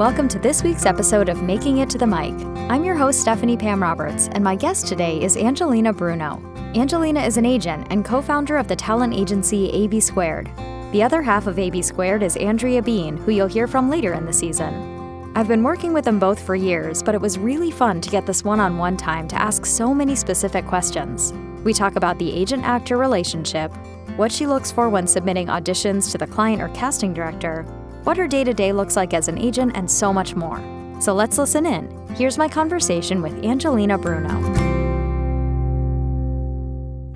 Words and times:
welcome 0.00 0.28
to 0.28 0.38
this 0.38 0.62
week's 0.62 0.86
episode 0.86 1.28
of 1.28 1.42
Making 1.42 1.76
It 1.76 1.90
to 1.90 1.98
the 1.98 2.06
Mic. 2.06 2.32
I'm 2.70 2.84
your 2.84 2.94
host, 2.94 3.20
Stephanie 3.20 3.58
Pam 3.58 3.82
Roberts, 3.82 4.30
and 4.32 4.42
my 4.42 4.56
guest 4.56 4.86
today 4.86 5.22
is 5.22 5.36
Angelina 5.36 5.92
Bruno. 5.92 6.40
Angelina 6.74 7.20
is 7.20 7.36
an 7.36 7.44
agent 7.44 7.86
and 7.90 8.02
co 8.02 8.22
founder 8.22 8.56
of 8.56 8.66
the 8.66 8.74
talent 8.74 9.12
agency 9.12 9.68
AB 9.68 10.00
Squared. 10.00 10.50
The 10.92 11.02
other 11.02 11.20
half 11.20 11.46
of 11.46 11.58
AB 11.58 11.82
Squared 11.82 12.22
is 12.22 12.38
Andrea 12.38 12.80
Bean, 12.80 13.18
who 13.18 13.32
you'll 13.32 13.46
hear 13.46 13.66
from 13.66 13.90
later 13.90 14.14
in 14.14 14.24
the 14.24 14.32
season. 14.32 15.32
I've 15.36 15.48
been 15.48 15.62
working 15.62 15.92
with 15.92 16.06
them 16.06 16.18
both 16.18 16.40
for 16.40 16.54
years, 16.54 17.02
but 17.02 17.14
it 17.14 17.20
was 17.20 17.38
really 17.38 17.70
fun 17.70 18.00
to 18.00 18.08
get 18.08 18.24
this 18.24 18.42
one 18.42 18.58
on 18.58 18.78
one 18.78 18.96
time 18.96 19.28
to 19.28 19.36
ask 19.36 19.66
so 19.66 19.92
many 19.92 20.16
specific 20.16 20.66
questions. 20.66 21.34
We 21.62 21.74
talk 21.74 21.96
about 21.96 22.18
the 22.18 22.32
agent 22.32 22.64
actor 22.64 22.96
relationship, 22.96 23.70
what 24.16 24.32
she 24.32 24.46
looks 24.46 24.72
for 24.72 24.88
when 24.88 25.06
submitting 25.06 25.48
auditions 25.48 26.10
to 26.12 26.16
the 26.16 26.26
client 26.26 26.62
or 26.62 26.70
casting 26.70 27.12
director, 27.12 27.66
what 28.04 28.16
her 28.16 28.26
day 28.26 28.44
to 28.44 28.54
day 28.54 28.72
looks 28.72 28.96
like 28.96 29.14
as 29.14 29.28
an 29.28 29.38
agent, 29.38 29.72
and 29.74 29.90
so 29.90 30.12
much 30.12 30.34
more. 30.34 30.60
So 31.00 31.14
let's 31.14 31.38
listen 31.38 31.66
in. 31.66 31.90
Here's 32.14 32.36
my 32.36 32.48
conversation 32.48 33.22
with 33.22 33.44
Angelina 33.44 33.96
Bruno. 33.96 34.28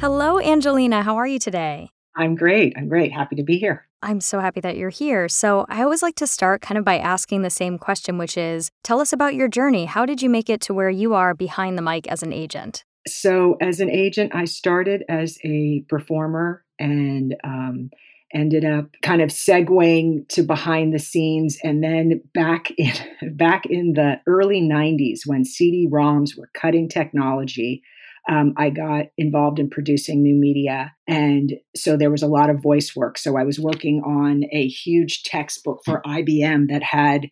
Hello, 0.00 0.40
Angelina. 0.40 1.02
How 1.02 1.16
are 1.16 1.26
you 1.26 1.38
today? 1.38 1.90
I'm 2.16 2.34
great. 2.34 2.74
I'm 2.76 2.88
great. 2.88 3.12
Happy 3.12 3.36
to 3.36 3.42
be 3.42 3.58
here. 3.58 3.86
I'm 4.02 4.20
so 4.20 4.38
happy 4.38 4.60
that 4.60 4.76
you're 4.76 4.90
here. 4.90 5.28
So, 5.28 5.64
I 5.68 5.82
always 5.82 6.02
like 6.02 6.14
to 6.16 6.26
start 6.26 6.60
kind 6.60 6.78
of 6.78 6.84
by 6.84 6.98
asking 6.98 7.42
the 7.42 7.50
same 7.50 7.78
question, 7.78 8.18
which 8.18 8.36
is 8.36 8.70
tell 8.82 9.00
us 9.00 9.12
about 9.12 9.34
your 9.34 9.48
journey. 9.48 9.86
How 9.86 10.04
did 10.04 10.20
you 10.22 10.28
make 10.28 10.50
it 10.50 10.60
to 10.62 10.74
where 10.74 10.90
you 10.90 11.14
are 11.14 11.34
behind 11.34 11.78
the 11.78 11.82
mic 11.82 12.06
as 12.06 12.22
an 12.22 12.32
agent? 12.32 12.84
So, 13.06 13.56
as 13.60 13.80
an 13.80 13.90
agent, 13.90 14.34
I 14.34 14.44
started 14.44 15.04
as 15.08 15.38
a 15.42 15.84
performer 15.88 16.64
and 16.78 17.34
um, 17.44 17.90
ended 18.34 18.64
up 18.64 18.86
kind 19.02 19.22
of 19.22 19.30
segueing 19.30 20.28
to 20.28 20.42
behind 20.42 20.92
the 20.92 20.98
scenes 20.98 21.56
and 21.62 21.82
then 21.82 22.20
back 22.34 22.70
in 22.76 22.92
back 23.36 23.66
in 23.66 23.94
the 23.94 24.20
early 24.26 24.60
90s 24.60 25.20
when 25.26 25.44
cd-roms 25.44 26.36
were 26.36 26.50
cutting 26.54 26.88
technology 26.88 27.82
um, 28.28 28.54
i 28.56 28.70
got 28.70 29.06
involved 29.18 29.58
in 29.58 29.68
producing 29.68 30.22
new 30.22 30.34
media. 30.34 30.92
And 31.06 31.54
so 31.76 31.96
there 31.96 32.10
was 32.10 32.22
a 32.22 32.26
lot 32.26 32.48
of 32.50 32.62
voice 32.62 32.96
work. 32.96 33.18
So 33.18 33.36
i 33.36 33.44
was 33.44 33.60
working 33.60 34.02
on 34.04 34.44
a 34.52 34.66
huge 34.66 35.22
textbook 35.22 35.80
for 35.84 36.02
ibm 36.06 36.68
that 36.68 36.82
had 36.82 37.28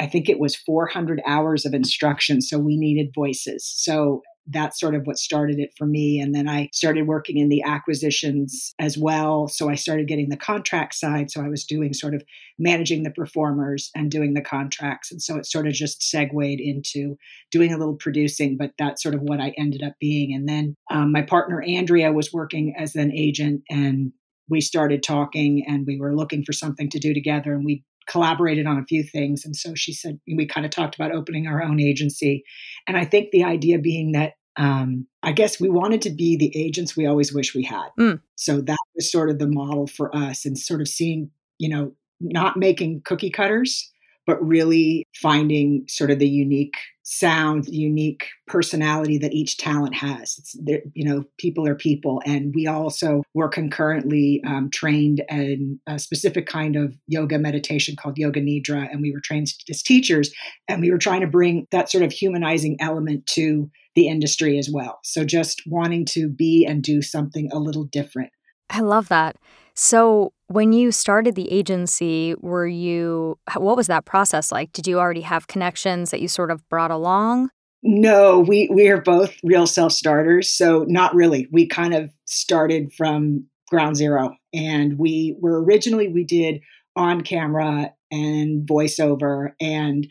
i 0.00 0.06
think 0.06 0.28
it 0.28 0.38
was 0.38 0.56
400 0.56 1.20
hours 1.26 1.66
of 1.66 1.74
instruction. 1.74 2.40
So 2.40 2.58
we 2.58 2.76
needed 2.76 3.14
voices. 3.14 3.64
So 3.76 4.22
that's 4.48 4.78
sort 4.78 4.94
of 4.94 5.06
what 5.06 5.18
started 5.18 5.58
it 5.58 5.72
for 5.76 5.86
me. 5.86 6.20
And 6.20 6.34
then 6.34 6.48
I 6.48 6.68
started 6.72 7.06
working 7.06 7.38
in 7.38 7.48
the 7.48 7.62
acquisitions 7.62 8.74
as 8.78 8.96
well. 8.96 9.48
So 9.48 9.68
I 9.68 9.74
started 9.74 10.06
getting 10.06 10.28
the 10.28 10.36
contract 10.36 10.94
side. 10.94 11.30
So 11.30 11.42
I 11.42 11.48
was 11.48 11.64
doing 11.64 11.92
sort 11.92 12.14
of 12.14 12.22
managing 12.58 13.02
the 13.02 13.10
performers 13.10 13.90
and 13.94 14.10
doing 14.10 14.34
the 14.34 14.40
contracts. 14.40 15.10
And 15.10 15.20
so 15.20 15.36
it 15.36 15.46
sort 15.46 15.66
of 15.66 15.72
just 15.72 16.02
segued 16.02 16.60
into 16.60 17.16
doing 17.50 17.72
a 17.72 17.78
little 17.78 17.96
producing, 17.96 18.56
but 18.56 18.72
that's 18.78 19.02
sort 19.02 19.14
of 19.14 19.22
what 19.22 19.40
I 19.40 19.52
ended 19.58 19.82
up 19.82 19.94
being. 20.00 20.34
And 20.34 20.48
then 20.48 20.76
um, 20.90 21.12
my 21.12 21.22
partner, 21.22 21.62
Andrea, 21.62 22.12
was 22.12 22.32
working 22.32 22.74
as 22.78 22.94
an 22.94 23.12
agent 23.12 23.62
and 23.68 24.12
we 24.48 24.60
started 24.60 25.02
talking 25.02 25.64
and 25.66 25.86
we 25.86 25.98
were 25.98 26.14
looking 26.14 26.44
for 26.44 26.52
something 26.52 26.88
to 26.90 27.00
do 27.00 27.12
together 27.12 27.52
and 27.52 27.64
we 27.64 27.82
collaborated 28.06 28.66
on 28.66 28.78
a 28.78 28.84
few 28.84 29.02
things. 29.02 29.44
And 29.44 29.56
so 29.56 29.74
she 29.74 29.92
said, 29.92 30.20
we 30.26 30.46
kind 30.46 30.64
of 30.64 30.70
talked 30.70 30.94
about 30.94 31.12
opening 31.12 31.46
our 31.46 31.62
own 31.62 31.80
agency. 31.80 32.44
And 32.86 32.96
I 32.96 33.04
think 33.04 33.30
the 33.30 33.44
idea 33.44 33.78
being 33.78 34.12
that 34.12 34.34
um, 34.56 35.06
I 35.22 35.32
guess 35.32 35.60
we 35.60 35.68
wanted 35.68 36.00
to 36.02 36.10
be 36.10 36.36
the 36.36 36.52
agents 36.56 36.96
we 36.96 37.06
always 37.06 37.32
wish 37.32 37.54
we 37.54 37.62
had. 37.62 37.88
Mm. 37.98 38.20
So 38.36 38.60
that 38.62 38.78
was 38.94 39.10
sort 39.10 39.28
of 39.28 39.38
the 39.38 39.48
model 39.48 39.86
for 39.86 40.14
us 40.16 40.46
and 40.46 40.58
sort 40.58 40.80
of 40.80 40.88
seeing, 40.88 41.30
you 41.58 41.68
know, 41.68 41.92
not 42.20 42.56
making 42.56 43.02
cookie 43.04 43.30
cutters, 43.30 43.92
but 44.26 44.42
really 44.42 45.06
finding 45.14 45.84
sort 45.88 46.10
of 46.10 46.18
the 46.18 46.28
unique 46.28 46.76
sound, 47.08 47.68
unique 47.68 48.26
personality 48.48 49.16
that 49.16 49.32
each 49.32 49.58
talent 49.58 49.94
has. 49.94 50.34
It's 50.38 50.56
you 50.92 51.04
know, 51.04 51.24
people 51.38 51.66
are 51.66 51.76
people, 51.76 52.20
and 52.26 52.52
we 52.54 52.66
also 52.66 53.22
were 53.32 53.48
concurrently 53.48 54.42
um, 54.44 54.70
trained 54.70 55.22
in 55.30 55.78
a 55.86 56.00
specific 56.00 56.46
kind 56.46 56.74
of 56.74 56.94
yoga 57.06 57.38
meditation 57.38 57.94
called 57.94 58.18
Yoga 58.18 58.40
Nidra, 58.40 58.90
and 58.90 59.00
we 59.00 59.12
were 59.12 59.20
trained 59.20 59.46
as 59.70 59.82
teachers, 59.82 60.32
and 60.66 60.80
we 60.80 60.90
were 60.90 60.98
trying 60.98 61.20
to 61.20 61.28
bring 61.28 61.68
that 61.70 61.90
sort 61.90 62.02
of 62.02 62.12
humanizing 62.12 62.76
element 62.80 63.24
to 63.28 63.70
the 63.94 64.08
industry 64.08 64.58
as 64.58 64.68
well. 64.68 64.98
So 65.04 65.24
just 65.24 65.62
wanting 65.66 66.06
to 66.06 66.28
be 66.28 66.66
and 66.66 66.82
do 66.82 67.02
something 67.02 67.48
a 67.52 67.58
little 67.58 67.84
different. 67.84 68.32
I 68.68 68.80
love 68.80 69.08
that. 69.08 69.36
So, 69.76 70.32
when 70.48 70.72
you 70.72 70.90
started 70.90 71.34
the 71.34 71.52
agency, 71.52 72.34
were 72.40 72.66
you, 72.66 73.38
what 73.56 73.76
was 73.76 73.88
that 73.88 74.06
process 74.06 74.50
like? 74.50 74.72
Did 74.72 74.86
you 74.86 74.98
already 74.98 75.20
have 75.20 75.48
connections 75.48 76.10
that 76.10 76.20
you 76.20 76.28
sort 76.28 76.50
of 76.50 76.66
brought 76.70 76.90
along? 76.90 77.50
No, 77.82 78.40
we, 78.40 78.70
we 78.72 78.88
are 78.88 79.02
both 79.02 79.36
real 79.44 79.66
self 79.66 79.92
starters. 79.92 80.50
So, 80.50 80.86
not 80.88 81.14
really. 81.14 81.46
We 81.52 81.66
kind 81.66 81.92
of 81.92 82.10
started 82.24 82.92
from 82.94 83.46
ground 83.68 83.96
zero. 83.96 84.34
And 84.54 84.98
we 84.98 85.36
were 85.40 85.62
originally, 85.62 86.08
we 86.08 86.24
did 86.24 86.62
on 86.94 87.20
camera 87.20 87.92
and 88.10 88.66
voiceover. 88.66 89.50
And 89.60 90.06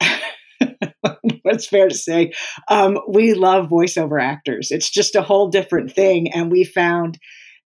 what's 1.42 1.66
fair 1.66 1.88
to 1.88 1.94
say, 1.94 2.32
um, 2.68 2.98
we 3.08 3.32
love 3.32 3.70
voiceover 3.70 4.22
actors. 4.22 4.70
It's 4.70 4.90
just 4.90 5.16
a 5.16 5.22
whole 5.22 5.48
different 5.48 5.92
thing. 5.92 6.30
And 6.32 6.50
we 6.50 6.64
found 6.64 7.18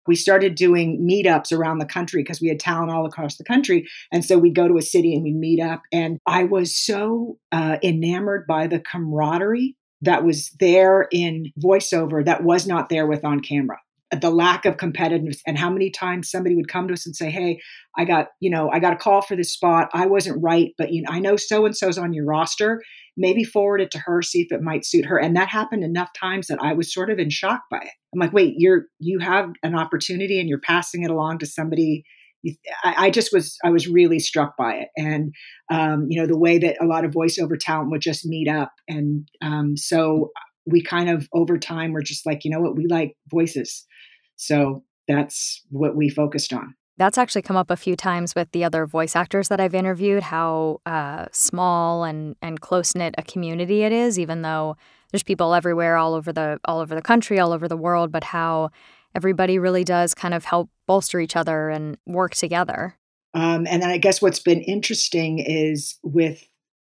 we 0.07 0.15
started 0.15 0.55
doing 0.55 0.99
meetups 1.01 1.51
around 1.51 1.79
the 1.79 1.85
country 1.85 2.23
because 2.23 2.41
we 2.41 2.47
had 2.47 2.59
talent 2.59 2.91
all 2.91 3.05
across 3.05 3.37
the 3.37 3.43
country. 3.43 3.87
And 4.11 4.25
so 4.25 4.37
we'd 4.37 4.55
go 4.55 4.67
to 4.67 4.77
a 4.77 4.81
city 4.81 5.13
and 5.13 5.23
we'd 5.23 5.35
meet 5.35 5.61
up. 5.61 5.81
And 5.91 6.19
I 6.25 6.45
was 6.45 6.75
so 6.75 7.37
uh, 7.51 7.77
enamored 7.83 8.47
by 8.47 8.67
the 8.67 8.79
camaraderie 8.79 9.75
that 10.01 10.23
was 10.23 10.51
there 10.59 11.07
in 11.11 11.51
voiceover 11.59 12.23
that 12.25 12.43
was 12.43 12.65
not 12.65 12.89
there 12.89 13.05
with 13.05 13.25
on 13.25 13.41
camera 13.41 13.79
the 14.21 14.29
lack 14.31 14.65
of 14.65 14.77
competitiveness 14.77 15.37
and 15.45 15.57
how 15.57 15.69
many 15.69 15.91
times 15.91 16.31
somebody 16.31 16.55
would 16.55 16.67
come 16.67 16.87
to 16.87 16.93
us 16.93 17.05
and 17.05 17.15
say 17.15 17.29
hey 17.29 17.59
i 17.97 18.03
got 18.03 18.27
you 18.39 18.49
know 18.49 18.69
i 18.71 18.79
got 18.79 18.93
a 18.93 18.97
call 18.97 19.21
for 19.21 19.35
this 19.35 19.53
spot 19.53 19.87
i 19.93 20.07
wasn't 20.07 20.41
right 20.41 20.71
but 20.77 20.91
you 20.91 21.01
know 21.03 21.09
i 21.11 21.19
know 21.19 21.35
so 21.35 21.65
and 21.65 21.77
so's 21.77 21.97
on 21.97 22.11
your 22.11 22.25
roster 22.25 22.81
maybe 23.19 23.43
forward 23.43 23.81
it 23.81 23.91
to 23.91 23.99
her, 23.99 24.21
see 24.21 24.41
if 24.41 24.51
it 24.51 24.63
might 24.63 24.85
suit 24.85 25.05
her. 25.05 25.19
And 25.19 25.35
that 25.35 25.49
happened 25.49 25.83
enough 25.83 26.09
times 26.19 26.47
that 26.47 26.59
I 26.61 26.73
was 26.73 26.91
sort 26.91 27.09
of 27.09 27.19
in 27.19 27.29
shock 27.29 27.61
by 27.69 27.79
it. 27.79 27.91
I'm 28.13 28.19
like, 28.19 28.33
wait, 28.33 28.53
you're 28.57 28.85
you 28.99 29.19
have 29.19 29.49
an 29.61 29.75
opportunity 29.75 30.39
and 30.39 30.49
you're 30.49 30.61
passing 30.61 31.03
it 31.03 31.11
along 31.11 31.39
to 31.39 31.45
somebody. 31.45 32.03
I, 32.85 32.95
I 32.97 33.09
just 33.09 33.31
was 33.33 33.57
I 33.63 33.69
was 33.69 33.87
really 33.87 34.19
struck 34.19 34.55
by 34.57 34.75
it, 34.75 34.87
and 34.95 35.33
um, 35.69 36.07
you 36.09 36.19
know 36.19 36.25
the 36.25 36.39
way 36.39 36.57
that 36.57 36.81
a 36.81 36.85
lot 36.85 37.03
of 37.03 37.11
voiceover 37.11 37.59
talent 37.59 37.91
would 37.91 38.01
just 38.01 38.25
meet 38.25 38.47
up, 38.47 38.71
and 38.87 39.27
um, 39.43 39.75
so 39.75 40.31
we 40.65 40.81
kind 40.81 41.09
of 41.09 41.27
over 41.33 41.57
time 41.57 41.91
were 41.91 42.01
just 42.01 42.25
like, 42.25 42.45
you 42.45 42.51
know 42.51 42.61
what, 42.61 42.77
we 42.77 42.87
like 42.89 43.13
voices, 43.29 43.85
so 44.39 44.83
that's 45.07 45.63
what 45.69 45.97
we 45.97 46.09
focused 46.09 46.53
on. 46.53 46.75
That's 46.97 47.17
actually 47.17 47.41
come 47.41 47.57
up 47.57 47.69
a 47.69 47.75
few 47.75 47.95
times 47.95 48.35
with 48.35 48.51
the 48.51 48.63
other 48.63 48.85
voice 48.85 49.15
actors 49.15 49.49
that 49.49 49.59
I've 49.59 49.75
interviewed. 49.75 50.23
How 50.23 50.81
uh, 50.85 51.27
small 51.31 52.03
and 52.03 52.35
and 52.41 52.59
close 52.59 52.95
knit 52.95 53.15
a 53.17 53.23
community 53.23 53.83
it 53.83 53.91
is, 53.91 54.17
even 54.17 54.41
though 54.41 54.75
there's 55.11 55.23
people 55.23 55.53
everywhere, 55.53 55.97
all 55.97 56.13
over 56.13 56.31
the 56.31 56.59
all 56.65 56.79
over 56.79 56.95
the 56.95 57.01
country, 57.01 57.39
all 57.39 57.51
over 57.51 57.67
the 57.67 57.77
world. 57.77 58.11
But 58.11 58.25
how 58.25 58.71
everybody 59.15 59.59
really 59.59 59.83
does 59.83 60.13
kind 60.13 60.33
of 60.33 60.45
help 60.45 60.69
bolster 60.87 61.19
each 61.19 61.35
other 61.35 61.69
and 61.69 61.97
work 62.05 62.35
together. 62.35 62.95
Um, 63.33 63.67
and 63.67 63.81
then 63.81 63.89
I 63.89 63.97
guess 63.97 64.21
what's 64.21 64.39
been 64.39 64.61
interesting 64.61 65.39
is 65.39 65.97
with 66.03 66.48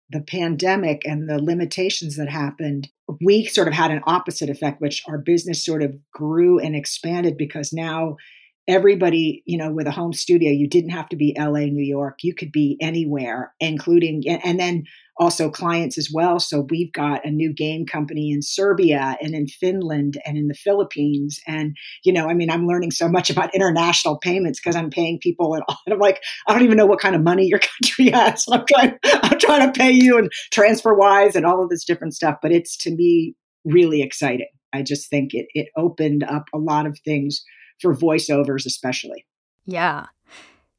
the 0.10 0.22
pandemic 0.22 1.02
and 1.06 1.30
the 1.30 1.42
limitations 1.42 2.16
that 2.18 2.30
happened, 2.30 2.90
we 3.22 3.46
sort 3.46 3.68
of 3.68 3.74
had 3.74 3.92
an 3.92 4.02
opposite 4.06 4.50
effect, 4.50 4.82
which 4.82 5.04
our 5.08 5.18
business 5.18 5.64
sort 5.64 5.82
of 5.82 5.96
grew 6.12 6.60
and 6.60 6.76
expanded 6.76 7.38
because 7.38 7.74
now 7.74 8.18
everybody, 8.68 9.44
you 9.46 9.58
know, 9.58 9.72
with 9.72 9.88
a 9.88 9.92
home 9.92 10.14
studio, 10.14 10.52
you 10.52 10.68
didn't 10.68 10.90
have 10.90 11.10
to 11.10 11.16
be 11.16 11.36
LA, 11.38 11.66
New 11.66 11.84
York. 11.84 12.20
You 12.24 12.34
could 12.34 12.52
be 12.52 12.78
anywhere, 12.82 13.54
including, 13.60 14.24
and 14.28 14.60
then 14.60 14.86
also 15.18 15.50
clients 15.50 15.98
as 15.98 16.10
well. 16.14 16.40
So 16.40 16.68
we've 16.70 16.92
got 16.92 17.26
a 17.26 17.32
new 17.32 17.54
game 17.54 17.86
company 17.86 18.32
in 18.32 18.42
Serbia 18.42 19.18
and 19.22 19.34
in 19.34 19.48
Finland 19.48 20.20
and 20.26 20.38
in 20.38 20.48
the 20.48 20.54
Philippines. 20.54 21.40
And, 21.48 21.76
you 22.04 22.12
know, 22.12 22.28
I 22.28 22.34
mean, 22.34 22.50
I'm 22.50 22.68
learning 22.68 22.92
so 22.92 23.08
much 23.08 23.30
about 23.30 23.54
international 23.56 24.18
payments 24.18 24.60
because 24.60 24.76
I'm 24.76 24.90
paying 24.90 25.20
people 25.22 25.54
and, 25.56 25.64
I'm 25.88 26.00
like, 26.00 26.22
I 26.48 26.54
don't 26.54 26.64
even 26.64 26.78
know 26.78 26.86
what 26.86 27.00
kind 27.00 27.16
of 27.16 27.22
money 27.22 27.46
your 27.46 27.60
country 27.82 28.10
has. 28.10 28.44
So 28.44 28.56
I'm 28.56 28.66
trying, 28.66 29.00
I'm 29.06 29.40
trying 29.40 29.72
to 29.72 29.80
pay 29.80 29.92
you 29.92 30.18
and 30.18 30.32
TransferWise 30.54 31.36
and 31.36 31.46
all 31.46 31.64
of 31.64 31.70
this 31.70 31.86
different 31.86 32.14
stuff. 32.14 32.38
But 32.42 32.52
it's 32.52 32.76
to 32.78 32.92
me 32.92 33.36
really 33.64 34.02
exciting. 34.02 34.50
I 34.74 34.82
just 34.82 35.10
think 35.10 35.34
it, 35.34 35.46
it 35.54 35.70
opened 35.78 36.24
up 36.24 36.46
a 36.54 36.58
lot 36.58 36.86
of 36.86 37.00
things 37.06 37.42
for 37.82 37.96
voiceovers, 37.96 38.66
especially. 38.66 39.26
Yeah. 39.66 40.08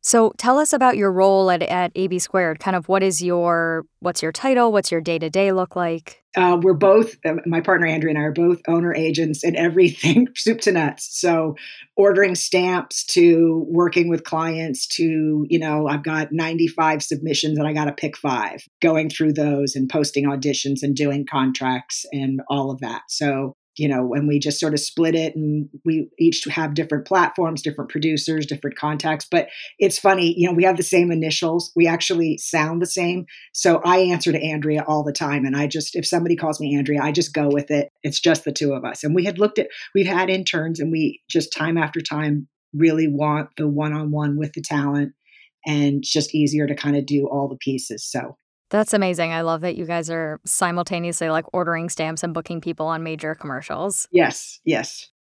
So 0.07 0.33
tell 0.39 0.61
us 0.61 0.73
about 0.73 0.97
your 0.97 1.11
role 1.11 1.51
at, 1.51 1.65
at 1.65 1.91
AB 1.97 2.21
Squared. 2.21 2.61
Kind 2.61 2.77
of 2.77 2.89
what 2.89 3.03
is 3.03 3.21
your 3.21 3.87
what's 3.99 4.23
your 4.23 4.31
title? 4.31 4.71
What's 4.71 4.93
your 4.93 5.01
day 5.01 5.19
to 5.19 5.29
day 5.29 5.51
look 5.51 5.75
like? 5.75 6.23
Uh, 6.37 6.57
we're 6.63 6.75
both 6.75 7.17
uh, 7.25 7.35
my 7.45 7.61
partner 7.61 7.89
Andrea 7.89 8.11
and 8.11 8.19
I 8.19 8.23
are 8.23 8.33
both 8.33 8.61
owner 8.69 8.95
agents 8.95 9.43
and 9.43 9.57
everything 9.57 10.29
soup 10.37 10.61
to 10.61 10.71
nuts. 10.71 11.09
So 11.19 11.57
ordering 11.97 12.37
stamps 12.37 13.05
to 13.07 13.67
working 13.69 14.09
with 14.09 14.23
clients 14.23 14.87
to 14.95 15.45
you 15.51 15.59
know 15.59 15.89
I've 15.89 16.05
got 16.05 16.31
95 16.31 17.03
submissions 17.03 17.59
and 17.59 17.67
I 17.67 17.73
got 17.73 17.87
to 17.87 17.93
pick 17.93 18.17
five. 18.17 18.63
Going 18.81 19.11
through 19.11 19.33
those 19.33 19.75
and 19.75 19.89
posting 19.89 20.27
auditions 20.27 20.85
and 20.85 20.95
doing 20.95 21.27
contracts 21.29 22.07
and 22.13 22.43
all 22.49 22.71
of 22.71 22.79
that. 22.79 23.03
So 23.09 23.57
you 23.79 23.89
know, 23.89 24.05
when 24.05 24.27
we 24.27 24.39
just 24.39 24.59
sort 24.59 24.73
of 24.73 24.81
split 24.81 25.15
it 25.15 25.37
and 25.37 25.69
we 25.85 26.09
each 26.19 26.45
have 26.45 26.75
different 26.75 27.07
platforms, 27.07 27.63
different 27.63 27.91
producers, 27.91 28.47
different 28.47 28.77
contacts. 28.77 29.27
But 29.31 29.49
it's 29.79 29.99
funny, 29.99 30.35
you 30.37 30.47
know, 30.47 30.55
we 30.55 30.65
have 30.65 30.77
the 30.77 30.83
same 30.83 31.11
initials. 31.11 31.73
We 31.77 31.87
actually 31.87 32.39
sound 32.39 32.81
the 32.81 32.87
same. 32.87 33.27
So 33.53 33.81
I 33.85 33.99
answer 33.99 34.33
to 34.33 34.43
Andrea 34.43 34.85
all 34.87 35.05
the 35.05 35.13
time. 35.13 35.45
And 35.45 35.57
I 35.57 35.67
just, 35.67 35.95
if 35.95 36.07
somebody 36.07 36.37
calls 36.37 36.61
me 36.61 36.77
Andrea, 36.77 37.03
I 37.03 37.13
just 37.13 37.35
go 37.35 37.49
with 37.49 37.71
it. 37.71 37.91
It's 38.03 38.21
just 38.21 38.45
the 38.45 38.53
two 38.53 38.73
of 38.73 38.85
us. 38.85 39.05
And 39.05 39.15
we 39.15 39.25
had 39.25 39.39
looked 39.39 39.59
at, 39.59 39.69
we've 39.95 40.07
had 40.07 40.31
interns 40.31 40.81
and 40.81 40.91
we 40.91 41.23
just 41.29 41.53
time 41.53 41.77
after 41.77 42.01
time 42.01 42.49
really 42.75 43.09
want 43.09 43.51
the 43.57 43.69
one 43.69 43.93
on 43.93 44.11
one 44.11 44.39
with 44.39 44.53
the 44.53 44.63
talent 44.63 45.13
and 45.67 45.99
it's 45.99 46.13
just 46.13 46.35
easier 46.35 46.67
to 46.67 46.75
kind 46.75 46.97
of 46.97 47.07
do 47.07 47.27
all 47.27 47.49
the 47.49 47.57
pieces. 47.57 48.05
So 48.05 48.37
that's 48.71 48.93
amazing. 48.93 49.33
I 49.33 49.43
love 49.43 49.61
that 49.61 49.77
you 49.77 49.87
guys 49.87 50.11
are 50.11 50.41
simultaneously 50.45 51.31
like 51.31 51.45
ordering 51.53 51.89
stamps 51.89 52.23
and 52.23 52.35
booking 52.35 52.61
people 52.61 52.87
on 52.87 53.03
major 53.03 53.35
commercials. 53.35 54.09
Yes, 54.11 54.61
yes. 54.65 55.11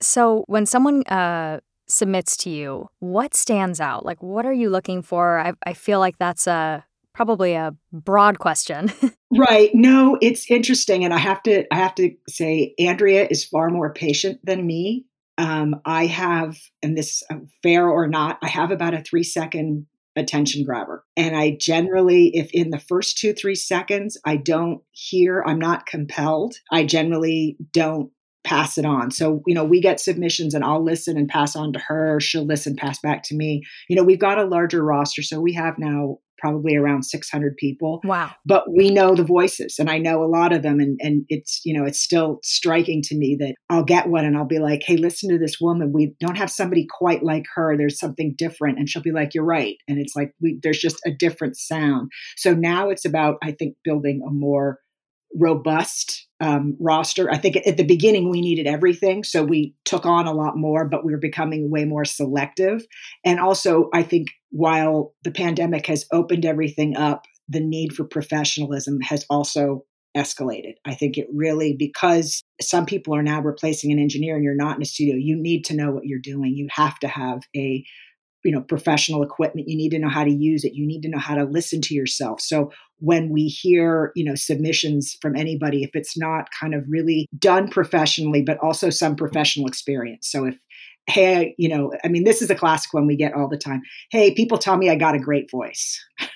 So 0.00 0.44
when 0.46 0.66
someone 0.66 1.02
uh, 1.04 1.60
submits 1.88 2.36
to 2.38 2.50
you, 2.50 2.88
what 3.00 3.34
stands 3.34 3.80
out? 3.80 4.04
Like, 4.04 4.22
what 4.22 4.46
are 4.46 4.52
you 4.52 4.70
looking 4.70 5.02
for? 5.02 5.38
I, 5.38 5.54
I 5.66 5.72
feel 5.72 5.98
like 5.98 6.18
that's 6.18 6.46
a 6.46 6.84
probably 7.14 7.54
a 7.54 7.74
broad 7.92 8.38
question. 8.38 8.92
right. 9.36 9.70
No, 9.74 10.18
it's 10.20 10.50
interesting, 10.50 11.04
and 11.04 11.14
I 11.14 11.18
have 11.18 11.42
to 11.44 11.64
I 11.72 11.76
have 11.76 11.94
to 11.96 12.14
say, 12.28 12.74
Andrea 12.78 13.26
is 13.30 13.44
far 13.44 13.70
more 13.70 13.92
patient 13.92 14.40
than 14.44 14.66
me. 14.66 15.06
Um, 15.36 15.80
I 15.84 16.06
have, 16.06 16.58
and 16.82 16.96
this 16.96 17.22
uh, 17.28 17.36
fair 17.62 17.88
or 17.88 18.06
not, 18.06 18.38
I 18.40 18.48
have 18.48 18.70
about 18.70 18.94
a 18.94 19.02
three 19.02 19.24
second 19.24 19.86
attention 20.16 20.64
grabber. 20.64 21.04
And 21.16 21.36
I 21.36 21.56
generally, 21.58 22.30
if 22.34 22.50
in 22.52 22.70
the 22.70 22.78
first 22.78 23.18
two, 23.18 23.32
three 23.32 23.54
seconds, 23.54 24.18
I 24.24 24.36
don't 24.36 24.82
hear, 24.92 25.42
I'm 25.46 25.58
not 25.58 25.86
compelled, 25.86 26.56
I 26.70 26.84
generally 26.84 27.56
don't 27.72 28.10
pass 28.44 28.76
it 28.76 28.84
on. 28.84 29.10
So, 29.10 29.42
you 29.46 29.54
know, 29.54 29.64
we 29.64 29.80
get 29.80 29.98
submissions 29.98 30.52
and 30.54 30.62
I'll 30.62 30.84
listen 30.84 31.16
and 31.16 31.28
pass 31.28 31.56
on 31.56 31.72
to 31.72 31.78
her. 31.78 32.20
She'll 32.20 32.44
listen, 32.44 32.76
pass 32.76 33.00
back 33.00 33.22
to 33.24 33.34
me. 33.34 33.62
You 33.88 33.96
know, 33.96 34.04
we've 34.04 34.18
got 34.18 34.38
a 34.38 34.44
larger 34.44 34.84
roster. 34.84 35.22
So 35.22 35.40
we 35.40 35.54
have 35.54 35.78
now 35.78 36.18
probably 36.44 36.76
around 36.76 37.04
600 37.04 37.56
people. 37.56 38.02
Wow. 38.04 38.30
But 38.44 38.64
we 38.70 38.90
know 38.90 39.14
the 39.14 39.24
voices 39.24 39.76
and 39.78 39.88
I 39.88 39.96
know 39.96 40.22
a 40.22 40.28
lot 40.28 40.52
of 40.52 40.60
them. 40.60 40.78
And, 40.78 41.00
and 41.00 41.24
it's, 41.30 41.62
you 41.64 41.72
know, 41.72 41.86
it's 41.86 41.98
still 41.98 42.40
striking 42.42 43.00
to 43.04 43.16
me 43.16 43.34
that 43.40 43.54
I'll 43.70 43.82
get 43.82 44.10
one 44.10 44.26
and 44.26 44.36
I'll 44.36 44.44
be 44.44 44.58
like, 44.58 44.82
hey, 44.84 44.98
listen 44.98 45.30
to 45.30 45.38
this 45.38 45.58
woman. 45.58 45.90
We 45.94 46.14
don't 46.20 46.36
have 46.36 46.50
somebody 46.50 46.86
quite 46.86 47.22
like 47.22 47.46
her. 47.54 47.78
There's 47.78 47.98
something 47.98 48.34
different. 48.36 48.78
And 48.78 48.90
she'll 48.90 49.00
be 49.00 49.10
like, 49.10 49.32
you're 49.32 49.42
right. 49.42 49.76
And 49.88 49.96
it's 49.98 50.14
like, 50.14 50.34
we, 50.42 50.58
there's 50.62 50.80
just 50.80 51.00
a 51.06 51.10
different 51.10 51.56
sound. 51.56 52.10
So 52.36 52.52
now 52.52 52.90
it's 52.90 53.06
about, 53.06 53.36
I 53.42 53.52
think, 53.52 53.76
building 53.82 54.20
a 54.28 54.30
more 54.30 54.80
robust 55.40 56.28
um, 56.44 56.76
roster. 56.78 57.30
I 57.30 57.38
think 57.38 57.56
at 57.66 57.78
the 57.78 57.86
beginning 57.86 58.28
we 58.28 58.42
needed 58.42 58.66
everything, 58.66 59.24
so 59.24 59.42
we 59.42 59.74
took 59.86 60.04
on 60.04 60.26
a 60.26 60.32
lot 60.34 60.58
more, 60.58 60.86
but 60.86 61.02
we 61.02 61.10
were 61.10 61.18
becoming 61.18 61.70
way 61.70 61.86
more 61.86 62.04
selective. 62.04 62.84
And 63.24 63.40
also, 63.40 63.88
I 63.94 64.02
think 64.02 64.28
while 64.50 65.14
the 65.24 65.30
pandemic 65.30 65.86
has 65.86 66.04
opened 66.12 66.44
everything 66.44 66.96
up, 66.98 67.24
the 67.48 67.60
need 67.60 67.94
for 67.94 68.04
professionalism 68.04 69.00
has 69.00 69.24
also 69.30 69.86
escalated. 70.14 70.74
I 70.84 70.94
think 70.94 71.16
it 71.16 71.26
really, 71.32 71.74
because 71.78 72.42
some 72.60 72.84
people 72.84 73.16
are 73.16 73.22
now 73.22 73.40
replacing 73.40 73.90
an 73.90 73.98
engineer 73.98 74.34
and 74.34 74.44
you're 74.44 74.54
not 74.54 74.76
in 74.76 74.82
a 74.82 74.86
studio, 74.86 75.16
you 75.16 75.40
need 75.40 75.64
to 75.64 75.74
know 75.74 75.92
what 75.92 76.04
you're 76.04 76.20
doing. 76.20 76.54
You 76.54 76.68
have 76.72 76.98
to 76.98 77.08
have 77.08 77.40
a 77.56 77.82
you 78.44 78.52
know 78.52 78.60
professional 78.60 79.22
equipment 79.22 79.68
you 79.68 79.76
need 79.76 79.90
to 79.90 79.98
know 79.98 80.10
how 80.10 80.22
to 80.22 80.30
use 80.30 80.64
it 80.64 80.74
you 80.74 80.86
need 80.86 81.00
to 81.00 81.08
know 81.08 81.18
how 81.18 81.34
to 81.34 81.44
listen 81.44 81.80
to 81.80 81.94
yourself 81.94 82.40
so 82.40 82.70
when 82.98 83.30
we 83.30 83.46
hear 83.46 84.12
you 84.14 84.24
know 84.24 84.34
submissions 84.34 85.16
from 85.20 85.36
anybody 85.36 85.82
if 85.82 85.90
it's 85.94 86.16
not 86.16 86.48
kind 86.58 86.74
of 86.74 86.84
really 86.88 87.26
done 87.38 87.68
professionally 87.68 88.42
but 88.42 88.58
also 88.58 88.90
some 88.90 89.16
professional 89.16 89.66
experience. 89.66 90.28
So 90.30 90.44
if 90.44 90.56
hey 91.06 91.54
you 91.58 91.68
know 91.68 91.92
i 92.02 92.08
mean 92.08 92.24
this 92.24 92.40
is 92.40 92.48
a 92.48 92.54
classic 92.54 92.94
one 92.94 93.06
we 93.06 93.16
get 93.16 93.34
all 93.34 93.48
the 93.48 93.58
time. 93.58 93.82
Hey 94.10 94.34
people 94.34 94.58
tell 94.58 94.76
me 94.76 94.90
i 94.90 94.96
got 94.96 95.14
a 95.14 95.20
great 95.20 95.50
voice. 95.50 96.04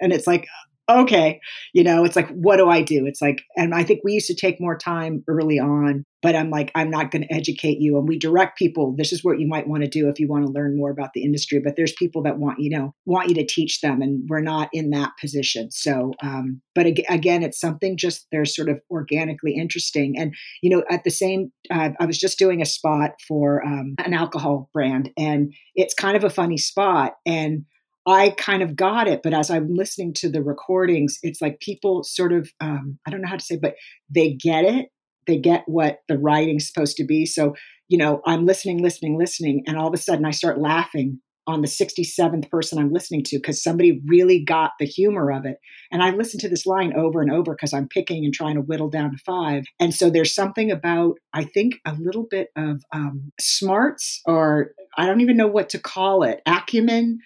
And 0.00 0.12
it's 0.12 0.26
like 0.26 0.48
okay, 0.88 1.40
you 1.72 1.82
know, 1.82 2.04
it's 2.04 2.16
like, 2.16 2.28
what 2.30 2.56
do 2.56 2.68
I 2.68 2.82
do? 2.82 3.06
It's 3.06 3.22
like, 3.22 3.42
and 3.56 3.74
I 3.74 3.84
think 3.84 4.00
we 4.04 4.12
used 4.12 4.26
to 4.26 4.34
take 4.34 4.60
more 4.60 4.76
time 4.76 5.24
early 5.28 5.58
on, 5.58 6.04
but 6.24 6.34
I'm 6.34 6.48
like, 6.48 6.72
I'm 6.74 6.88
not 6.88 7.10
going 7.10 7.20
to 7.20 7.34
educate 7.34 7.80
you. 7.80 7.98
And 7.98 8.08
we 8.08 8.18
direct 8.18 8.56
people, 8.56 8.94
this 8.96 9.12
is 9.12 9.22
what 9.22 9.38
you 9.38 9.46
might 9.46 9.68
want 9.68 9.82
to 9.82 9.88
do 9.90 10.08
if 10.08 10.18
you 10.18 10.26
want 10.26 10.46
to 10.46 10.50
learn 10.50 10.74
more 10.74 10.90
about 10.90 11.10
the 11.12 11.22
industry. 11.22 11.60
But 11.62 11.76
there's 11.76 11.92
people 11.92 12.22
that 12.22 12.38
want, 12.38 12.60
you 12.60 12.70
know, 12.70 12.94
want 13.04 13.28
you 13.28 13.34
to 13.34 13.46
teach 13.46 13.82
them, 13.82 14.00
and 14.00 14.24
we're 14.26 14.40
not 14.40 14.70
in 14.72 14.88
that 14.90 15.10
position. 15.20 15.70
So, 15.70 16.14
um, 16.22 16.62
but 16.74 16.86
again, 16.86 17.42
it's 17.42 17.60
something 17.60 17.98
just 17.98 18.26
they're 18.32 18.46
sort 18.46 18.70
of 18.70 18.80
organically 18.90 19.54
interesting. 19.54 20.18
And, 20.18 20.34
you 20.62 20.70
know, 20.70 20.82
at 20.90 21.04
the 21.04 21.10
same, 21.10 21.52
uh, 21.70 21.90
I 22.00 22.06
was 22.06 22.18
just 22.18 22.38
doing 22.38 22.62
a 22.62 22.66
spot 22.66 23.10
for 23.28 23.62
um, 23.62 23.94
an 23.98 24.14
alcohol 24.14 24.70
brand, 24.72 25.10
and 25.18 25.52
it's 25.74 25.92
kind 25.92 26.16
of 26.16 26.24
a 26.24 26.30
funny 26.30 26.56
spot. 26.56 27.16
And 27.26 27.66
I 28.06 28.30
kind 28.30 28.62
of 28.62 28.76
got 28.76 29.08
it, 29.08 29.20
but 29.22 29.34
as 29.34 29.50
I'm 29.50 29.74
listening 29.74 30.14
to 30.14 30.30
the 30.30 30.42
recordings, 30.42 31.18
it's 31.22 31.42
like 31.42 31.60
people 31.60 32.02
sort 32.02 32.32
of, 32.32 32.50
um, 32.60 32.98
I 33.06 33.10
don't 33.10 33.22
know 33.22 33.28
how 33.28 33.36
to 33.36 33.44
say, 33.44 33.58
but 33.60 33.74
they 34.14 34.32
get 34.34 34.64
it. 34.64 34.86
They 35.26 35.38
get 35.38 35.64
what 35.66 36.00
the 36.08 36.18
writing's 36.18 36.66
supposed 36.66 36.96
to 36.96 37.04
be. 37.04 37.26
So, 37.26 37.54
you 37.88 37.98
know, 37.98 38.20
I'm 38.26 38.46
listening, 38.46 38.82
listening, 38.82 39.18
listening, 39.18 39.64
and 39.66 39.76
all 39.76 39.88
of 39.88 39.94
a 39.94 39.98
sudden 39.98 40.24
I 40.24 40.30
start 40.30 40.58
laughing 40.58 41.20
on 41.46 41.60
the 41.60 41.68
67th 41.68 42.48
person 42.50 42.78
I'm 42.78 42.92
listening 42.92 43.22
to 43.24 43.36
because 43.36 43.62
somebody 43.62 44.00
really 44.06 44.42
got 44.42 44.72
the 44.80 44.86
humor 44.86 45.30
of 45.30 45.44
it. 45.44 45.58
And 45.92 46.02
I 46.02 46.10
listen 46.10 46.40
to 46.40 46.48
this 46.48 46.64
line 46.64 46.94
over 46.96 47.20
and 47.20 47.30
over 47.30 47.54
because 47.54 47.74
I'm 47.74 47.86
picking 47.86 48.24
and 48.24 48.32
trying 48.32 48.54
to 48.54 48.62
whittle 48.62 48.88
down 48.88 49.10
to 49.10 49.18
five. 49.18 49.64
And 49.78 49.94
so 49.94 50.08
there's 50.08 50.34
something 50.34 50.70
about, 50.70 51.16
I 51.34 51.44
think, 51.44 51.74
a 51.84 51.94
little 51.98 52.26
bit 52.30 52.48
of 52.56 52.82
um, 52.92 53.30
smarts 53.38 54.22
or 54.24 54.70
I 54.96 55.04
don't 55.04 55.20
even 55.20 55.36
know 55.36 55.46
what 55.46 55.68
to 55.70 55.78
call 55.78 56.22
it, 56.22 56.40
acumen 56.46 57.18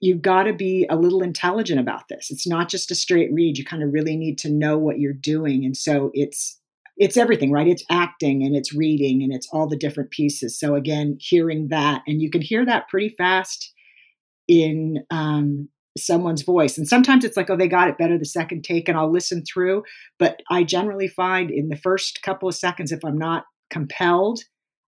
you've 0.00 0.22
got 0.22 0.44
to 0.44 0.52
be 0.52 0.86
a 0.90 0.96
little 0.96 1.22
intelligent 1.22 1.80
about 1.80 2.08
this. 2.08 2.30
It's 2.30 2.46
not 2.46 2.68
just 2.68 2.90
a 2.90 2.94
straight 2.94 3.32
read. 3.32 3.58
You 3.58 3.64
kind 3.64 3.82
of 3.82 3.92
really 3.92 4.16
need 4.16 4.38
to 4.38 4.50
know 4.50 4.76
what 4.78 4.98
you're 4.98 5.12
doing. 5.12 5.64
And 5.64 5.76
so 5.76 6.10
it's 6.12 6.60
it's 6.96 7.16
everything, 7.16 7.52
right? 7.52 7.68
It's 7.68 7.84
acting 7.90 8.42
and 8.42 8.56
it's 8.56 8.74
reading 8.74 9.22
and 9.22 9.32
it's 9.32 9.48
all 9.52 9.68
the 9.68 9.76
different 9.76 10.10
pieces. 10.10 10.58
So 10.58 10.74
again, 10.74 11.18
hearing 11.20 11.68
that, 11.68 12.02
and 12.06 12.22
you 12.22 12.30
can 12.30 12.40
hear 12.40 12.64
that 12.64 12.88
pretty 12.88 13.10
fast 13.10 13.72
in 14.48 15.04
um, 15.10 15.68
someone's 15.98 16.42
voice. 16.42 16.78
And 16.78 16.88
sometimes 16.88 17.24
it's 17.24 17.36
like, 17.36 17.50
oh, 17.50 17.56
they 17.56 17.68
got 17.68 17.88
it 17.88 17.98
better 17.98 18.18
the 18.18 18.24
second 18.24 18.62
take, 18.62 18.88
and 18.88 18.96
I'll 18.96 19.12
listen 19.12 19.44
through. 19.44 19.82
But 20.18 20.40
I 20.50 20.62
generally 20.62 21.08
find 21.08 21.50
in 21.50 21.68
the 21.68 21.76
first 21.76 22.22
couple 22.22 22.48
of 22.48 22.54
seconds, 22.54 22.92
if 22.92 23.04
I'm 23.04 23.18
not 23.18 23.44
compelled, 23.70 24.40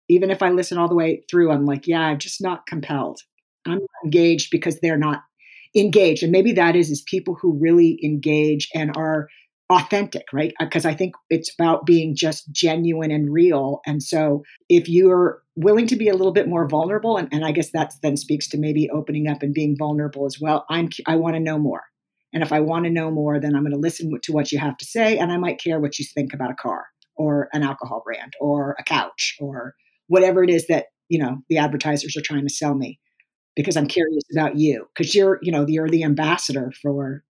even 0.08 0.30
if 0.30 0.42
I 0.42 0.50
listen 0.50 0.78
all 0.78 0.88
the 0.88 0.94
way 0.94 1.24
through, 1.28 1.50
I'm 1.50 1.64
like, 1.66 1.86
yeah, 1.86 2.02
I'm 2.02 2.18
just 2.18 2.40
not 2.40 2.66
compelled. 2.66 3.20
I'm 3.66 3.80
engaged 4.04 4.50
because 4.50 4.78
they're 4.78 4.96
not 4.96 5.22
engaged. 5.74 6.22
And 6.22 6.32
maybe 6.32 6.52
that 6.52 6.76
is 6.76 6.90
is 6.90 7.02
people 7.02 7.34
who 7.34 7.58
really 7.58 7.98
engage 8.04 8.68
and 8.74 8.96
are 8.96 9.28
authentic, 9.70 10.24
right? 10.32 10.52
Because 10.60 10.86
uh, 10.86 10.90
I 10.90 10.94
think 10.94 11.14
it's 11.30 11.52
about 11.58 11.86
being 11.86 12.14
just 12.14 12.50
genuine 12.52 13.10
and 13.10 13.32
real. 13.32 13.80
And 13.86 14.02
so 14.02 14.42
if 14.68 14.88
you're 14.88 15.42
willing 15.56 15.86
to 15.88 15.96
be 15.96 16.08
a 16.08 16.14
little 16.14 16.32
bit 16.32 16.48
more 16.48 16.68
vulnerable, 16.68 17.16
and, 17.16 17.28
and 17.32 17.44
I 17.44 17.52
guess 17.52 17.70
that 17.72 17.92
then 18.02 18.16
speaks 18.16 18.48
to 18.48 18.58
maybe 18.58 18.88
opening 18.90 19.28
up 19.28 19.42
and 19.42 19.54
being 19.54 19.76
vulnerable 19.76 20.26
as 20.26 20.38
well. 20.40 20.64
I'm 20.70 20.88
I 21.06 21.16
want 21.16 21.34
to 21.34 21.40
know 21.40 21.58
more. 21.58 21.82
And 22.32 22.42
if 22.42 22.52
I 22.52 22.60
want 22.60 22.84
to 22.84 22.90
know 22.90 23.10
more, 23.10 23.40
then 23.40 23.54
I'm 23.54 23.62
going 23.62 23.72
to 23.72 23.78
listen 23.78 24.10
to 24.22 24.32
what 24.32 24.52
you 24.52 24.58
have 24.58 24.76
to 24.76 24.84
say, 24.84 25.18
and 25.18 25.32
I 25.32 25.38
might 25.38 25.60
care 25.62 25.80
what 25.80 25.98
you 25.98 26.04
think 26.04 26.34
about 26.34 26.50
a 26.50 26.54
car 26.54 26.84
or 27.16 27.48
an 27.52 27.62
alcohol 27.62 28.02
brand 28.04 28.34
or 28.40 28.76
a 28.78 28.84
couch 28.84 29.36
or 29.40 29.74
whatever 30.08 30.44
it 30.44 30.50
is 30.50 30.66
that 30.66 30.86
you 31.08 31.18
know 31.18 31.38
the 31.48 31.58
advertisers 31.58 32.16
are 32.16 32.22
trying 32.22 32.46
to 32.46 32.52
sell 32.52 32.74
me 32.74 33.00
because 33.56 33.76
I'm 33.76 33.88
curious 33.88 34.22
about 34.30 34.56
you 34.56 34.86
because 34.94 35.14
you're, 35.14 35.38
you 35.42 35.50
know, 35.50 35.66
you're 35.66 35.88
the 35.88 36.04
ambassador 36.04 36.70
for 36.80 37.24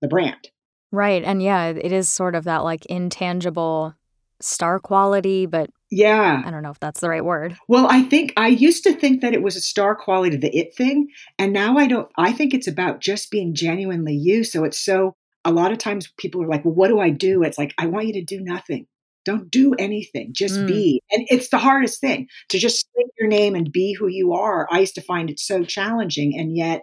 the 0.00 0.08
brand. 0.08 0.48
Right. 0.94 1.24
And 1.24 1.42
yeah, 1.42 1.66
it 1.68 1.90
is 1.90 2.08
sort 2.08 2.36
of 2.36 2.44
that 2.44 2.62
like 2.62 2.86
intangible 2.86 3.94
star 4.40 4.78
quality, 4.78 5.46
but 5.46 5.70
yeah. 5.90 6.42
I 6.44 6.50
don't 6.50 6.62
know 6.62 6.70
if 6.70 6.78
that's 6.78 7.00
the 7.00 7.08
right 7.08 7.24
word. 7.24 7.56
Well, 7.66 7.88
I 7.90 8.02
think 8.02 8.32
I 8.36 8.48
used 8.48 8.84
to 8.84 8.92
think 8.94 9.20
that 9.22 9.34
it 9.34 9.42
was 9.42 9.56
a 9.56 9.60
star 9.60 9.96
quality, 9.96 10.36
the 10.36 10.56
it 10.56 10.74
thing. 10.76 11.08
And 11.38 11.52
now 11.52 11.78
I 11.78 11.88
don't, 11.88 12.08
I 12.16 12.32
think 12.32 12.54
it's 12.54 12.68
about 12.68 13.00
just 13.00 13.30
being 13.30 13.54
genuinely 13.54 14.14
you. 14.14 14.44
So 14.44 14.64
it's 14.64 14.78
so, 14.78 15.16
a 15.44 15.52
lot 15.52 15.72
of 15.72 15.78
times 15.78 16.12
people 16.16 16.42
are 16.42 16.48
like, 16.48 16.64
well, 16.64 16.74
what 16.74 16.88
do 16.88 17.00
I 17.00 17.10
do? 17.10 17.42
It's 17.42 17.58
like, 17.58 17.74
I 17.76 17.86
want 17.86 18.06
you 18.06 18.12
to 18.14 18.24
do 18.24 18.40
nothing. 18.40 18.86
Don't 19.24 19.50
do 19.50 19.74
anything. 19.74 20.32
Just 20.32 20.60
mm. 20.60 20.66
be. 20.66 21.02
And 21.10 21.26
it's 21.28 21.48
the 21.48 21.58
hardest 21.58 22.00
thing 22.00 22.28
to 22.50 22.58
just 22.58 22.86
say 22.96 23.04
your 23.18 23.28
name 23.28 23.54
and 23.54 23.72
be 23.72 23.94
who 23.94 24.06
you 24.06 24.32
are. 24.34 24.68
I 24.70 24.80
used 24.80 24.94
to 24.94 25.00
find 25.00 25.28
it 25.28 25.40
so 25.40 25.64
challenging. 25.64 26.38
And 26.38 26.56
yet, 26.56 26.82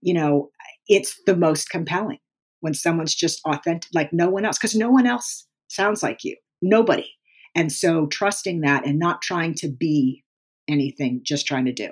you 0.00 0.14
know, 0.14 0.50
it's 0.88 1.20
the 1.26 1.36
most 1.36 1.70
compelling 1.70 2.18
when 2.64 2.72
someone's 2.72 3.14
just 3.14 3.42
authentic, 3.44 3.90
like 3.92 4.10
no 4.10 4.30
one 4.30 4.46
else, 4.46 4.56
because 4.56 4.74
no 4.74 4.90
one 4.90 5.06
else 5.06 5.46
sounds 5.68 6.02
like 6.02 6.24
you. 6.24 6.34
Nobody. 6.62 7.10
And 7.54 7.70
so 7.70 8.06
trusting 8.06 8.62
that 8.62 8.86
and 8.86 8.98
not 8.98 9.20
trying 9.20 9.54
to 9.56 9.68
be 9.68 10.24
anything, 10.66 11.20
just 11.22 11.46
trying 11.46 11.66
to 11.66 11.74
do. 11.74 11.90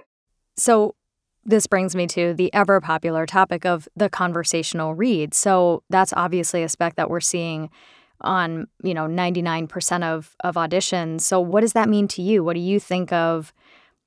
So 0.57 0.95
this 1.45 1.67
brings 1.67 1.95
me 1.95 2.07
to 2.07 2.33
the 2.33 2.53
ever 2.55 2.81
popular 2.81 3.27
topic 3.27 3.67
of 3.67 3.87
the 3.95 4.09
conversational 4.09 4.95
read. 4.95 5.35
So 5.35 5.83
that's 5.91 6.15
obviously 6.17 6.63
a 6.63 6.71
spec 6.71 6.95
that 6.97 7.11
we're 7.11 7.21
seeing 7.21 7.69
on, 8.23 8.67
you 8.83 8.95
know, 8.95 9.07
99% 9.07 10.03
of 10.05 10.35
of 10.43 10.55
auditions. 10.55 11.21
So 11.21 11.39
what 11.39 11.61
does 11.61 11.75
that 11.75 11.91
mean 11.91 12.09
to 12.09 12.23
you? 12.23 12.43
What 12.43 12.55
do 12.55 12.61
you 12.61 12.81
think 12.81 13.13
of 13.13 13.53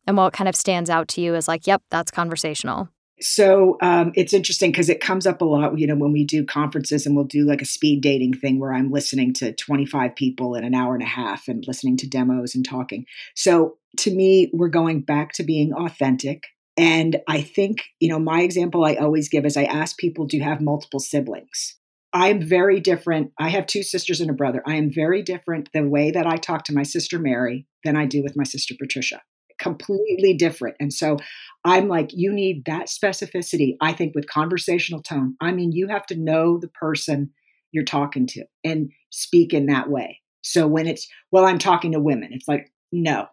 and 0.07 0.17
what 0.17 0.33
kind 0.33 0.49
of 0.49 0.55
stands 0.55 0.89
out 0.89 1.07
to 1.09 1.21
you 1.21 1.35
as 1.35 1.47
like, 1.47 1.67
yep, 1.67 1.83
that's 1.91 2.09
conversational? 2.09 2.89
So 3.21 3.77
um, 3.81 4.11
it's 4.15 4.33
interesting 4.33 4.71
because 4.71 4.89
it 4.89 4.99
comes 4.99 5.25
up 5.25 5.41
a 5.41 5.45
lot, 5.45 5.79
you 5.79 5.87
know, 5.87 5.95
when 5.95 6.11
we 6.11 6.25
do 6.25 6.45
conferences 6.45 7.05
and 7.05 7.15
we'll 7.15 7.25
do 7.25 7.45
like 7.45 7.61
a 7.61 7.65
speed 7.65 8.01
dating 8.01 8.33
thing 8.33 8.59
where 8.59 8.73
I'm 8.73 8.91
listening 8.91 9.33
to 9.35 9.53
25 9.53 10.15
people 10.15 10.55
in 10.55 10.65
an 10.65 10.75
hour 10.75 10.93
and 10.93 11.03
a 11.03 11.07
half 11.07 11.47
and 11.47 11.65
listening 11.65 11.95
to 11.97 12.09
demos 12.09 12.55
and 12.55 12.65
talking. 12.65 13.05
So 13.33 13.77
to 13.97 14.13
me, 14.13 14.49
we're 14.51 14.67
going 14.67 15.01
back 15.01 15.31
to 15.33 15.43
being 15.43 15.73
authentic. 15.73 16.43
And 16.75 17.21
I 17.27 17.41
think, 17.41 17.83
you 18.01 18.09
know, 18.09 18.19
my 18.19 18.41
example 18.41 18.83
I 18.83 18.95
always 18.95 19.29
give 19.29 19.45
is 19.45 19.55
I 19.55 19.63
ask 19.63 19.97
people, 19.97 20.25
do 20.25 20.35
you 20.35 20.43
have 20.43 20.59
multiple 20.59 20.99
siblings? 20.99 21.77
I'm 22.11 22.41
very 22.41 22.81
different. 22.81 23.31
I 23.39 23.49
have 23.49 23.65
two 23.65 23.83
sisters 23.83 24.19
and 24.19 24.29
a 24.29 24.33
brother. 24.33 24.61
I 24.65 24.75
am 24.75 24.91
very 24.91 25.21
different 25.21 25.69
the 25.73 25.87
way 25.87 26.11
that 26.11 26.27
I 26.27 26.35
talk 26.35 26.65
to 26.65 26.73
my 26.73 26.83
sister 26.83 27.17
Mary 27.17 27.65
than 27.85 27.95
I 27.95 28.05
do 28.05 28.23
with 28.23 28.35
my 28.35 28.43
sister 28.43 28.73
Patricia 28.77 29.21
completely 29.59 30.33
different. 30.33 30.75
And 30.79 30.93
so 30.93 31.17
I'm 31.63 31.87
like, 31.87 32.11
you 32.13 32.31
need 32.31 32.65
that 32.65 32.87
specificity, 32.87 33.75
I 33.81 33.93
think, 33.93 34.13
with 34.15 34.29
conversational 34.29 35.01
tone. 35.01 35.35
I 35.41 35.51
mean, 35.51 35.71
you 35.71 35.87
have 35.87 36.05
to 36.07 36.15
know 36.15 36.57
the 36.57 36.67
person 36.67 37.31
you're 37.71 37.83
talking 37.83 38.27
to 38.27 38.45
and 38.63 38.91
speak 39.09 39.53
in 39.53 39.65
that 39.67 39.89
way. 39.89 40.21
So 40.41 40.67
when 40.67 40.87
it's, 40.87 41.07
well, 41.31 41.45
I'm 41.45 41.57
talking 41.57 41.91
to 41.93 41.99
women, 41.99 42.29
it's 42.31 42.47
like, 42.47 42.71
no, 42.91 43.27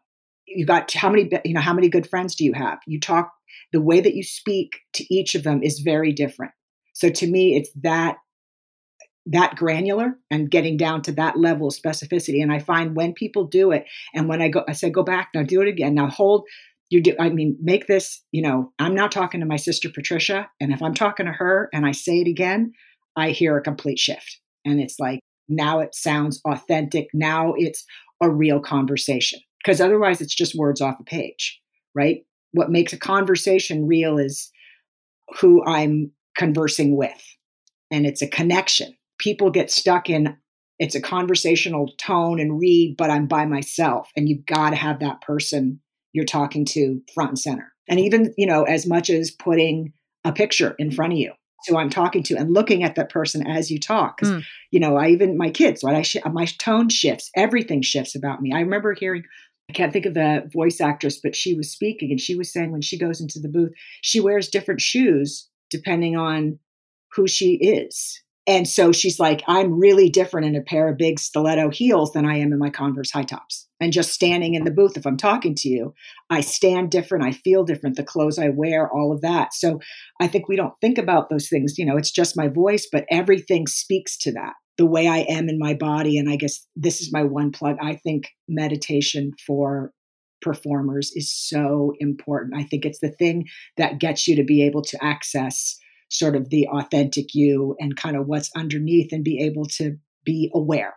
you 0.46 0.66
got 0.66 0.90
how 0.92 1.10
many, 1.10 1.30
you 1.44 1.54
know, 1.54 1.60
how 1.60 1.74
many 1.74 1.88
good 1.88 2.08
friends 2.08 2.34
do 2.34 2.44
you 2.44 2.52
have? 2.54 2.78
You 2.86 2.98
talk, 2.98 3.32
the 3.72 3.80
way 3.80 4.00
that 4.00 4.14
you 4.14 4.22
speak 4.22 4.80
to 4.94 5.14
each 5.14 5.34
of 5.34 5.44
them 5.44 5.62
is 5.62 5.80
very 5.80 6.12
different. 6.12 6.52
So 6.94 7.08
to 7.10 7.26
me, 7.26 7.56
it's 7.56 7.70
that 7.82 8.16
that 9.26 9.56
granular 9.56 10.18
and 10.30 10.50
getting 10.50 10.76
down 10.76 11.02
to 11.02 11.12
that 11.12 11.38
level 11.38 11.68
of 11.68 11.74
specificity. 11.74 12.42
And 12.42 12.52
I 12.52 12.58
find 12.58 12.96
when 12.96 13.12
people 13.12 13.44
do 13.44 13.70
it, 13.70 13.86
and 14.14 14.28
when 14.28 14.42
I 14.42 14.48
go, 14.48 14.64
I 14.68 14.72
say, 14.72 14.90
go 14.90 15.02
back 15.02 15.30
now, 15.34 15.42
do 15.42 15.60
it 15.62 15.68
again. 15.68 15.94
Now 15.94 16.08
hold. 16.08 16.44
You 16.90 17.00
do. 17.00 17.14
I 17.18 17.30
mean, 17.30 17.56
make 17.60 17.86
this. 17.86 18.22
You 18.32 18.42
know, 18.42 18.72
I'm 18.78 18.94
now 18.94 19.08
talking 19.08 19.40
to 19.40 19.46
my 19.46 19.56
sister 19.56 19.88
Patricia, 19.88 20.50
and 20.60 20.72
if 20.72 20.82
I'm 20.82 20.94
talking 20.94 21.26
to 21.26 21.32
her 21.32 21.70
and 21.72 21.86
I 21.86 21.92
say 21.92 22.20
it 22.20 22.28
again, 22.28 22.72
I 23.16 23.30
hear 23.30 23.56
a 23.56 23.62
complete 23.62 23.98
shift, 23.98 24.40
and 24.64 24.80
it's 24.80 24.98
like 24.98 25.20
now 25.48 25.80
it 25.80 25.94
sounds 25.94 26.40
authentic. 26.44 27.08
Now 27.14 27.54
it's 27.56 27.84
a 28.20 28.28
real 28.28 28.60
conversation 28.60 29.40
because 29.64 29.80
otherwise 29.80 30.20
it's 30.20 30.34
just 30.34 30.54
words 30.54 30.80
off 30.80 31.00
a 31.00 31.04
page, 31.04 31.60
right? 31.94 32.26
What 32.52 32.70
makes 32.70 32.92
a 32.92 32.98
conversation 32.98 33.86
real 33.86 34.18
is 34.18 34.50
who 35.40 35.64
I'm 35.64 36.10
conversing 36.36 36.96
with, 36.96 37.22
and 37.90 38.04
it's 38.04 38.20
a 38.20 38.28
connection 38.28 38.94
people 39.18 39.50
get 39.50 39.70
stuck 39.70 40.08
in 40.10 40.36
it's 40.82 40.96
a 40.96 41.00
conversational 41.00 41.92
tone 41.96 42.40
and 42.40 42.58
read, 42.58 42.96
but 42.98 43.08
I'm 43.08 43.28
by 43.28 43.46
myself. 43.46 44.10
And 44.16 44.28
you've 44.28 44.44
got 44.46 44.70
to 44.70 44.76
have 44.76 44.98
that 44.98 45.20
person 45.20 45.78
you're 46.12 46.24
talking 46.24 46.64
to 46.64 47.00
front 47.14 47.30
and 47.30 47.38
center. 47.38 47.72
And 47.88 48.00
even, 48.00 48.34
you 48.36 48.46
know, 48.46 48.64
as 48.64 48.84
much 48.84 49.08
as 49.08 49.30
putting 49.30 49.92
a 50.24 50.32
picture 50.32 50.74
in 50.80 50.90
front 50.90 51.12
of 51.12 51.20
you. 51.20 51.32
So 51.62 51.76
I'm 51.76 51.88
talking 51.88 52.24
to 52.24 52.36
and 52.36 52.52
looking 52.52 52.82
at 52.82 52.96
that 52.96 53.10
person 53.10 53.46
as 53.46 53.70
you 53.70 53.78
talk. 53.78 54.16
Because, 54.16 54.34
mm. 54.34 54.44
you 54.72 54.80
know, 54.80 54.96
I 54.96 55.10
even, 55.10 55.38
my 55.38 55.50
kids, 55.50 55.84
when 55.84 55.94
I, 55.94 56.02
sh- 56.02 56.16
my 56.32 56.46
tone 56.46 56.88
shifts, 56.88 57.30
everything 57.36 57.80
shifts 57.82 58.16
about 58.16 58.42
me. 58.42 58.52
I 58.52 58.58
remember 58.58 58.92
hearing, 58.92 59.22
I 59.70 59.74
can't 59.74 59.92
think 59.92 60.06
of 60.06 60.14
the 60.14 60.50
voice 60.52 60.80
actress, 60.80 61.20
but 61.22 61.36
she 61.36 61.54
was 61.54 61.70
speaking 61.70 62.10
and 62.10 62.20
she 62.20 62.34
was 62.34 62.52
saying 62.52 62.72
when 62.72 62.82
she 62.82 62.98
goes 62.98 63.20
into 63.20 63.38
the 63.38 63.48
booth, 63.48 63.72
she 64.00 64.18
wears 64.18 64.48
different 64.48 64.80
shoes 64.80 65.48
depending 65.70 66.16
on 66.16 66.58
who 67.14 67.28
she 67.28 67.54
is. 67.54 68.20
And 68.46 68.66
so 68.66 68.90
she's 68.90 69.20
like, 69.20 69.42
I'm 69.46 69.78
really 69.78 70.10
different 70.10 70.48
in 70.48 70.56
a 70.56 70.62
pair 70.62 70.88
of 70.88 70.98
big 70.98 71.20
stiletto 71.20 71.70
heels 71.70 72.12
than 72.12 72.26
I 72.26 72.38
am 72.38 72.52
in 72.52 72.58
my 72.58 72.70
Converse 72.70 73.12
high 73.12 73.22
tops. 73.22 73.68
And 73.80 73.92
just 73.92 74.12
standing 74.12 74.54
in 74.54 74.64
the 74.64 74.72
booth, 74.72 74.96
if 74.96 75.06
I'm 75.06 75.16
talking 75.16 75.54
to 75.56 75.68
you, 75.68 75.94
I 76.28 76.40
stand 76.40 76.90
different. 76.90 77.24
I 77.24 77.32
feel 77.32 77.64
different. 77.64 77.96
The 77.96 78.02
clothes 78.02 78.38
I 78.38 78.48
wear, 78.48 78.90
all 78.90 79.12
of 79.12 79.20
that. 79.20 79.54
So 79.54 79.80
I 80.20 80.26
think 80.26 80.48
we 80.48 80.56
don't 80.56 80.74
think 80.80 80.98
about 80.98 81.30
those 81.30 81.48
things. 81.48 81.78
You 81.78 81.86
know, 81.86 81.96
it's 81.96 82.10
just 82.10 82.36
my 82.36 82.48
voice, 82.48 82.88
but 82.90 83.04
everything 83.10 83.68
speaks 83.68 84.16
to 84.18 84.32
that 84.32 84.54
the 84.76 84.86
way 84.86 85.06
I 85.06 85.18
am 85.18 85.48
in 85.48 85.58
my 85.58 85.74
body. 85.74 86.18
And 86.18 86.28
I 86.28 86.36
guess 86.36 86.66
this 86.74 87.00
is 87.00 87.12
my 87.12 87.22
one 87.22 87.52
plug. 87.52 87.76
I 87.80 87.94
think 87.94 88.30
meditation 88.48 89.32
for 89.46 89.92
performers 90.40 91.12
is 91.14 91.32
so 91.32 91.92
important. 92.00 92.56
I 92.56 92.64
think 92.64 92.84
it's 92.84 92.98
the 92.98 93.12
thing 93.12 93.46
that 93.76 94.00
gets 94.00 94.26
you 94.26 94.34
to 94.36 94.42
be 94.42 94.64
able 94.64 94.82
to 94.82 95.04
access 95.04 95.78
sort 96.12 96.36
of 96.36 96.50
the 96.50 96.68
authentic 96.68 97.34
you 97.34 97.74
and 97.80 97.96
kind 97.96 98.16
of 98.16 98.26
what's 98.26 98.50
underneath 98.54 99.12
and 99.12 99.24
be 99.24 99.40
able 99.40 99.64
to 99.64 99.96
be 100.24 100.50
aware. 100.54 100.94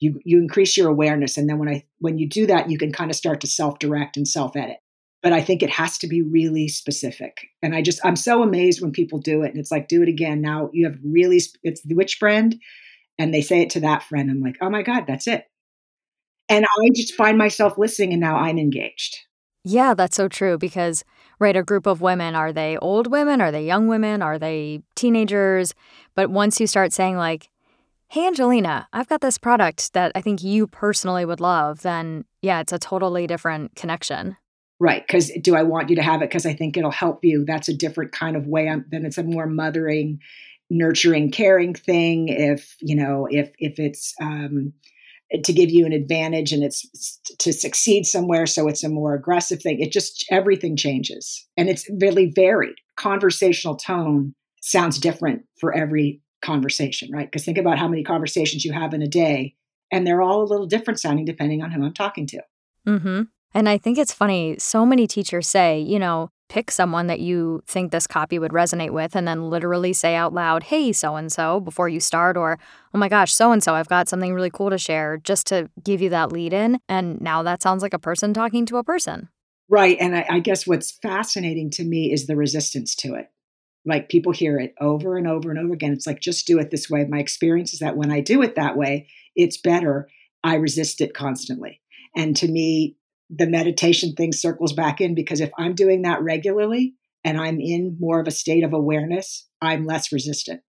You 0.00 0.20
you 0.24 0.38
increase 0.38 0.76
your 0.76 0.90
awareness 0.90 1.38
and 1.38 1.48
then 1.48 1.58
when 1.58 1.70
i 1.70 1.84
when 2.00 2.18
you 2.18 2.28
do 2.28 2.46
that 2.48 2.68
you 2.70 2.76
can 2.76 2.92
kind 2.92 3.10
of 3.10 3.16
start 3.16 3.40
to 3.40 3.46
self 3.46 3.78
direct 3.78 4.18
and 4.18 4.28
self 4.28 4.54
edit 4.54 4.76
but 5.22 5.32
i 5.32 5.40
think 5.40 5.62
it 5.62 5.70
has 5.70 5.96
to 5.96 6.06
be 6.06 6.20
really 6.20 6.68
specific 6.68 7.46
and 7.62 7.74
i 7.74 7.80
just 7.80 7.98
i'm 8.04 8.14
so 8.14 8.42
amazed 8.42 8.82
when 8.82 8.92
people 8.92 9.18
do 9.18 9.42
it 9.42 9.52
and 9.52 9.58
it's 9.58 9.70
like 9.70 9.88
do 9.88 10.02
it 10.02 10.10
again 10.10 10.42
now 10.42 10.68
you 10.74 10.84
have 10.84 10.98
really 11.02 11.40
it's 11.62 11.80
the 11.80 11.94
which 11.94 12.16
friend 12.16 12.56
and 13.18 13.32
they 13.32 13.40
say 13.40 13.62
it 13.62 13.70
to 13.70 13.80
that 13.80 14.02
friend 14.02 14.30
i'm 14.30 14.42
like 14.42 14.58
oh 14.60 14.68
my 14.68 14.82
god 14.82 15.04
that's 15.06 15.26
it. 15.26 15.46
And 16.50 16.66
i 16.66 16.90
just 16.94 17.14
find 17.14 17.38
myself 17.38 17.78
listening 17.78 18.12
and 18.12 18.20
now 18.20 18.36
i'm 18.36 18.58
engaged 18.58 19.16
yeah 19.66 19.92
that's 19.92 20.16
so 20.16 20.28
true 20.28 20.56
because 20.56 21.04
right? 21.38 21.56
A 21.56 21.62
group 21.62 21.86
of 21.86 22.00
women. 22.00 22.34
Are 22.34 22.52
they 22.52 22.76
old 22.78 23.08
women? 23.08 23.40
Are 23.40 23.52
they 23.52 23.64
young 23.64 23.88
women? 23.88 24.22
Are 24.22 24.38
they 24.38 24.82
teenagers? 24.94 25.74
But 26.14 26.30
once 26.30 26.60
you 26.60 26.66
start 26.66 26.92
saying, 26.92 27.16
like, 27.16 27.50
hey, 28.08 28.26
Angelina, 28.26 28.88
I've 28.92 29.08
got 29.08 29.20
this 29.20 29.38
product 29.38 29.92
that 29.92 30.12
I 30.14 30.20
think 30.20 30.42
you 30.42 30.66
personally 30.66 31.24
would 31.24 31.40
love, 31.40 31.82
then 31.82 32.24
yeah, 32.40 32.60
it's 32.60 32.72
a 32.72 32.78
totally 32.78 33.26
different 33.26 33.74
connection. 33.74 34.36
Right. 34.78 35.04
Because 35.06 35.30
do 35.40 35.56
I 35.56 35.62
want 35.62 35.88
you 35.90 35.96
to 35.96 36.02
have 36.02 36.22
it 36.22 36.28
because 36.28 36.46
I 36.46 36.54
think 36.54 36.76
it'll 36.76 36.90
help 36.90 37.24
you? 37.24 37.44
That's 37.44 37.68
a 37.68 37.74
different 37.74 38.12
kind 38.12 38.36
of 38.36 38.46
way. 38.46 38.68
I'm, 38.68 38.84
then 38.90 39.04
it's 39.04 39.18
a 39.18 39.22
more 39.22 39.46
mothering, 39.46 40.20
nurturing, 40.70 41.30
caring 41.30 41.74
thing. 41.74 42.28
If, 42.28 42.76
you 42.80 42.94
know, 42.94 43.26
if, 43.30 43.52
if 43.58 43.78
it's, 43.78 44.14
um, 44.20 44.74
to 45.42 45.52
give 45.52 45.70
you 45.70 45.84
an 45.86 45.92
advantage 45.92 46.52
and 46.52 46.62
it's 46.62 47.20
to 47.38 47.52
succeed 47.52 48.06
somewhere 48.06 48.46
so 48.46 48.68
it's 48.68 48.84
a 48.84 48.88
more 48.88 49.14
aggressive 49.14 49.60
thing. 49.60 49.80
It 49.80 49.92
just 49.92 50.24
everything 50.30 50.76
changes 50.76 51.46
and 51.56 51.68
it's 51.68 51.88
really 52.00 52.32
varied. 52.34 52.76
Conversational 52.96 53.76
tone 53.76 54.34
sounds 54.62 54.98
different 54.98 55.42
for 55.60 55.74
every 55.74 56.20
conversation 56.42 57.10
right? 57.12 57.26
Because 57.26 57.44
think 57.44 57.58
about 57.58 57.78
how 57.78 57.88
many 57.88 58.04
conversations 58.04 58.64
you 58.64 58.72
have 58.72 58.94
in 58.94 59.02
a 59.02 59.08
day 59.08 59.54
and 59.92 60.06
they're 60.06 60.22
all 60.22 60.42
a 60.42 60.50
little 60.50 60.66
different 60.66 61.00
sounding 61.00 61.24
depending 61.24 61.62
on 61.62 61.70
who 61.70 61.84
i'm 61.84 61.94
talking 61.94 62.26
to. 62.26 62.40
Mm-hmm. 62.86 63.22
and 63.52 63.68
i 63.68 63.78
think 63.78 63.98
it's 63.98 64.12
funny 64.12 64.56
so 64.58 64.86
many 64.86 65.08
teachers 65.08 65.48
say 65.48 65.80
you 65.80 65.98
know 65.98 66.30
pick 66.48 66.70
someone 66.70 67.06
that 67.06 67.20
you 67.20 67.62
think 67.66 67.90
this 67.90 68.06
copy 68.06 68.38
would 68.38 68.52
resonate 68.52 68.90
with 68.90 69.14
and 69.16 69.26
then 69.26 69.50
literally 69.50 69.92
say 69.92 70.14
out 70.14 70.32
loud, 70.32 70.64
hey, 70.64 70.92
so 70.92 71.16
and 71.16 71.32
so, 71.32 71.60
before 71.60 71.88
you 71.88 72.00
start, 72.00 72.36
or 72.36 72.58
oh 72.94 72.98
my 72.98 73.08
gosh, 73.08 73.32
so 73.32 73.52
and 73.52 73.62
so, 73.62 73.74
I've 73.74 73.88
got 73.88 74.08
something 74.08 74.34
really 74.34 74.50
cool 74.50 74.70
to 74.70 74.78
share, 74.78 75.16
just 75.18 75.46
to 75.48 75.70
give 75.82 76.00
you 76.00 76.10
that 76.10 76.32
lead 76.32 76.52
in. 76.52 76.78
And 76.88 77.20
now 77.20 77.42
that 77.42 77.62
sounds 77.62 77.82
like 77.82 77.94
a 77.94 77.98
person 77.98 78.32
talking 78.32 78.66
to 78.66 78.76
a 78.76 78.84
person. 78.84 79.28
Right. 79.68 79.96
And 80.00 80.16
I, 80.16 80.26
I 80.28 80.38
guess 80.38 80.66
what's 80.66 80.92
fascinating 80.92 81.70
to 81.72 81.84
me 81.84 82.12
is 82.12 82.26
the 82.26 82.36
resistance 82.36 82.94
to 82.96 83.14
it. 83.14 83.30
Like 83.84 84.08
people 84.08 84.32
hear 84.32 84.58
it 84.58 84.74
over 84.80 85.16
and 85.16 85.28
over 85.28 85.50
and 85.50 85.58
over 85.58 85.72
again. 85.72 85.92
It's 85.92 86.06
like, 86.06 86.20
just 86.20 86.46
do 86.46 86.58
it 86.58 86.70
this 86.70 86.90
way. 86.90 87.04
My 87.04 87.18
experience 87.18 87.72
is 87.72 87.80
that 87.80 87.96
when 87.96 88.10
I 88.10 88.20
do 88.20 88.42
it 88.42 88.56
that 88.56 88.76
way, 88.76 89.08
it's 89.34 89.56
better. 89.56 90.08
I 90.42 90.54
resist 90.54 91.00
it 91.00 91.14
constantly. 91.14 91.80
And 92.16 92.36
to 92.36 92.48
me, 92.48 92.96
the 93.30 93.46
meditation 93.46 94.14
thing 94.14 94.32
circles 94.32 94.72
back 94.72 95.00
in 95.00 95.14
because 95.14 95.40
if 95.40 95.50
I'm 95.58 95.74
doing 95.74 96.02
that 96.02 96.22
regularly 96.22 96.94
and 97.24 97.38
I'm 97.40 97.60
in 97.60 97.96
more 97.98 98.20
of 98.20 98.28
a 98.28 98.32
state 98.32 98.64
of 98.64 98.72
awareness, 98.72 99.46
I'm 99.60 99.84
less 99.84 100.12
resistant. 100.12 100.62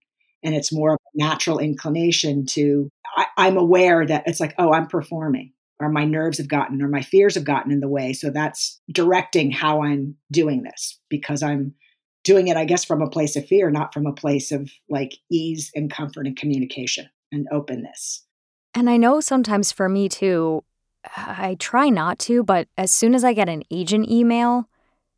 And 0.44 0.56
it's 0.56 0.74
more 0.74 0.94
of 0.94 1.00
a 1.00 1.18
natural 1.24 1.60
inclination 1.60 2.46
to, 2.48 2.90
I, 3.16 3.48
am 3.48 3.58
aware 3.58 4.06
that 4.06 4.24
it's 4.28 4.40
like, 4.40 4.56
oh, 4.58 4.72
I'm 4.72 4.88
performing, 4.88 5.54
or 5.80 5.90
my 5.90 6.06
nerves 6.06 6.38
have 6.38 6.48
gotten, 6.48 6.82
or 6.82 6.88
my 6.88 7.02
fears 7.02 7.36
have 7.36 7.44
gotten 7.44 7.72
in 7.72 7.80
the 7.80 7.88
way. 7.88 8.14
So 8.14 8.30
that's 8.30 8.80
directing 8.92 9.52
how 9.52 9.84
I'm 9.84 10.16
doing 10.32 10.64
this 10.64 11.00
because 11.10 11.42
I'm 11.42 11.74
doing 12.24 12.48
it, 12.48 12.58
I 12.58 12.66
guess, 12.66 12.86
from 12.86 13.02
a 13.02 13.10
place 13.10 13.36
of 13.36 13.48
fear, 13.48 13.72
not 13.72 13.94
from 13.94 14.06
a 14.06 14.14
place 14.14 14.52
of 14.52 14.70
like 14.90 15.14
ease 15.32 15.72
and 15.76 15.92
comfort 15.92 16.28
and 16.28 16.38
communication 16.38 17.10
and 17.32 17.48
openness. 17.52 18.24
And 18.74 18.90
I 18.90 18.98
know 18.98 19.20
sometimes 19.20 19.72
for 19.72 19.90
me 19.90 20.08
too, 20.08 20.64
I 21.16 21.56
try 21.60 21.90
not 21.90 22.20
to, 22.20 22.44
but 22.44 22.68
as 22.78 22.92
soon 22.92 23.16
as 23.16 23.24
I 23.24 23.34
get 23.34 23.50
an 23.50 23.64
agent 23.72 24.10
email 24.10 24.68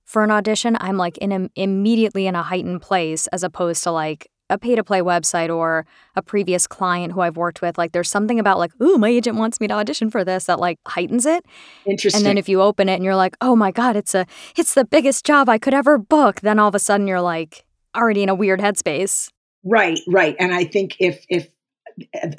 for 0.05 0.23
an 0.23 0.31
audition, 0.31 0.77
I'm 0.79 0.97
like 0.97 1.17
in 1.19 1.31
a, 1.31 1.49
immediately 1.55 2.27
in 2.27 2.35
a 2.35 2.43
heightened 2.43 2.81
place 2.81 3.27
as 3.27 3.43
opposed 3.43 3.83
to 3.83 3.91
like 3.91 4.29
a 4.49 4.57
pay 4.57 4.75
to 4.75 4.83
play 4.83 5.01
website 5.01 5.55
or 5.55 5.85
a 6.15 6.21
previous 6.21 6.65
client 6.67 7.13
who 7.13 7.21
I've 7.21 7.37
worked 7.37 7.61
with. 7.61 7.77
Like 7.77 7.91
there's 7.91 8.09
something 8.09 8.39
about 8.39 8.57
like, 8.57 8.71
ooh, 8.81 8.97
my 8.97 9.09
agent 9.09 9.37
wants 9.37 9.59
me 9.59 9.67
to 9.67 9.73
audition 9.75 10.09
for 10.09 10.25
this 10.25 10.45
that 10.45 10.59
like 10.59 10.79
heightens 10.87 11.25
it. 11.25 11.45
Interesting. 11.85 12.19
And 12.19 12.25
then 12.25 12.37
if 12.37 12.49
you 12.49 12.61
open 12.61 12.89
it 12.89 12.95
and 12.95 13.03
you're 13.03 13.15
like, 13.15 13.37
oh 13.41 13.55
my 13.55 13.71
God, 13.71 13.95
it's 13.95 14.15
a 14.15 14.25
it's 14.57 14.73
the 14.73 14.85
biggest 14.85 15.25
job 15.25 15.49
I 15.49 15.57
could 15.57 15.73
ever 15.73 15.97
book, 15.97 16.41
then 16.41 16.59
all 16.59 16.69
of 16.69 16.75
a 16.75 16.79
sudden 16.79 17.07
you're 17.07 17.21
like 17.21 17.65
already 17.95 18.23
in 18.23 18.29
a 18.29 18.35
weird 18.35 18.59
headspace. 18.59 19.29
Right, 19.63 19.99
right. 20.07 20.35
And 20.39 20.53
I 20.53 20.63
think 20.63 20.95
if 20.99 21.23
if 21.29 21.47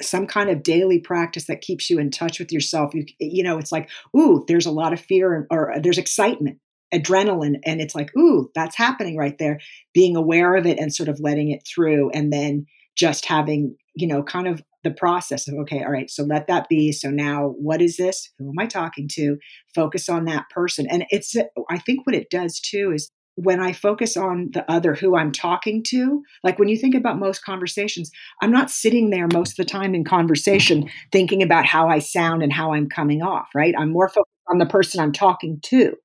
some 0.01 0.27
kind 0.27 0.49
of 0.49 0.63
daily 0.63 0.99
practice 0.99 1.45
that 1.45 1.61
keeps 1.61 1.89
you 1.89 1.99
in 1.99 2.11
touch 2.11 2.39
with 2.39 2.51
yourself, 2.51 2.93
you 2.93 3.05
you 3.19 3.43
know, 3.43 3.57
it's 3.57 3.71
like, 3.71 3.89
ooh, 4.15 4.43
there's 4.47 4.65
a 4.65 4.71
lot 4.71 4.93
of 4.93 4.99
fear 4.99 5.47
or 5.49 5.71
uh, 5.73 5.79
there's 5.79 5.97
excitement 5.97 6.59
adrenaline 6.93 7.55
and 7.65 7.79
it's 7.79 7.95
like 7.95 8.11
ooh 8.17 8.49
that's 8.53 8.75
happening 8.75 9.17
right 9.17 9.37
there. 9.37 9.59
Being 9.93 10.15
aware 10.15 10.55
of 10.55 10.65
it 10.65 10.77
and 10.77 10.93
sort 10.93 11.09
of 11.09 11.19
letting 11.19 11.51
it 11.51 11.65
through 11.65 12.11
and 12.11 12.31
then 12.31 12.65
just 12.95 13.25
having 13.25 13.75
you 13.95 14.07
know 14.07 14.23
kind 14.23 14.47
of 14.47 14.61
the 14.83 14.91
process 14.91 15.47
of 15.47 15.53
okay 15.55 15.83
all 15.83 15.91
right 15.91 16.09
so 16.09 16.23
let 16.23 16.47
that 16.47 16.67
be. 16.67 16.91
So 16.91 17.09
now 17.09 17.53
what 17.57 17.81
is 17.81 17.97
this? 17.97 18.29
Who 18.37 18.49
am 18.49 18.59
i 18.59 18.65
talking 18.65 19.07
to? 19.13 19.37
Focus 19.73 20.09
on 20.09 20.25
that 20.25 20.49
person. 20.49 20.87
And 20.89 21.05
it's 21.09 21.35
uh, 21.35 21.43
i 21.69 21.77
think 21.77 22.05
what 22.05 22.15
it 22.15 22.29
does 22.29 22.59
too 22.59 22.91
is 22.93 23.11
when 23.35 23.59
I 23.59 23.71
focus 23.73 24.17
on 24.17 24.49
the 24.53 24.69
other 24.69 24.93
who 24.93 25.15
I'm 25.15 25.31
talking 25.31 25.83
to, 25.87 26.21
like 26.43 26.59
when 26.59 26.67
you 26.67 26.77
think 26.77 26.95
about 26.95 27.17
most 27.17 27.43
conversations, 27.43 28.11
I'm 28.41 28.51
not 28.51 28.69
sitting 28.69 29.09
there 29.09 29.27
most 29.27 29.51
of 29.51 29.57
the 29.57 29.71
time 29.71 29.95
in 29.95 30.03
conversation 30.03 30.89
thinking 31.11 31.41
about 31.41 31.65
how 31.65 31.87
I 31.87 31.99
sound 31.99 32.43
and 32.43 32.51
how 32.51 32.73
I'm 32.73 32.89
coming 32.89 33.21
off, 33.21 33.49
right? 33.55 33.73
I'm 33.77 33.91
more 33.91 34.09
focused 34.09 34.27
on 34.49 34.57
the 34.57 34.65
person 34.65 34.99
I'm 34.99 35.13
talking 35.13 35.59
to. 35.63 35.95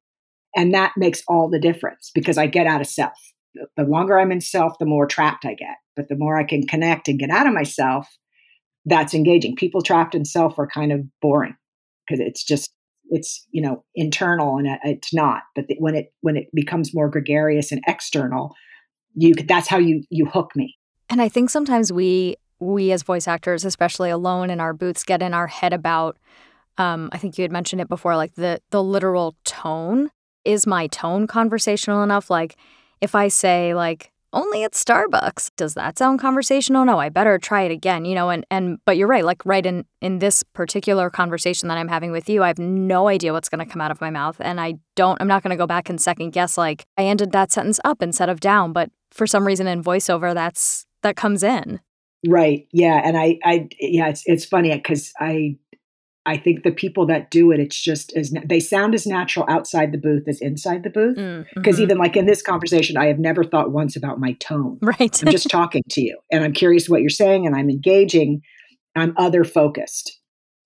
And 0.55 0.73
that 0.73 0.93
makes 0.97 1.23
all 1.29 1.51
the 1.51 1.61
difference 1.61 2.11
because 2.15 2.39
I 2.39 2.47
get 2.47 2.67
out 2.67 2.81
of 2.81 2.87
self. 2.87 3.19
The 3.77 3.85
longer 3.85 4.19
I'm 4.19 4.33
in 4.33 4.41
self, 4.41 4.79
the 4.79 4.87
more 4.87 5.07
trapped 5.07 5.45
I 5.45 5.55
get. 5.55 5.77
But 5.97 6.09
the 6.09 6.17
more 6.17 6.39
I 6.39 6.45
can 6.45 6.67
connect 6.67 7.09
and 7.09 7.19
get 7.19 7.31
out 7.31 7.47
of 7.47 7.55
myself, 7.55 8.07
that's 8.85 9.15
engaging. 9.15 9.57
People 9.57 9.83
trapped 9.83 10.15
in 10.15 10.25
self 10.25 10.59
are 10.59 10.67
kind 10.67 10.93
of 10.93 11.01
boring 11.21 11.57
because 12.07 12.21
it's 12.21 12.45
just 12.45 12.71
it's 13.11 13.47
you 13.51 13.63
know 13.63 13.85
internal 13.95 14.57
and 14.57 14.69
it's 14.85 15.15
not. 15.15 15.43
But 15.55 15.67
when 15.79 15.95
it 15.95 16.13
when 16.21 16.37
it 16.37 16.49
becomes 16.55 16.95
more 16.95 17.09
gregarious 17.09 17.73
and 17.73 17.83
external, 17.87 18.55
you 19.15 19.35
that's 19.35 19.69
how 19.69 19.79
you 19.79 20.03
you 20.11 20.27
hook 20.27 20.53
me. 20.55 20.77
And 21.09 21.23
I 21.23 21.29
think 21.29 21.51
sometimes 21.51 21.93
we 21.93 22.37
we 22.59 22.93
as 22.93 23.03
voice 23.03 23.29
actors, 23.29 23.65
especially 23.65 24.11
alone 24.11 24.51
in 24.51 24.61
our 24.61 24.73
booths, 24.73 25.05
get 25.05 25.23
in 25.23 25.35
our 25.35 25.47
head 25.47 25.73
about. 25.73 26.19
Um, 26.79 27.09
I 27.13 27.19
think 27.19 27.39
you 27.39 27.43
had 27.43 27.53
mentioned 27.53 27.81
it 27.81 27.89
before, 27.89 28.17
like 28.17 28.35
the 28.35 28.61
the 28.71 28.83
literal 28.83 29.35
tone 29.45 30.11
is 30.47 30.67
my 30.67 30.87
tone 30.87 31.27
conversational 31.27 32.03
enough? 32.03 32.31
Like, 32.31 32.57
if 33.01 33.15
I 33.15 33.29
say, 33.29 33.75
like, 33.75 34.13
only 34.33 34.65
at 34.65 34.73
Starbucks, 34.73 35.51
does 35.57 35.75
that 35.75 35.99
sound 35.99 36.21
conversational? 36.21 36.85
No, 36.85 36.99
I 36.99 37.09
better 37.09 37.39
try 37.39 37.63
it 37.63 37.71
again, 37.71 38.05
you 38.05 38.15
know, 38.15 38.31
and, 38.31 38.45
and, 38.51 38.79
but 38.85 38.97
you're 38.97 39.09
right, 39.09 39.25
like, 39.25 39.45
right 39.47 39.65
in, 39.65 39.85
in 40.01 40.19
this 40.19 40.43
particular 40.43 41.11
conversation 41.11 41.69
that 41.69 41.79
I'm 41.79 41.89
having 41.89 42.13
with 42.13 42.29
you, 42.29 42.43
I 42.43 42.49
have 42.49 42.59
no 42.59 43.09
idea 43.09 43.33
what's 43.33 43.49
going 43.49 43.65
to 43.65 43.71
come 43.71 43.81
out 43.81 43.91
of 43.91 44.01
my 44.01 44.11
mouth. 44.11 44.37
And 44.41 44.61
I 44.61 44.75
don't, 44.95 45.21
I'm 45.21 45.29
not 45.29 45.43
going 45.43 45.51
to 45.51 45.57
go 45.57 45.67
back 45.67 45.89
and 45.89 46.01
second 46.01 46.31
guess, 46.31 46.59
like, 46.59 46.85
I 46.99 47.05
ended 47.05 47.33
that 47.33 47.53
sentence 47.53 47.81
up 47.85 48.03
instead 48.03 48.29
of 48.29 48.41
down. 48.41 48.73
But 48.73 48.91
for 49.11 49.27
some 49.27 49.47
reason 49.47 49.67
in 49.67 49.83
voiceover, 49.83 50.35
that's, 50.35 50.87
that 51.03 51.17
comes 51.17 51.43
in. 51.43 51.81
Right. 52.27 52.67
Yeah. 52.73 53.01
And 53.05 53.17
I, 53.17 53.39
I, 53.45 53.69
yeah, 53.79 54.09
it's, 54.09 54.23
it's 54.27 54.45
funny 54.45 54.75
because 54.75 55.13
I 55.21 55.57
I 56.27 56.37
think 56.37 56.65
the 56.65 56.73
people 56.73 57.07
that 57.07 57.31
do 57.31 57.53
it, 57.53 57.61
it's 57.61 57.81
just 57.81 58.13
as 58.17 58.35
they 58.45 58.59
sound 58.59 58.95
as 58.95 59.07
natural 59.07 59.47
outside 59.49 59.93
the 59.93 59.99
booth 59.99 60.27
as 60.27 60.41
inside 60.41 60.83
the 60.83 60.91
booth. 60.91 61.15
Because 61.55 61.77
mm, 61.77 61.79
hmm 61.79 61.83
even 61.83 61.99
like 61.99 62.17
in 62.17 62.27
this 62.27 62.43
conversation, 62.43 62.97
I 62.97 63.07
have 63.07 63.21
never 63.21 63.45
thought 63.45 63.71
once 63.71 63.95
about 63.95 64.19
my 64.19 64.33
tone. 64.41 64.79
Right. 64.83 65.23
I'm 65.23 65.31
just 65.31 65.49
talking 65.49 65.83
to 65.91 66.01
you 66.01 66.19
and 66.33 66.43
I'm 66.43 66.53
curious 66.53 66.89
what 66.89 67.01
you're 67.01 67.11
saying 67.11 67.47
and 67.47 67.55
I'm 67.55 67.71
engaging. 67.71 68.43
I'm 68.97 69.15
other 69.17 69.45
focused 69.45 70.21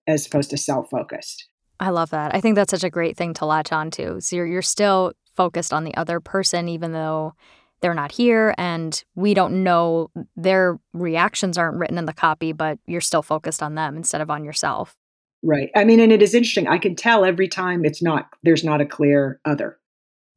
as 0.07 0.27
opposed 0.27 0.51
to 0.51 0.57
self 0.57 0.89
focused. 0.91 1.47
I 1.79 1.91
love 1.91 2.11
that. 2.11 2.35
I 2.35 2.41
think 2.41 2.57
that's 2.57 2.71
such 2.71 2.85
a 2.85 2.91
great 2.91 3.17
thing 3.17 3.35
to 3.35 3.47
latch 3.47 3.73
on 3.73 3.91
to. 3.93 4.21
So 4.21 4.37
you're, 4.37 4.47
you're 4.47 4.63
still 4.63 5.13
focused 5.37 5.73
on 5.73 5.85
the 5.85 5.95
other 5.95 6.21
person, 6.21 6.69
even 6.69 6.93
though 6.93 7.35
they're 7.81 7.95
not 7.95 8.13
here 8.13 8.55
and 8.59 9.03
we 9.15 9.35
don't 9.35 9.63
know 9.63 10.11
their 10.37 10.79
reactions 10.93 11.59
aren't 11.59 11.79
written 11.79 11.99
in 11.99 12.05
the 12.07 12.13
copy, 12.13 12.53
but 12.53 12.79
you're 12.87 13.01
still 13.01 13.23
focused 13.23 13.63
on 13.63 13.75
them 13.75 13.97
instead 13.97 14.21
of 14.21 14.31
on 14.31 14.45
yourself. 14.45 14.97
Right. 15.43 15.71
I 15.75 15.85
mean, 15.85 16.01
and 16.01 16.13
it 16.13 16.23
is 16.23 16.35
interesting. 16.35 16.69
I 16.69 16.79
can 16.79 16.95
tell 16.95 17.25
every 17.25 17.49
time 17.49 17.85
it's 17.85 18.03
not, 18.03 18.29
there's 18.43 18.65
not 18.65 18.81
a 18.81 18.87
clear 18.87 19.41
other. 19.45 19.79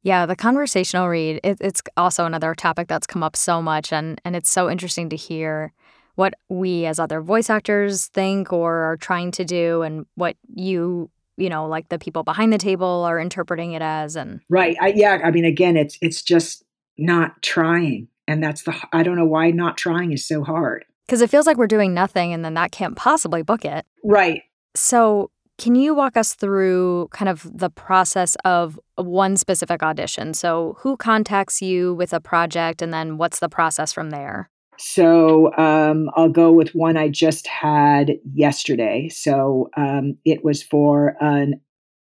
Yeah, 0.02 0.26
the 0.26 0.36
conversational 0.36 1.08
read, 1.08 1.40
it, 1.42 1.58
it's 1.60 1.82
also 1.96 2.26
another 2.26 2.54
topic 2.54 2.88
that's 2.88 3.06
come 3.06 3.22
up 3.22 3.36
so 3.36 3.62
much. 3.62 3.92
And, 3.92 4.20
and 4.24 4.36
it's 4.36 4.50
so 4.50 4.70
interesting 4.70 5.08
to 5.10 5.16
hear 5.16 5.72
what 6.14 6.34
we 6.48 6.86
as 6.86 6.98
other 6.98 7.20
voice 7.20 7.50
actors 7.50 8.06
think 8.08 8.52
or 8.52 8.74
are 8.74 8.96
trying 8.96 9.30
to 9.32 9.44
do 9.44 9.82
and 9.82 10.06
what 10.14 10.36
you 10.54 11.10
you 11.36 11.48
know 11.48 11.66
like 11.66 11.88
the 11.88 11.98
people 11.98 12.22
behind 12.22 12.52
the 12.52 12.58
table 12.58 13.04
are 13.04 13.18
interpreting 13.18 13.72
it 13.72 13.82
as 13.82 14.16
and 14.16 14.40
right 14.48 14.76
I, 14.80 14.92
yeah 14.94 15.20
i 15.24 15.30
mean 15.30 15.44
again 15.44 15.76
it's 15.76 15.98
it's 16.00 16.22
just 16.22 16.64
not 16.96 17.42
trying 17.42 18.08
and 18.28 18.42
that's 18.42 18.62
the 18.62 18.74
i 18.92 19.02
don't 19.02 19.16
know 19.16 19.24
why 19.24 19.50
not 19.50 19.76
trying 19.76 20.12
is 20.12 20.24
so 20.24 20.44
hard 20.44 20.84
because 21.06 21.20
it 21.20 21.30
feels 21.30 21.46
like 21.46 21.56
we're 21.56 21.66
doing 21.66 21.94
nothing 21.94 22.32
and 22.32 22.44
then 22.44 22.54
that 22.54 22.70
can't 22.70 22.96
possibly 22.96 23.42
book 23.42 23.64
it 23.64 23.84
right 24.04 24.42
so, 24.76 25.30
can 25.56 25.76
you 25.76 25.94
walk 25.94 26.16
us 26.16 26.34
through 26.34 27.08
kind 27.12 27.28
of 27.28 27.48
the 27.56 27.70
process 27.70 28.36
of 28.44 28.78
one 28.96 29.36
specific 29.36 29.82
audition? 29.82 30.34
So, 30.34 30.76
who 30.80 30.96
contacts 30.96 31.62
you 31.62 31.94
with 31.94 32.12
a 32.12 32.20
project, 32.20 32.82
and 32.82 32.92
then 32.92 33.16
what's 33.16 33.38
the 33.38 33.48
process 33.48 33.92
from 33.92 34.10
there? 34.10 34.50
So, 34.78 35.56
um, 35.56 36.10
I'll 36.16 36.28
go 36.28 36.50
with 36.50 36.70
one 36.70 36.96
I 36.96 37.08
just 37.08 37.46
had 37.46 38.14
yesterday. 38.32 39.08
So, 39.10 39.68
um, 39.76 40.18
it 40.24 40.44
was 40.44 40.62
for 40.62 41.16
an 41.20 41.60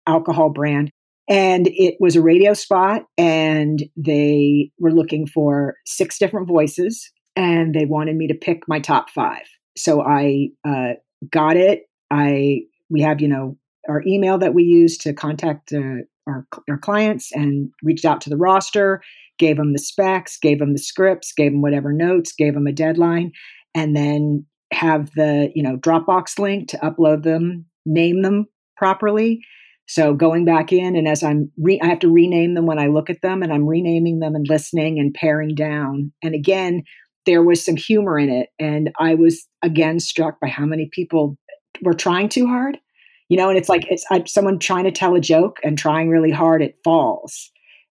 alcohol 0.07 0.49
brand, 0.49 0.91
and 1.27 1.67
it 1.67 1.95
was 1.99 2.15
a 2.15 2.21
radio 2.21 2.53
spot, 2.53 3.03
and 3.17 3.84
they 3.97 4.71
were 4.79 4.93
looking 4.93 5.27
for 5.27 5.75
six 5.86 6.17
different 6.17 6.47
voices, 6.47 7.12
and 7.36 7.75
they 7.75 7.86
wanted 7.86 8.15
me 8.15 8.27
to 8.27 8.34
pick 8.34 8.62
my 8.69 8.79
top 8.79 9.10
five. 9.10 9.43
So, 9.75 10.01
I 10.01 10.51
uh, 10.65 10.93
got 11.29 11.57
it 11.57 11.81
I 12.12 12.62
we 12.89 13.02
have 13.02 13.21
you 13.21 13.28
know 13.28 13.58
our 13.89 14.04
email 14.06 14.38
that 14.38 14.54
we 14.54 14.63
use 14.63 14.97
to 15.00 15.13
contact 15.13 15.74
uh, 15.74 16.04
our 16.28 16.45
our 16.69 16.78
clients 16.78 17.32
and 17.34 17.69
reached 17.82 18.06
out 18.06 18.21
to 18.21 18.30
the 18.30 18.38
roster, 18.38 19.02
gave 19.39 19.58
them 19.58 19.74
the 19.74 19.80
specs, 19.80 20.38
gave 20.38 20.60
them 20.60 20.74
the 20.74 20.80
scripts, 20.80 21.34
gave 21.34 21.52
them 21.52 21.62
whatever 21.62 21.91
notes, 21.91 22.34
gave 22.34 22.54
them 22.54 22.67
a 22.67 22.71
deadline, 22.71 23.32
and 23.74 23.95
then 23.95 24.45
have 24.71 25.12
the 25.15 25.52
you 25.56 25.63
know 25.63 25.78
Dropbox 25.78 26.38
link 26.38 26.67
to 26.69 26.78
upload 26.78 27.24
them, 27.24 27.65
name 27.86 28.21
them 28.21 28.45
properly. 28.78 29.41
So 29.88 30.13
going 30.13 30.45
back 30.45 30.71
in 30.71 30.95
and 30.95 31.08
as 31.08 31.21
I'm 31.21 31.52
re- 31.58 31.80
I 31.82 31.88
have 31.88 32.00
to 32.00 32.12
rename 32.12 32.54
them 32.54 32.65
when 32.65 32.80
I 32.80 32.88
look 32.88 33.10
at 33.10 33.21
them 33.21 33.43
and 33.43 33.52
I'm 33.52 33.67
renaming 33.67 34.19
them 34.19 34.36
and 34.36 34.47
listening 34.47 35.00
and 35.00 35.13
paring 35.13 35.54
down. 35.54 36.13
And 36.24 36.34
again, 36.34 36.84
there 37.26 37.43
was 37.43 37.63
some 37.63 37.76
humor 37.76 38.17
in 38.17 38.30
it 38.30 38.50
and 38.58 38.91
I 39.00 39.15
was 39.15 39.45
again 39.62 40.00
struck 40.00 40.39
by 40.39 40.47
how 40.47 40.65
many 40.65 40.89
people 40.91 41.38
we're 41.81 41.93
trying 41.93 42.29
too 42.29 42.47
hard 42.47 42.77
you 43.31 43.38
know 43.38 43.47
and 43.47 43.57
it's 43.57 43.69
like 43.69 43.89
it's 43.89 44.05
I, 44.12 44.25
someone 44.25 44.60
trying 44.60 44.84
to 44.84 44.91
tell 44.91 45.15
a 45.15 45.21
joke 45.21 45.57
and 45.63 45.77
trying 45.77 46.10
really 46.10 46.31
hard 46.31 46.62
it 46.62 46.75
falls. 46.84 47.49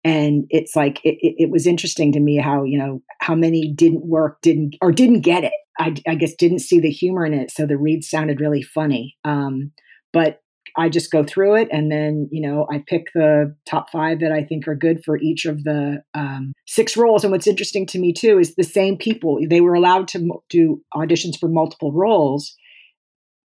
And 0.06 0.46
it's 0.50 0.76
like 0.76 1.04
it, 1.04 1.18
it, 1.22 1.46
it, 1.46 1.50
was 1.50 1.66
interesting 1.66 2.12
to 2.12 2.20
me 2.20 2.38
how 2.38 2.64
you 2.64 2.78
know 2.78 3.02
how 3.20 3.34
many 3.34 3.74
didn't 3.74 4.06
work 4.06 4.38
didn't 4.44 4.76
or 4.80 4.92
didn't 4.92 5.22
get 5.22 5.44
it. 5.44 5.54
I, 5.80 5.96
I 6.08 6.14
guess 6.14 6.36
didn't 6.36 6.60
see 6.60 6.80
the 6.80 6.92
humor 6.92 7.26
in 7.26 7.34
it 7.34 7.50
so 7.50 7.66
the 7.66 7.78
read 7.78 8.04
sounded 8.04 8.40
really 8.40 8.62
funny. 8.62 9.18
Um, 9.26 9.72
but 10.14 10.40
i 10.76 10.90
just 10.90 11.12
go 11.12 11.24
through 11.24 11.56
it 11.56 11.68
and 11.72 11.92
then 11.92 12.28
you 12.32 12.42
know 12.42 12.66
i 12.72 12.84
pick 12.88 13.06
the 13.14 13.56
top 13.70 13.92
five 13.92 14.20
that 14.20 14.32
i 14.32 14.44
think 14.44 14.68
are 14.68 14.74
good 14.74 15.04
for 15.04 15.20
each 15.20 15.46
of 15.46 15.64
the 15.66 16.02
um, 16.16 16.52
six 16.66 16.98
roles. 16.98 17.24
And 17.24 17.32
what's 17.32 17.48
interesting 17.48 17.86
to 17.88 18.00
me 18.00 18.14
too 18.14 18.40
is 18.40 18.56
the 18.56 18.64
same 18.64 18.98
people 18.98 19.40
they 19.50 19.62
were 19.62 19.74
allowed 19.74 20.08
to 20.10 20.30
do 20.50 20.82
auditions 20.96 21.40
for 21.40 21.50
multiple 21.50 21.92
roles 21.92 22.56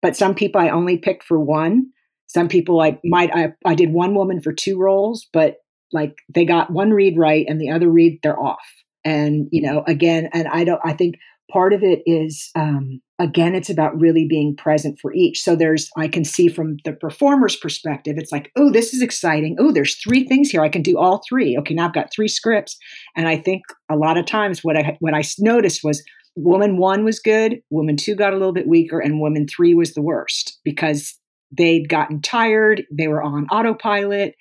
but 0.07 0.17
some 0.17 0.37
people 0.37 0.61
I 0.61 0.69
only 0.69 0.99
picked 0.99 1.25
for 1.25 1.41
one. 1.41 1.87
Some 2.29 2.47
people 2.47 2.81
I 2.81 2.97
might 3.03 3.35
I, 3.35 3.55
I 3.65 3.75
did 3.75 3.93
one 3.93 4.15
woman 4.15 4.41
for 4.41 4.53
two 4.53 4.79
roles, 4.79 5.27
but 5.33 5.57
like 5.93 6.15
they 6.33 6.45
got 6.45 6.71
one 6.71 6.93
read 6.93 7.19
right 7.19 7.45
and 7.49 7.61
the 7.61 7.71
other 7.71 7.91
read 7.91 8.21
they're 8.23 8.39
off. 8.39 8.65
And 9.05 9.49
you 9.51 9.61
know, 9.61 9.83
again, 9.89 10.29
and 10.33 10.47
I 10.47 10.63
don't 10.63 10.81
I 10.85 10.93
think 10.93 11.17
part 11.51 11.73
of 11.73 11.83
it 11.83 12.03
is 12.07 12.51
um, 12.55 13.01
again 13.19 13.57
it's 13.57 13.69
about 13.69 14.01
really 14.01 14.29
being 14.29 14.55
present 14.55 14.97
for 15.03 15.13
each. 15.13 15.43
So 15.43 15.57
there's 15.57 15.91
i 15.97 16.07
can 16.07 16.25
see 16.25 16.47
from 16.47 16.77
the 16.85 16.93
performer's 16.93 17.57
perspective 17.57 18.15
it's 18.17 18.31
like 18.31 18.53
oh 18.55 18.71
this 18.71 18.95
is 18.95 19.03
exciting. 19.03 19.57
Oh 19.59 19.73
there's 19.73 19.97
three 19.97 20.25
things 20.25 20.51
here. 20.51 20.63
I 20.63 20.69
can 20.69 20.83
do 20.83 20.99
all 20.99 21.21
three. 21.29 21.59
Okay 21.59 21.75
now 21.75 21.87
i've 21.87 21.95
got 21.95 22.13
three 22.13 22.29
scripts. 22.29 22.77
And 23.17 23.27
i 23.27 23.37
think 23.37 23.63
a 23.91 23.97
lot 23.97 24.19
of 24.19 24.25
times 24.25 24.63
what 24.63 24.77
i 24.77 24.97
what 25.01 25.15
i 25.15 25.25
noticed 25.41 25.81
was 25.83 26.01
woman 26.37 26.77
one 26.77 27.05
was 27.05 27.19
good, 27.19 27.61
woman 27.71 27.97
two 27.97 28.15
got 28.15 28.33
a 28.33 28.37
little 28.37 28.53
bit 28.53 28.69
weaker, 28.69 29.01
and 29.01 29.21
woman 29.21 29.47
three 29.49 29.75
was 29.75 29.95
the 29.95 30.03
worst 30.03 30.59
because 30.65 31.19
they'd 31.57 31.89
gotten 31.89 32.21
tired, 32.21 32.85
they 32.91 33.09
were 33.09 33.23
on 33.23 33.47
autopilot. 33.47 34.35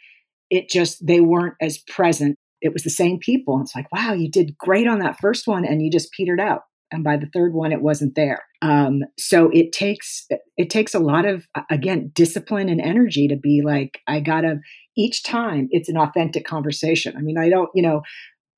It 0.50 0.70
just, 0.70 1.06
they 1.06 1.22
weren't 1.22 1.56
as 1.62 1.78
present. 1.78 2.38
It 2.62 2.74
was 2.74 2.84
the 2.84 2.90
same 2.90 3.20
people. 3.20 3.60
It's 3.62 3.76
like, 3.76 3.92
wow, 3.92 4.14
you 4.14 4.30
did 4.30 4.58
great 4.58 4.88
on 4.88 5.00
that 5.00 5.20
first 5.20 5.48
one 5.48 5.66
and 5.66 5.82
you 5.82 5.92
just 5.92 6.12
petered 6.12 6.40
out. 6.40 6.62
And 6.92 7.04
by 7.04 7.18
the 7.18 7.30
third 7.34 7.54
one, 7.54 7.72
it 7.72 7.82
wasn't 7.82 8.16
there. 8.16 8.44
Um, 8.62 9.04
so 9.18 9.50
it 9.52 9.74
takes 9.74 10.28
it 10.56 10.70
takes 10.70 10.94
a 10.94 11.00
lot 11.00 11.26
of 11.26 11.46
again 11.70 12.12
discipline 12.14 12.70
and 12.70 12.80
energy 12.80 13.28
to 13.28 13.36
be 13.36 13.62
like 13.66 14.00
I 14.08 14.20
gotta 14.20 14.60
each 14.96 15.24
time 15.24 15.68
it's 15.72 15.90
an 15.90 15.98
authentic 15.98 16.46
conversation. 16.46 17.16
I 17.18 17.22
mean, 17.22 17.38
I 17.38 17.50
don't 17.50 17.70
you 17.74 17.82
know 17.82 18.02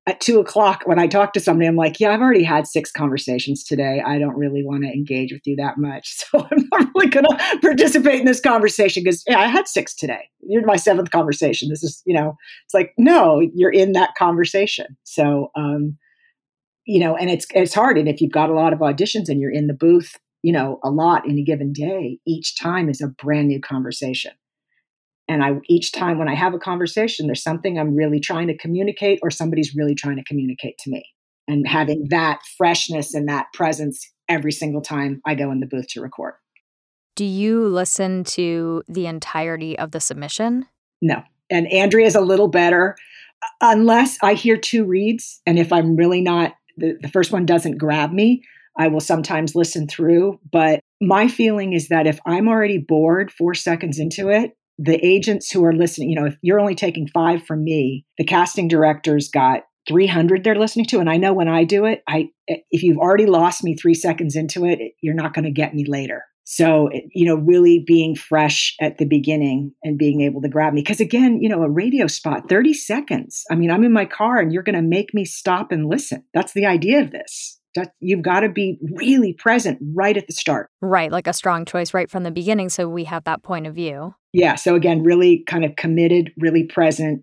at 0.08 0.20
two 0.20 0.40
o'clock 0.40 0.84
when 0.86 0.98
I 0.98 1.06
talk 1.06 1.34
to 1.34 1.40
somebody, 1.40 1.66
I'm 1.66 1.76
like, 1.76 2.00
yeah, 2.00 2.12
I've 2.14 2.22
already 2.22 2.42
had 2.42 2.66
six 2.66 2.90
conversations 2.90 3.62
today. 3.62 4.02
I 4.04 4.18
don't 4.18 4.38
really 4.38 4.64
want 4.64 4.84
to 4.84 4.88
engage 4.88 5.32
with 5.32 5.46
you 5.46 5.54
that 5.56 5.76
much. 5.76 6.16
So 6.28 6.46
I'm 6.50 6.68
not 6.72 6.90
really 6.94 7.08
going 7.08 7.24
to 7.24 7.58
participate 7.60 8.20
in 8.20 8.26
this 8.26 8.40
conversation 8.40 9.02
because 9.02 9.22
yeah, 9.26 9.38
I 9.38 9.46
had 9.46 9.66
six 9.66 9.94
today. 9.94 10.28
You're 10.40 10.64
my 10.66 10.76
seventh 10.76 11.10
conversation. 11.10 11.70
This 11.70 11.82
is, 11.82 12.02
you 12.04 12.14
know, 12.14 12.36
it's 12.64 12.74
like, 12.74 12.92
no, 12.98 13.40
you're 13.54 13.72
in 13.72 13.92
that 13.92 14.14
conversation. 14.18 14.96
So, 15.04 15.50
um, 15.54 15.96
you 16.84 17.00
know, 17.00 17.16
and 17.16 17.30
it's, 17.30 17.46
it's 17.54 17.72
hard. 17.72 17.96
And 17.96 18.08
if 18.08 18.20
you've 18.20 18.32
got 18.32 18.50
a 18.50 18.54
lot 18.54 18.72
of 18.72 18.80
auditions 18.80 19.28
and 19.28 19.40
you're 19.40 19.52
in 19.52 19.68
the 19.68 19.74
booth, 19.74 20.16
you 20.42 20.52
know, 20.52 20.80
a 20.84 20.90
lot 20.90 21.26
in 21.26 21.38
a 21.38 21.42
given 21.42 21.72
day, 21.72 22.18
each 22.26 22.58
time 22.58 22.88
is 22.88 23.00
a 23.00 23.08
brand 23.08 23.48
new 23.48 23.60
conversation 23.60 24.32
and 25.28 25.44
i 25.44 25.52
each 25.68 25.92
time 25.92 26.18
when 26.18 26.28
i 26.28 26.34
have 26.34 26.54
a 26.54 26.58
conversation 26.58 27.26
there's 27.26 27.42
something 27.42 27.78
i'm 27.78 27.94
really 27.94 28.18
trying 28.20 28.48
to 28.48 28.56
communicate 28.56 29.18
or 29.22 29.30
somebody's 29.30 29.74
really 29.74 29.94
trying 29.94 30.16
to 30.16 30.24
communicate 30.24 30.78
to 30.78 30.90
me. 30.90 31.04
And 31.46 31.66
having 31.66 32.08
that 32.10 32.40
freshness 32.58 33.14
and 33.14 33.26
that 33.28 33.46
presence 33.54 34.06
every 34.28 34.52
single 34.52 34.82
time 34.82 35.20
i 35.26 35.34
go 35.34 35.50
in 35.50 35.60
the 35.60 35.66
booth 35.66 35.88
to 35.88 36.00
record. 36.00 36.34
Do 37.16 37.24
you 37.24 37.66
listen 37.66 38.24
to 38.24 38.82
the 38.86 39.06
entirety 39.06 39.78
of 39.78 39.90
the 39.90 40.00
submission? 40.00 40.66
No. 41.00 41.22
And 41.50 41.70
andrea's 41.72 42.14
a 42.14 42.20
little 42.20 42.48
better 42.48 42.96
uh, 43.42 43.46
unless 43.60 44.18
i 44.22 44.34
hear 44.34 44.56
two 44.56 44.84
reads 44.84 45.40
and 45.46 45.58
if 45.58 45.72
i'm 45.72 45.96
really 45.96 46.20
not 46.20 46.54
the, 46.76 46.96
the 47.00 47.08
first 47.08 47.32
one 47.32 47.46
doesn't 47.46 47.78
grab 47.78 48.12
me 48.12 48.42
i 48.78 48.88
will 48.88 49.00
sometimes 49.00 49.56
listen 49.56 49.88
through. 49.88 50.38
But 50.52 50.80
my 51.00 51.28
feeling 51.28 51.72
is 51.72 51.88
that 51.88 52.06
if 52.06 52.20
i'm 52.26 52.48
already 52.48 52.78
bored 52.78 53.30
four 53.30 53.54
seconds 53.54 53.98
into 53.98 54.28
it 54.28 54.57
the 54.78 55.04
agents 55.04 55.50
who 55.50 55.64
are 55.64 55.72
listening, 55.72 56.10
you 56.10 56.16
know, 56.16 56.26
if 56.26 56.36
you're 56.42 56.60
only 56.60 56.74
taking 56.74 57.08
five 57.08 57.42
from 57.44 57.64
me, 57.64 58.06
the 58.16 58.24
casting 58.24 58.68
director's 58.68 59.28
got 59.28 59.62
300 59.88 60.44
they're 60.44 60.54
listening 60.54 60.86
to. 60.86 61.00
And 61.00 61.08
I 61.08 61.16
know 61.16 61.32
when 61.32 61.48
I 61.48 61.64
do 61.64 61.86
it, 61.86 62.02
I 62.06 62.28
eh, 62.48 62.58
if 62.70 62.82
you've 62.82 62.98
already 62.98 63.26
lost 63.26 63.64
me 63.64 63.74
three 63.74 63.94
seconds 63.94 64.36
into 64.36 64.64
it, 64.64 64.78
you're 65.00 65.14
not 65.14 65.34
going 65.34 65.46
to 65.46 65.50
get 65.50 65.74
me 65.74 65.84
later. 65.86 66.22
So, 66.44 66.88
you 67.12 67.26
know, 67.26 67.34
really 67.34 67.84
being 67.86 68.14
fresh 68.14 68.74
at 68.80 68.96
the 68.96 69.04
beginning 69.04 69.72
and 69.82 69.98
being 69.98 70.22
able 70.22 70.40
to 70.40 70.48
grab 70.48 70.72
me. 70.72 70.80
Because 70.80 71.00
again, 71.00 71.40
you 71.42 71.48
know, 71.48 71.62
a 71.62 71.70
radio 71.70 72.06
spot, 72.06 72.48
30 72.48 72.72
seconds. 72.72 73.44
I 73.50 73.54
mean, 73.54 73.70
I'm 73.70 73.84
in 73.84 73.92
my 73.92 74.06
car 74.06 74.38
and 74.38 74.50
you're 74.50 74.62
going 74.62 74.74
to 74.74 74.82
make 74.82 75.12
me 75.12 75.26
stop 75.26 75.72
and 75.72 75.86
listen. 75.86 76.24
That's 76.32 76.54
the 76.54 76.64
idea 76.64 77.00
of 77.00 77.10
this 77.10 77.57
you've 78.00 78.22
got 78.22 78.40
to 78.40 78.48
be 78.48 78.78
really 78.94 79.32
present 79.32 79.78
right 79.94 80.16
at 80.16 80.26
the 80.26 80.32
start. 80.32 80.70
Right, 80.80 81.10
like 81.10 81.26
a 81.26 81.32
strong 81.32 81.64
choice 81.64 81.94
right 81.94 82.10
from 82.10 82.22
the 82.22 82.30
beginning 82.30 82.68
so 82.68 82.88
we 82.88 83.04
have 83.04 83.24
that 83.24 83.42
point 83.42 83.66
of 83.66 83.74
view. 83.74 84.14
Yeah, 84.32 84.56
so 84.56 84.74
again, 84.74 85.02
really 85.02 85.44
kind 85.46 85.64
of 85.64 85.76
committed, 85.76 86.32
really 86.36 86.64
present 86.64 87.22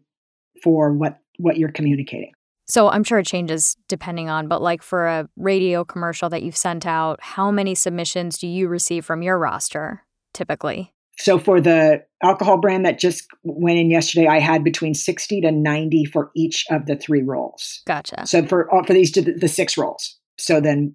for 0.64 0.94
what 0.94 1.20
what 1.38 1.58
you're 1.58 1.72
communicating. 1.72 2.32
So 2.68 2.90
I'm 2.90 3.04
sure 3.04 3.20
it 3.20 3.28
changes 3.28 3.76
depending 3.88 4.30
on, 4.30 4.48
but 4.48 4.62
like 4.62 4.82
for 4.82 5.06
a 5.06 5.30
radio 5.36 5.84
commercial 5.84 6.30
that 6.30 6.42
you've 6.42 6.58
sent 6.58 6.86
out, 6.86 7.20
how 7.22 7.52
many 7.52 7.76
submissions 7.76 8.40
do 8.40 8.48
you 8.48 8.68
receive 8.68 9.06
from 9.06 9.22
your 9.22 9.38
roster 9.38 10.02
typically? 10.34 10.92
So 11.18 11.38
for 11.40 11.62
the 11.62 12.04
alcohol 12.24 12.60
brand 12.60 12.86
that 12.86 13.00
just 13.00 13.28
went 13.44 13.78
in 13.78 13.90
yesterday, 13.90 14.28
I 14.28 14.40
had 14.40 14.64
between 14.64 14.94
60 14.94 15.42
to 15.42 15.52
90 15.52 16.06
for 16.06 16.32
each 16.36 16.66
of 16.70 16.88
the 16.88 16.96
three 16.96 17.22
roles. 17.22 17.82
Gotcha. 17.86 18.26
So 18.26 18.46
for 18.46 18.74
uh, 18.74 18.84
for 18.84 18.94
these 18.94 19.12
the 19.12 19.48
six 19.48 19.78
roles 19.78 20.18
so 20.38 20.60
then 20.60 20.94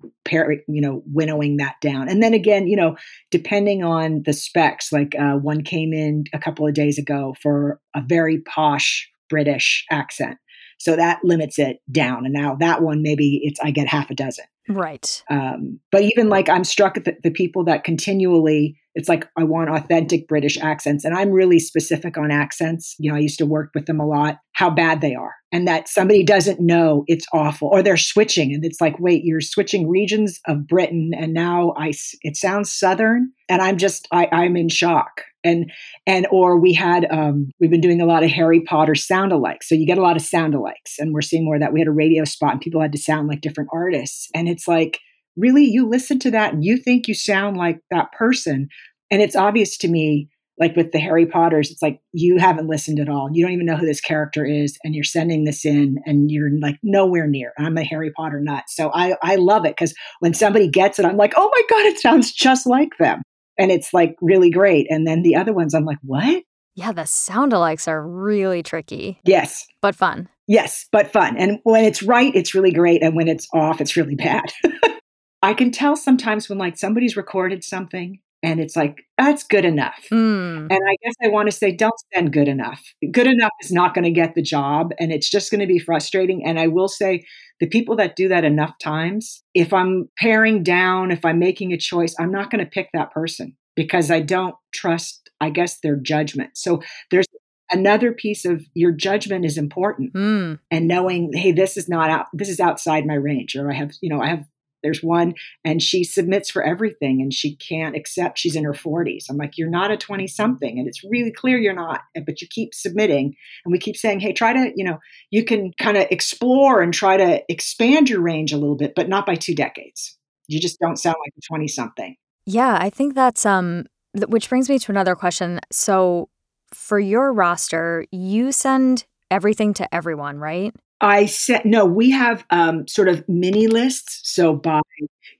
you 0.68 0.80
know 0.80 1.02
winnowing 1.06 1.56
that 1.58 1.76
down. 1.80 2.08
And 2.08 2.22
then 2.22 2.34
again 2.34 2.66
you 2.66 2.76
know 2.76 2.96
depending 3.30 3.82
on 3.82 4.22
the 4.24 4.32
specs 4.32 4.92
like 4.92 5.14
uh, 5.18 5.34
one 5.34 5.62
came 5.62 5.92
in 5.92 6.24
a 6.32 6.38
couple 6.38 6.66
of 6.66 6.74
days 6.74 6.98
ago 6.98 7.34
for 7.42 7.80
a 7.94 8.02
very 8.02 8.40
posh 8.40 9.08
british 9.28 9.84
accent. 9.90 10.38
So 10.78 10.96
that 10.96 11.20
limits 11.22 11.58
it 11.58 11.78
down. 11.92 12.24
And 12.24 12.32
now 12.32 12.56
that 12.56 12.82
one 12.82 13.02
maybe 13.02 13.40
it's 13.42 13.60
i 13.60 13.70
get 13.70 13.88
half 13.88 14.10
a 14.10 14.14
dozen 14.14 14.44
right 14.70 15.22
um, 15.30 15.78
but 15.92 16.02
even 16.02 16.28
like 16.28 16.48
i'm 16.48 16.64
struck 16.64 16.96
at 16.96 17.04
the, 17.04 17.16
the 17.22 17.30
people 17.30 17.64
that 17.64 17.84
continually 17.84 18.76
it's 18.94 19.08
like 19.08 19.28
I 19.36 19.44
want 19.44 19.70
authentic 19.70 20.26
British 20.26 20.58
accents. 20.58 21.04
And 21.04 21.14
I'm 21.14 21.30
really 21.30 21.58
specific 21.58 22.18
on 22.18 22.30
accents. 22.30 22.96
You 22.98 23.10
know, 23.10 23.16
I 23.16 23.20
used 23.20 23.38
to 23.38 23.46
work 23.46 23.70
with 23.74 23.86
them 23.86 24.00
a 24.00 24.06
lot, 24.06 24.38
how 24.52 24.70
bad 24.70 25.00
they 25.00 25.14
are. 25.14 25.34
And 25.52 25.66
that 25.68 25.88
somebody 25.88 26.24
doesn't 26.24 26.60
know 26.60 27.04
it's 27.06 27.26
awful 27.32 27.68
or 27.68 27.82
they're 27.82 27.96
switching. 27.96 28.52
And 28.52 28.64
it's 28.64 28.80
like, 28.80 28.98
wait, 28.98 29.24
you're 29.24 29.40
switching 29.40 29.88
regions 29.88 30.40
of 30.46 30.66
Britain. 30.66 31.12
And 31.16 31.32
now 31.32 31.74
I, 31.76 31.92
it 32.22 32.36
sounds 32.36 32.72
Southern. 32.72 33.32
And 33.48 33.62
I'm 33.62 33.78
just, 33.78 34.08
I, 34.12 34.28
I'm 34.32 34.56
in 34.56 34.68
shock. 34.68 35.22
And, 35.42 35.70
and, 36.06 36.26
or 36.30 36.58
we 36.58 36.72
had, 36.72 37.06
um, 37.10 37.50
we've 37.60 37.70
been 37.70 37.80
doing 37.80 38.00
a 38.00 38.06
lot 38.06 38.22
of 38.22 38.30
Harry 38.30 38.60
Potter 38.60 38.94
sound 38.94 39.32
alikes. 39.32 39.64
So 39.64 39.74
you 39.74 39.86
get 39.86 39.98
a 39.98 40.02
lot 40.02 40.16
of 40.16 40.22
sound 40.22 40.54
alikes. 40.54 40.98
And 40.98 41.12
we're 41.12 41.22
seeing 41.22 41.44
more 41.44 41.54
of 41.56 41.60
that. 41.60 41.72
We 41.72 41.80
had 41.80 41.88
a 41.88 41.92
radio 41.92 42.24
spot 42.24 42.52
and 42.52 42.60
people 42.60 42.80
had 42.80 42.92
to 42.92 42.98
sound 42.98 43.28
like 43.28 43.40
different 43.40 43.70
artists. 43.72 44.28
And 44.34 44.48
it's 44.48 44.68
like, 44.68 45.00
really 45.36 45.64
you 45.64 45.88
listen 45.88 46.18
to 46.20 46.30
that 46.30 46.52
and 46.52 46.64
you 46.64 46.76
think 46.76 47.08
you 47.08 47.14
sound 47.14 47.56
like 47.56 47.80
that 47.90 48.12
person 48.12 48.68
and 49.10 49.22
it's 49.22 49.36
obvious 49.36 49.76
to 49.78 49.88
me 49.88 50.28
like 50.58 50.76
with 50.76 50.92
the 50.92 50.98
harry 50.98 51.26
potters 51.26 51.70
it's 51.70 51.82
like 51.82 52.00
you 52.12 52.36
haven't 52.38 52.68
listened 52.68 52.98
at 52.98 53.08
all 53.08 53.28
you 53.32 53.44
don't 53.44 53.52
even 53.52 53.66
know 53.66 53.76
who 53.76 53.86
this 53.86 54.00
character 54.00 54.44
is 54.44 54.78
and 54.84 54.94
you're 54.94 55.04
sending 55.04 55.44
this 55.44 55.64
in 55.64 55.98
and 56.04 56.30
you're 56.30 56.50
like 56.60 56.76
nowhere 56.82 57.26
near 57.26 57.52
i'm 57.58 57.78
a 57.78 57.84
harry 57.84 58.10
potter 58.16 58.40
nut 58.40 58.64
so 58.68 58.90
i 58.92 59.14
i 59.22 59.36
love 59.36 59.64
it 59.64 59.76
because 59.76 59.94
when 60.20 60.34
somebody 60.34 60.68
gets 60.68 60.98
it 60.98 61.04
i'm 61.04 61.16
like 61.16 61.32
oh 61.36 61.50
my 61.52 61.62
god 61.70 61.86
it 61.86 61.98
sounds 61.98 62.32
just 62.32 62.66
like 62.66 62.96
them 62.98 63.22
and 63.60 63.70
it's 63.70 63.94
like 63.94 64.16
really 64.20 64.50
great 64.50 64.86
and 64.90 65.06
then 65.06 65.22
the 65.22 65.36
other 65.36 65.52
ones 65.52 65.74
i'm 65.74 65.84
like 65.84 65.98
what? 66.02 66.42
Yeah 66.74 66.92
the 66.92 67.04
sound 67.04 67.52
alikes 67.52 67.88
are 67.88 68.06
really 68.06 68.62
tricky. 68.62 69.20
Yes. 69.24 69.66
But 69.82 69.94
fun. 69.94 70.28
Yes 70.46 70.86
but 70.90 71.12
fun. 71.12 71.36
And 71.36 71.58
when 71.64 71.84
it's 71.84 72.02
right 72.02 72.34
it's 72.34 72.54
really 72.54 72.72
great 72.72 73.02
and 73.02 73.14
when 73.14 73.28
it's 73.28 73.46
off 73.52 73.80
it's 73.80 73.96
really 73.96 74.14
bad. 74.14 74.52
I 75.42 75.54
can 75.54 75.70
tell 75.70 75.96
sometimes 75.96 76.48
when 76.48 76.58
like 76.58 76.76
somebody's 76.76 77.16
recorded 77.16 77.64
something 77.64 78.20
and 78.42 78.60
it's 78.60 78.76
like 78.76 79.04
that's 79.18 79.42
good 79.44 79.64
enough. 79.64 80.06
Mm. 80.10 80.68
And 80.70 80.72
I 80.72 80.96
guess 81.02 81.14
I 81.22 81.28
want 81.28 81.50
to 81.50 81.56
say 81.56 81.72
don't 81.72 81.98
spend 81.98 82.32
good 82.32 82.48
enough. 82.48 82.82
Good 83.10 83.26
enough 83.26 83.52
is 83.62 83.70
not 83.70 83.94
going 83.94 84.04
to 84.04 84.10
get 84.10 84.34
the 84.34 84.42
job 84.42 84.92
and 84.98 85.12
it's 85.12 85.28
just 85.28 85.50
going 85.50 85.60
to 85.60 85.66
be 85.66 85.78
frustrating 85.78 86.44
and 86.44 86.58
I 86.58 86.66
will 86.66 86.88
say 86.88 87.24
the 87.60 87.68
people 87.68 87.96
that 87.96 88.16
do 88.16 88.28
that 88.28 88.44
enough 88.44 88.78
times, 88.82 89.42
if 89.54 89.72
I'm 89.72 90.08
paring 90.18 90.62
down, 90.62 91.10
if 91.10 91.24
I'm 91.24 91.38
making 91.38 91.72
a 91.72 91.78
choice, 91.78 92.14
I'm 92.18 92.32
not 92.32 92.50
going 92.50 92.64
to 92.64 92.70
pick 92.70 92.88
that 92.94 93.12
person 93.12 93.56
because 93.76 94.10
I 94.10 94.20
don't 94.20 94.54
trust 94.72 95.30
I 95.42 95.50
guess 95.50 95.78
their 95.80 95.96
judgment. 95.96 96.50
So 96.54 96.82
there's 97.10 97.26
another 97.70 98.12
piece 98.12 98.44
of 98.44 98.64
your 98.74 98.92
judgment 98.92 99.44
is 99.44 99.56
important 99.56 100.12
mm. 100.12 100.58
and 100.70 100.88
knowing 100.88 101.30
hey 101.32 101.52
this 101.52 101.76
is 101.76 101.88
not 101.88 102.10
out 102.10 102.26
this 102.32 102.48
is 102.48 102.58
outside 102.58 103.06
my 103.06 103.14
range 103.14 103.54
or 103.54 103.70
i 103.70 103.74
have 103.74 103.92
you 104.00 104.10
know 104.10 104.20
i 104.20 104.26
have 104.26 104.44
there's 104.82 105.02
one 105.02 105.34
and 105.64 105.82
she 105.82 106.04
submits 106.04 106.50
for 106.50 106.62
everything 106.62 107.20
and 107.20 107.32
she 107.32 107.56
can't 107.56 107.96
accept 107.96 108.38
she's 108.38 108.56
in 108.56 108.64
her 108.64 108.72
40s 108.72 109.24
i'm 109.30 109.36
like 109.36 109.56
you're 109.56 109.70
not 109.70 109.90
a 109.90 109.96
20 109.96 110.26
something 110.26 110.78
and 110.78 110.88
it's 110.88 111.04
really 111.04 111.32
clear 111.32 111.58
you're 111.58 111.72
not 111.72 112.02
but 112.26 112.40
you 112.40 112.48
keep 112.48 112.74
submitting 112.74 113.34
and 113.64 113.72
we 113.72 113.78
keep 113.78 113.96
saying 113.96 114.20
hey 114.20 114.32
try 114.32 114.52
to 114.52 114.72
you 114.74 114.84
know 114.84 114.98
you 115.30 115.44
can 115.44 115.72
kind 115.78 115.96
of 115.96 116.06
explore 116.10 116.80
and 116.80 116.94
try 116.94 117.16
to 117.16 117.42
expand 117.48 118.08
your 118.08 118.20
range 118.20 118.52
a 118.52 118.56
little 118.56 118.76
bit 118.76 118.94
but 118.94 119.08
not 119.08 119.26
by 119.26 119.34
two 119.34 119.54
decades. 119.54 120.16
You 120.48 120.60
just 120.60 120.80
don't 120.80 120.96
sound 120.96 121.16
like 121.24 121.32
a 121.36 121.40
20 121.48 121.68
something 121.68 122.16
yeah 122.46 122.76
i 122.80 122.90
think 122.90 123.14
that's 123.14 123.46
um 123.46 123.84
which 124.26 124.48
brings 124.48 124.68
me 124.68 124.76
to 124.76 124.90
another 124.90 125.14
question. 125.14 125.60
So 125.70 126.28
for 126.72 126.98
your 126.98 127.32
roster 127.32 128.04
you 128.10 128.52
send 128.52 129.04
everything 129.30 129.74
to 129.74 129.94
everyone 129.94 130.38
right 130.38 130.74
I 131.00 131.26
said, 131.26 131.64
no, 131.64 131.86
we 131.86 132.10
have 132.10 132.44
um, 132.50 132.86
sort 132.86 133.08
of 133.08 133.26
mini 133.28 133.66
lists. 133.66 134.20
So 134.24 134.54
by 134.54 134.82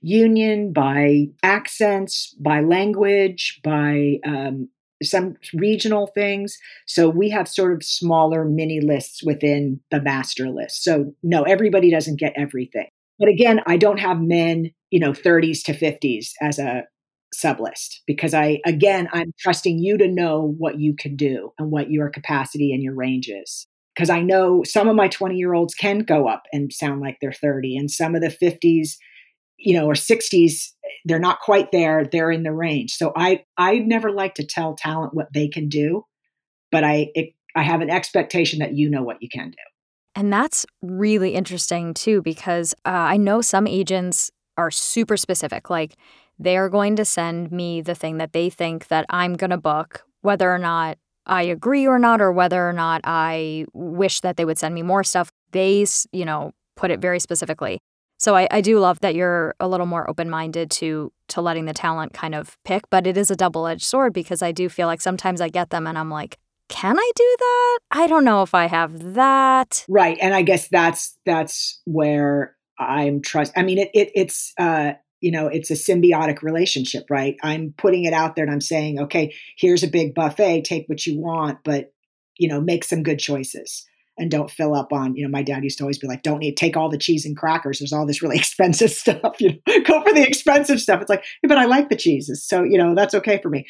union, 0.01 0.73
by 0.73 1.27
accents, 1.43 2.35
by 2.39 2.61
language, 2.61 3.59
by 3.63 4.19
um, 4.25 4.69
some 5.03 5.35
regional 5.53 6.07
things. 6.07 6.57
So 6.87 7.09
we 7.09 7.29
have 7.29 7.47
sort 7.47 7.73
of 7.73 7.83
smaller 7.83 8.45
mini 8.45 8.81
lists 8.81 9.23
within 9.23 9.79
the 9.91 10.01
master 10.01 10.49
list. 10.49 10.83
So 10.83 11.13
no, 11.21 11.43
everybody 11.43 11.91
doesn't 11.91 12.19
get 12.19 12.33
everything. 12.35 12.87
But 13.19 13.29
again, 13.29 13.61
I 13.67 13.77
don't 13.77 13.99
have 13.99 14.19
men, 14.19 14.71
you 14.89 14.99
know, 14.99 15.11
30s 15.11 15.63
to 15.65 15.73
50s 15.73 16.29
as 16.41 16.57
a 16.57 16.85
sub 17.33 17.59
list 17.59 18.01
because 18.07 18.33
I, 18.33 18.59
again, 18.65 19.07
I'm 19.13 19.31
trusting 19.39 19.77
you 19.79 19.97
to 19.99 20.07
know 20.07 20.55
what 20.57 20.79
you 20.79 20.95
can 20.95 21.15
do 21.15 21.53
and 21.59 21.71
what 21.71 21.91
your 21.91 22.09
capacity 22.09 22.73
and 22.73 22.81
your 22.81 22.95
range 22.95 23.29
is 23.29 23.67
because 23.95 24.09
I 24.09 24.21
know 24.21 24.63
some 24.63 24.87
of 24.87 24.95
my 24.95 25.07
20 25.07 25.35
year 25.35 25.53
olds 25.53 25.73
can 25.73 25.99
go 25.99 26.27
up 26.27 26.43
and 26.53 26.71
sound 26.71 27.01
like 27.01 27.17
they're 27.21 27.33
30, 27.33 27.77
and 27.77 27.91
some 27.91 28.15
of 28.15 28.21
the 28.21 28.29
50s, 28.29 28.95
you 29.57 29.73
know, 29.73 29.85
or 29.85 29.93
60s, 29.93 30.69
they're 31.05 31.19
not 31.19 31.39
quite 31.39 31.71
there. 31.71 32.05
They're 32.05 32.31
in 32.31 32.43
the 32.43 32.53
range. 32.53 32.93
So 32.93 33.11
I 33.15 33.43
I 33.57 33.79
never 33.79 34.11
like 34.11 34.35
to 34.35 34.45
tell 34.45 34.75
talent 34.75 35.13
what 35.13 35.27
they 35.33 35.47
can 35.47 35.69
do, 35.69 36.05
but 36.71 36.83
I 36.83 37.11
it, 37.15 37.33
I 37.55 37.63
have 37.63 37.81
an 37.81 37.89
expectation 37.89 38.59
that 38.59 38.73
you 38.73 38.89
know 38.89 39.03
what 39.03 39.21
you 39.21 39.29
can 39.29 39.51
do. 39.51 39.57
And 40.15 40.31
that's 40.31 40.65
really 40.81 41.35
interesting 41.35 41.93
too, 41.93 42.21
because 42.21 42.73
uh, 42.85 42.89
I 42.89 43.17
know 43.17 43.41
some 43.41 43.67
agents 43.67 44.31
are 44.57 44.71
super 44.71 45.17
specific. 45.17 45.69
Like 45.69 45.95
they 46.37 46.57
are 46.57 46.69
going 46.69 46.95
to 46.97 47.05
send 47.05 47.51
me 47.51 47.81
the 47.81 47.95
thing 47.95 48.17
that 48.17 48.33
they 48.33 48.49
think 48.49 48.87
that 48.87 49.05
I'm 49.09 49.35
going 49.35 49.51
to 49.51 49.57
book, 49.57 50.03
whether 50.21 50.51
or 50.51 50.57
not 50.57 50.97
I 51.25 51.43
agree 51.43 51.87
or 51.87 51.99
not, 51.99 52.21
or 52.21 52.31
whether 52.31 52.67
or 52.67 52.73
not 52.73 53.01
I 53.03 53.65
wish 53.73 54.21
that 54.21 54.37
they 54.37 54.45
would 54.45 54.57
send 54.57 54.73
me 54.75 54.81
more 54.81 55.03
stuff. 55.03 55.31
They, 55.51 55.85
you 56.11 56.25
know, 56.25 56.53
put 56.75 56.91
it 56.91 56.99
very 56.99 57.19
specifically. 57.19 57.79
So 58.17 58.35
I, 58.35 58.47
I 58.51 58.61
do 58.61 58.79
love 58.79 58.99
that 58.99 59.15
you're 59.15 59.55
a 59.59 59.67
little 59.67 59.87
more 59.87 60.07
open 60.09 60.29
minded 60.29 60.69
to 60.71 61.11
to 61.29 61.41
letting 61.41 61.65
the 61.65 61.73
talent 61.73 62.13
kind 62.13 62.35
of 62.35 62.57
pick, 62.65 62.89
but 62.89 63.07
it 63.07 63.17
is 63.17 63.31
a 63.31 63.35
double 63.35 63.65
edged 63.65 63.83
sword 63.83 64.13
because 64.13 64.41
I 64.41 64.51
do 64.51 64.69
feel 64.69 64.87
like 64.87 65.01
sometimes 65.01 65.41
I 65.41 65.49
get 65.49 65.69
them 65.69 65.87
and 65.87 65.97
I'm 65.97 66.11
like, 66.11 66.37
can 66.69 66.97
I 66.99 67.11
do 67.15 67.35
that? 67.39 67.79
I 67.91 68.07
don't 68.07 68.23
know 68.23 68.43
if 68.43 68.53
I 68.53 68.67
have 68.67 69.15
that. 69.15 69.85
Right. 69.89 70.17
And 70.21 70.33
I 70.33 70.41
guess 70.41 70.67
that's 70.67 71.17
that's 71.25 71.81
where 71.85 72.55
I'm 72.79 73.21
trust 73.21 73.53
I 73.55 73.63
mean 73.63 73.77
it, 73.77 73.89
it 73.93 74.11
it's 74.15 74.53
uh 74.57 74.93
you 75.21 75.31
know 75.31 75.47
it's 75.47 75.71
a 75.71 75.75
symbiotic 75.75 76.41
relationship 76.41 77.05
right? 77.09 77.35
I'm 77.43 77.73
putting 77.77 78.03
it 78.03 78.13
out 78.13 78.35
there 78.35 78.43
and 78.43 78.53
i'm 78.53 78.61
saying 78.61 78.99
okay 78.99 79.33
here's 79.57 79.83
a 79.83 79.87
big 79.87 80.13
buffet 80.13 80.63
take 80.65 80.87
what 80.87 81.05
you 81.05 81.19
want 81.19 81.59
but 81.63 81.93
you 82.37 82.47
know 82.47 82.59
make 82.59 82.83
some 82.83 83.03
good 83.03 83.19
choices 83.19 83.85
and 84.17 84.29
don't 84.29 84.51
fill 84.51 84.75
up 84.75 84.91
on 84.91 85.15
you 85.15 85.23
know 85.23 85.31
my 85.31 85.43
dad 85.43 85.63
used 85.63 85.77
to 85.77 85.83
always 85.83 85.97
be 85.97 86.07
like 86.07 86.23
don't 86.23 86.39
need 86.39 86.57
take 86.57 86.75
all 86.75 86.89
the 86.89 86.97
cheese 86.97 87.25
and 87.25 87.37
crackers. 87.37 87.79
There's 87.79 87.93
all 87.93 88.05
this 88.05 88.21
really 88.21 88.37
expensive 88.37 88.91
stuff 88.91 89.39
you 89.39 89.59
know 89.67 89.79
go 89.83 90.01
for 90.03 90.13
the 90.13 90.25
expensive 90.27 90.79
stuff. 90.79 91.01
It's 91.01 91.09
like 91.09 91.23
but 91.43 91.57
i 91.57 91.65
like 91.65 91.89
the 91.89 91.95
cheeses 91.95 92.45
so 92.45 92.63
you 92.63 92.77
know 92.77 92.95
that's 92.95 93.15
okay 93.15 93.39
for 93.41 93.49
me. 93.49 93.65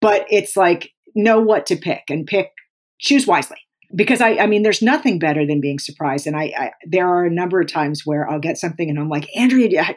But 0.00 0.26
it's 0.30 0.56
like 0.56 0.92
know 1.14 1.40
what 1.40 1.66
to 1.66 1.76
pick 1.76 2.04
and 2.08 2.26
pick 2.26 2.50
choose 2.98 3.26
wisely. 3.26 3.58
Because 3.94 4.20
I, 4.20 4.36
I 4.36 4.46
mean, 4.46 4.64
there's 4.64 4.82
nothing 4.82 5.18
better 5.18 5.46
than 5.46 5.62
being 5.62 5.78
surprised. 5.78 6.26
And 6.26 6.36
I, 6.36 6.52
I, 6.54 6.70
there 6.84 7.08
are 7.08 7.24
a 7.24 7.30
number 7.30 7.58
of 7.58 7.68
times 7.68 8.02
where 8.04 8.28
I'll 8.28 8.38
get 8.38 8.58
something 8.58 8.90
and 8.90 8.98
I'm 8.98 9.08
like, 9.08 9.26
Andrea, 9.34 9.96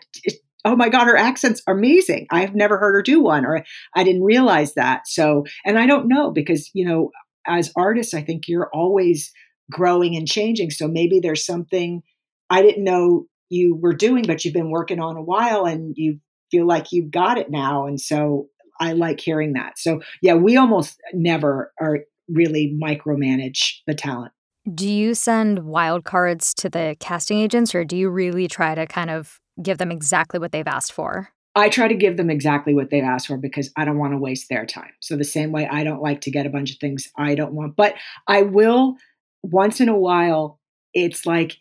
oh 0.66 0.76
my 0.76 0.90
God, 0.90 1.06
her 1.06 1.18
accent's 1.18 1.62
amazing. 1.68 2.28
I've 2.32 2.56
never 2.56 2.78
heard 2.78 2.96
her 2.96 3.02
do 3.02 3.22
one, 3.22 3.46
or 3.46 3.64
I 3.96 4.04
didn't 4.04 4.24
realize 4.24 4.74
that. 4.76 5.08
So, 5.08 5.46
and 5.66 5.78
I 5.80 5.88
don't 5.88 6.08
know 6.08 6.32
because, 6.32 6.70
you 6.74 6.86
know, 6.86 7.12
as 7.48 7.72
artists, 7.76 8.14
I 8.14 8.22
think 8.22 8.48
you're 8.48 8.70
always 8.74 9.32
growing 9.72 10.16
and 10.16 10.28
changing. 10.28 10.70
So 10.70 10.88
maybe 10.88 11.20
there's 11.20 11.46
something 11.46 12.04
I 12.50 12.62
didn't 12.62 12.84
know 12.84 13.26
you 13.50 13.76
were 13.76 13.94
doing, 13.94 14.26
but 14.26 14.44
you've 14.44 14.54
been 14.54 14.72
working 14.72 15.00
on 15.00 15.18
a 15.18 15.22
while 15.22 15.66
and 15.66 15.94
you 15.98 16.20
feel 16.52 16.68
like 16.68 16.92
you've 16.92 17.12
got 17.12 17.38
it 17.38 17.50
now. 17.50 17.88
And 17.88 18.00
so 18.00 18.48
I 18.80 18.94
like 18.94 19.20
hearing 19.20 19.54
that. 19.54 19.78
So 19.78 20.02
yeah, 20.22 20.34
we 20.34 20.58
almost 20.58 21.00
never 21.14 21.74
are 21.80 22.00
really 22.28 22.78
micromanage 22.82 23.76
the 23.88 23.94
talent. 23.94 24.34
Do 24.74 24.88
you 24.88 25.16
send 25.16 25.60
wildcards 25.60 26.54
to 26.56 26.70
the 26.70 26.96
casting 27.00 27.40
agents 27.40 27.74
or 27.74 27.84
do 27.84 27.98
you 27.98 28.10
really 28.10 28.48
try 28.48 28.76
to 28.76 28.86
kind 28.86 29.10
of 29.10 29.40
give 29.64 29.78
them 29.78 29.92
exactly 29.92 30.40
what 30.40 30.52
they've 30.52 30.68
asked 30.68 30.94
for? 30.94 31.30
I 31.54 31.70
try 31.70 31.88
to 31.88 31.96
give 31.96 32.18
them 32.18 32.30
exactly 32.30 32.74
what 32.74 32.90
they've 32.90 33.04
asked 33.04 33.28
for 33.28 33.38
because 33.38 33.72
I 33.76 33.84
don't 33.84 33.98
want 33.98 34.14
to 34.14 34.18
waste 34.18 34.48
their 34.50 34.66
time. 34.66 34.92
So 35.02 35.18
the 35.18 35.24
same 35.24 35.52
way 35.52 35.68
I 35.68 35.84
don't 35.84 36.02
like 36.02 36.22
to 36.22 36.32
get 36.32 36.46
a 36.46 36.50
bunch 36.50 36.72
of 36.72 36.78
things 36.78 37.10
I 37.18 37.36
don't 37.36 37.54
want, 37.54 37.76
but 37.76 37.96
I 38.28 38.44
will 38.44 38.96
once 39.44 39.82
in 39.82 39.90
a 39.90 39.98
while 39.98 40.60
it's 40.94 41.26
like 41.26 41.58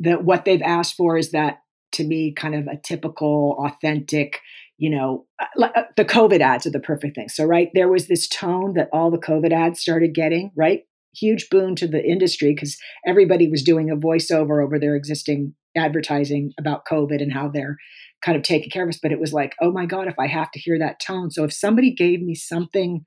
that 0.00 0.24
what 0.24 0.44
they've 0.44 0.62
asked 0.62 0.94
for 0.94 1.18
is 1.18 1.32
that 1.32 1.60
to 1.92 2.04
me 2.04 2.32
kind 2.32 2.54
of 2.54 2.66
a 2.66 2.76
typical 2.76 3.56
authentic 3.58 4.40
you 4.76 4.90
know, 4.90 5.24
uh, 5.40 5.66
uh, 5.74 5.82
the 5.96 6.04
COVID 6.04 6.40
ads 6.40 6.66
are 6.66 6.70
the 6.70 6.80
perfect 6.80 7.14
thing. 7.14 7.28
So, 7.28 7.44
right, 7.44 7.70
there 7.74 7.88
was 7.88 8.08
this 8.08 8.26
tone 8.26 8.74
that 8.74 8.88
all 8.92 9.10
the 9.10 9.18
COVID 9.18 9.52
ads 9.52 9.80
started 9.80 10.14
getting, 10.14 10.50
right? 10.56 10.82
Huge 11.14 11.48
boon 11.48 11.76
to 11.76 11.86
the 11.86 12.04
industry 12.04 12.52
because 12.54 12.76
everybody 13.06 13.48
was 13.48 13.62
doing 13.62 13.90
a 13.90 13.96
voiceover 13.96 14.64
over 14.64 14.78
their 14.78 14.96
existing 14.96 15.54
advertising 15.76 16.52
about 16.58 16.84
COVID 16.90 17.20
and 17.22 17.32
how 17.32 17.48
they're 17.48 17.76
kind 18.22 18.36
of 18.36 18.42
taking 18.42 18.70
care 18.70 18.84
of 18.84 18.88
us. 18.88 18.98
But 19.02 19.12
it 19.12 19.20
was 19.20 19.32
like, 19.32 19.54
oh 19.60 19.72
my 19.72 19.86
God, 19.86 20.08
if 20.08 20.18
I 20.18 20.26
have 20.26 20.50
to 20.52 20.60
hear 20.60 20.78
that 20.78 21.00
tone. 21.00 21.30
So, 21.30 21.44
if 21.44 21.52
somebody 21.52 21.92
gave 21.92 22.22
me 22.22 22.34
something 22.34 23.04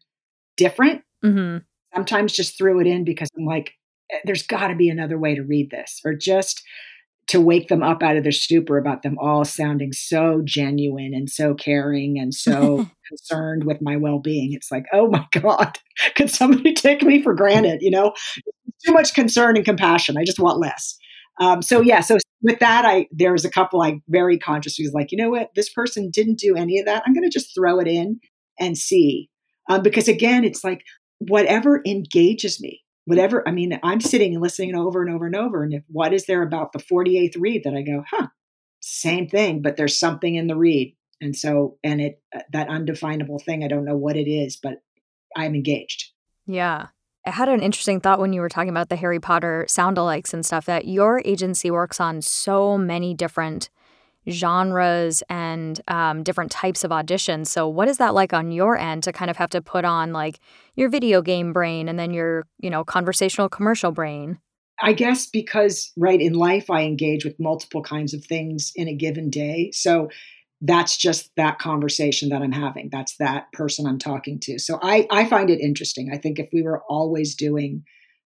different, 0.55 1.01
mm-hmm. 1.23 1.57
sometimes 1.95 2.33
just 2.33 2.57
threw 2.57 2.79
it 2.79 2.87
in 2.87 3.03
because 3.03 3.29
I'm 3.37 3.45
like, 3.45 3.73
eh, 4.11 4.19
there's 4.25 4.45
got 4.45 4.67
to 4.67 4.75
be 4.75 4.89
another 4.89 5.17
way 5.17 5.35
to 5.35 5.43
read 5.43 5.71
this, 5.71 6.01
or 6.05 6.13
just 6.13 6.61
to 7.27 7.41
wake 7.41 7.67
them 7.67 7.83
up 7.83 8.01
out 8.01 8.15
of 8.15 8.23
their 8.23 8.31
stupor 8.31 8.77
about 8.77 9.03
them 9.03 9.17
all 9.19 9.43
sounding 9.43 9.91
so 9.91 10.41
genuine 10.43 11.13
and 11.13 11.29
so 11.29 11.53
caring 11.53 12.17
and 12.17 12.33
so 12.33 12.89
concerned 13.07 13.65
with 13.65 13.81
my 13.81 13.95
well-being 13.95 14.53
it's 14.53 14.71
like 14.71 14.85
oh 14.93 15.07
my 15.07 15.25
god 15.31 15.77
could 16.15 16.31
somebody 16.31 16.73
take 16.73 17.03
me 17.03 17.21
for 17.21 17.33
granted 17.33 17.81
you 17.81 17.91
know 17.91 18.13
too 18.85 18.93
much 18.93 19.13
concern 19.13 19.55
and 19.55 19.65
compassion 19.65 20.17
i 20.17 20.23
just 20.23 20.39
want 20.39 20.59
less 20.59 20.97
um, 21.39 21.61
so 21.61 21.81
yeah 21.81 21.99
so 21.99 22.17
with 22.41 22.59
that 22.59 22.85
i 22.85 23.07
there 23.11 23.31
was 23.31 23.45
a 23.45 23.51
couple 23.51 23.81
i 23.81 23.99
very 24.07 24.37
consciously 24.37 24.85
was 24.85 24.93
like 24.93 25.11
you 25.11 25.17
know 25.17 25.29
what 25.29 25.49
this 25.55 25.69
person 25.69 26.09
didn't 26.09 26.39
do 26.39 26.55
any 26.55 26.79
of 26.79 26.85
that 26.85 27.03
i'm 27.05 27.13
going 27.13 27.23
to 27.23 27.29
just 27.29 27.53
throw 27.53 27.79
it 27.79 27.87
in 27.87 28.19
and 28.59 28.77
see 28.77 29.29
um, 29.69 29.81
because 29.81 30.07
again 30.07 30.43
it's 30.43 30.63
like 30.63 30.83
whatever 31.19 31.81
engages 31.85 32.61
me 32.61 32.83
whatever. 33.07 33.47
I 33.47 33.51
mean, 33.51 33.79
I'm 33.83 34.01
sitting 34.01 34.33
and 34.33 34.43
listening 34.43 34.75
over 34.75 35.01
and 35.01 35.15
over 35.15 35.25
and 35.25 35.35
over. 35.35 35.63
And 35.63 35.73
if 35.73 35.83
what 35.87 36.13
is 36.13 36.25
there 36.25 36.43
about 36.43 36.73
the 36.73 36.79
48th 36.79 37.37
read 37.39 37.63
that 37.63 37.73
I 37.73 37.81
go, 37.81 38.03
huh, 38.11 38.27
same 38.81 39.29
thing, 39.29 39.61
but 39.61 39.77
there's 39.77 39.97
something 39.97 40.35
in 40.35 40.47
the 40.47 40.57
read. 40.57 40.93
And 41.21 41.33
so, 41.33 41.77
and 41.85 42.01
it, 42.01 42.21
uh, 42.35 42.41
that 42.51 42.67
undefinable 42.67 43.39
thing, 43.39 43.63
I 43.63 43.69
don't 43.69 43.85
know 43.85 43.95
what 43.95 44.17
it 44.17 44.29
is, 44.29 44.57
but 44.61 44.81
I'm 45.37 45.55
engaged. 45.55 46.11
Yeah. 46.45 46.87
I 47.27 47.31
had 47.31 47.49
an 47.49 47.59
interesting 47.59 47.99
thought 47.99 48.19
when 48.19 48.31
you 48.31 48.39
were 48.39 48.47
talking 48.47 48.69
about 48.69 48.87
the 48.87 48.95
Harry 48.95 49.19
Potter 49.19 49.65
sound 49.67 49.97
alikes 49.97 50.33
and 50.33 50.45
stuff 50.45 50.65
that 50.65 50.87
your 50.87 51.21
agency 51.25 51.69
works 51.69 51.99
on 51.99 52.21
so 52.21 52.77
many 52.77 53.13
different 53.13 53.69
genres 54.29 55.23
and 55.29 55.81
um, 55.89 56.23
different 56.23 56.51
types 56.51 56.85
of 56.85 56.91
auditions. 56.91 57.47
So, 57.47 57.67
what 57.67 57.89
is 57.89 57.97
that 57.97 58.13
like 58.13 58.31
on 58.31 58.53
your 58.53 58.77
end 58.77 59.03
to 59.03 59.11
kind 59.11 59.29
of 59.29 59.35
have 59.35 59.49
to 59.49 59.61
put 59.61 59.83
on 59.83 60.13
like 60.13 60.39
your 60.75 60.87
video 60.87 61.21
game 61.21 61.51
brain 61.51 61.89
and 61.89 61.99
then 61.99 62.11
your, 62.11 62.47
you 62.59 62.69
know, 62.69 62.85
conversational 62.85 63.49
commercial 63.49 63.91
brain? 63.91 64.39
I 64.81 64.93
guess 64.93 65.25
because, 65.25 65.91
right, 65.97 66.21
in 66.21 66.33
life, 66.33 66.69
I 66.69 66.83
engage 66.83 67.25
with 67.25 67.39
multiple 67.39 67.81
kinds 67.81 68.13
of 68.13 68.23
things 68.23 68.71
in 68.75 68.87
a 68.87 68.93
given 68.93 69.29
day. 69.29 69.71
So, 69.73 70.09
that's 70.61 70.97
just 70.97 71.31
that 71.37 71.59
conversation 71.59 72.29
that 72.29 72.41
I'm 72.41 72.51
having. 72.51 72.89
That's 72.91 73.15
that 73.17 73.51
person 73.53 73.85
I'm 73.85 73.99
talking 73.99 74.39
to. 74.41 74.57
So 74.57 74.79
I, 74.81 75.07
I 75.11 75.25
find 75.25 75.49
it 75.49 75.59
interesting. 75.59 76.09
I 76.11 76.17
think 76.17 76.39
if 76.39 76.49
we 76.51 76.63
were 76.63 76.81
always 76.89 77.35
doing, 77.35 77.83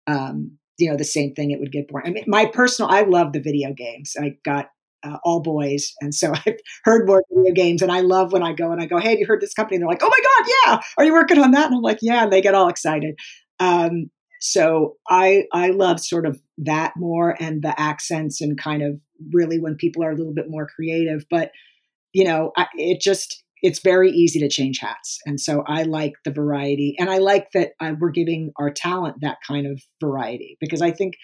um, 0.07 0.59
you 0.79 0.89
know, 0.91 0.97
the 0.97 1.05
same 1.05 1.35
thing, 1.35 1.51
it 1.51 1.59
would 1.59 1.73
get 1.73 1.89
boring. 1.89 2.07
I 2.07 2.11
mean, 2.11 2.25
my 2.29 2.47
personal, 2.47 2.91
I 2.91 3.03
love 3.03 3.33
the 3.33 3.41
video 3.41 3.73
games. 3.73 4.15
I 4.19 4.37
got 4.45 4.71
uh, 5.05 5.17
all 5.25 5.41
boys. 5.41 5.93
And 6.01 6.15
so 6.15 6.33
I've 6.47 6.59
heard 6.85 7.07
more 7.07 7.23
video 7.33 7.53
games. 7.55 7.83
And 7.83 7.91
I 7.91 8.01
love 8.01 8.33
when 8.33 8.43
I 8.43 8.53
go 8.53 8.71
and 8.71 8.81
I 8.81 8.87
go, 8.87 8.99
Hey, 8.99 9.11
have 9.11 9.19
you 9.19 9.27
heard 9.27 9.41
this 9.41 9.55
company? 9.55 9.77
And 9.77 9.83
they're 9.83 9.89
like, 9.89 10.03
Oh 10.03 10.11
my 10.11 10.21
God, 10.23 10.53
yeah. 10.65 10.81
Are 10.99 11.05
you 11.05 11.13
working 11.13 11.39
on 11.39 11.51
that? 11.53 11.67
And 11.67 11.75
I'm 11.75 11.83
like, 11.83 11.99
Yeah. 12.03 12.25
And 12.25 12.33
they 12.33 12.41
get 12.41 12.55
all 12.55 12.69
excited. 12.69 13.17
Um, 13.59 14.11
so 14.41 14.97
I 15.09 15.45
I 15.53 15.69
love 15.69 16.01
sort 16.01 16.27
of 16.27 16.41
that 16.59 16.95
more 16.97 17.37
and 17.41 17.63
the 17.63 17.79
accents 17.81 18.41
and 18.41 18.59
kind 18.59 18.83
of 18.83 19.01
really 19.33 19.61
when 19.61 19.77
people 19.77 20.03
are 20.03 20.11
a 20.11 20.17
little 20.17 20.35
bit 20.35 20.51
more 20.51 20.67
creative. 20.67 21.25
But 21.31 21.53
you 22.12 22.25
know, 22.25 22.53
I, 22.57 22.66
it 22.77 23.01
just 23.01 23.42
it's 23.62 23.79
very 23.79 24.11
easy 24.11 24.40
to 24.40 24.48
change 24.48 24.79
hats, 24.79 25.18
and 25.27 25.40
so 25.40 25.62
I 25.66 25.85
like 25.85 26.14
the 26.25 26.33
variety, 26.33 26.96
and 26.98 27.11
I 27.11 27.18
like 27.18 27.48
that 27.53 27.72
uh, 27.81 27.92
we're 27.98 28.11
giving 28.11 28.53
our 28.57 28.70
talent 28.70 29.16
that 29.20 29.38
kind 29.46 29.66
of 29.66 29.81
variety 30.01 30.57
because 30.61 30.83
I 30.83 30.90
think 30.90 31.14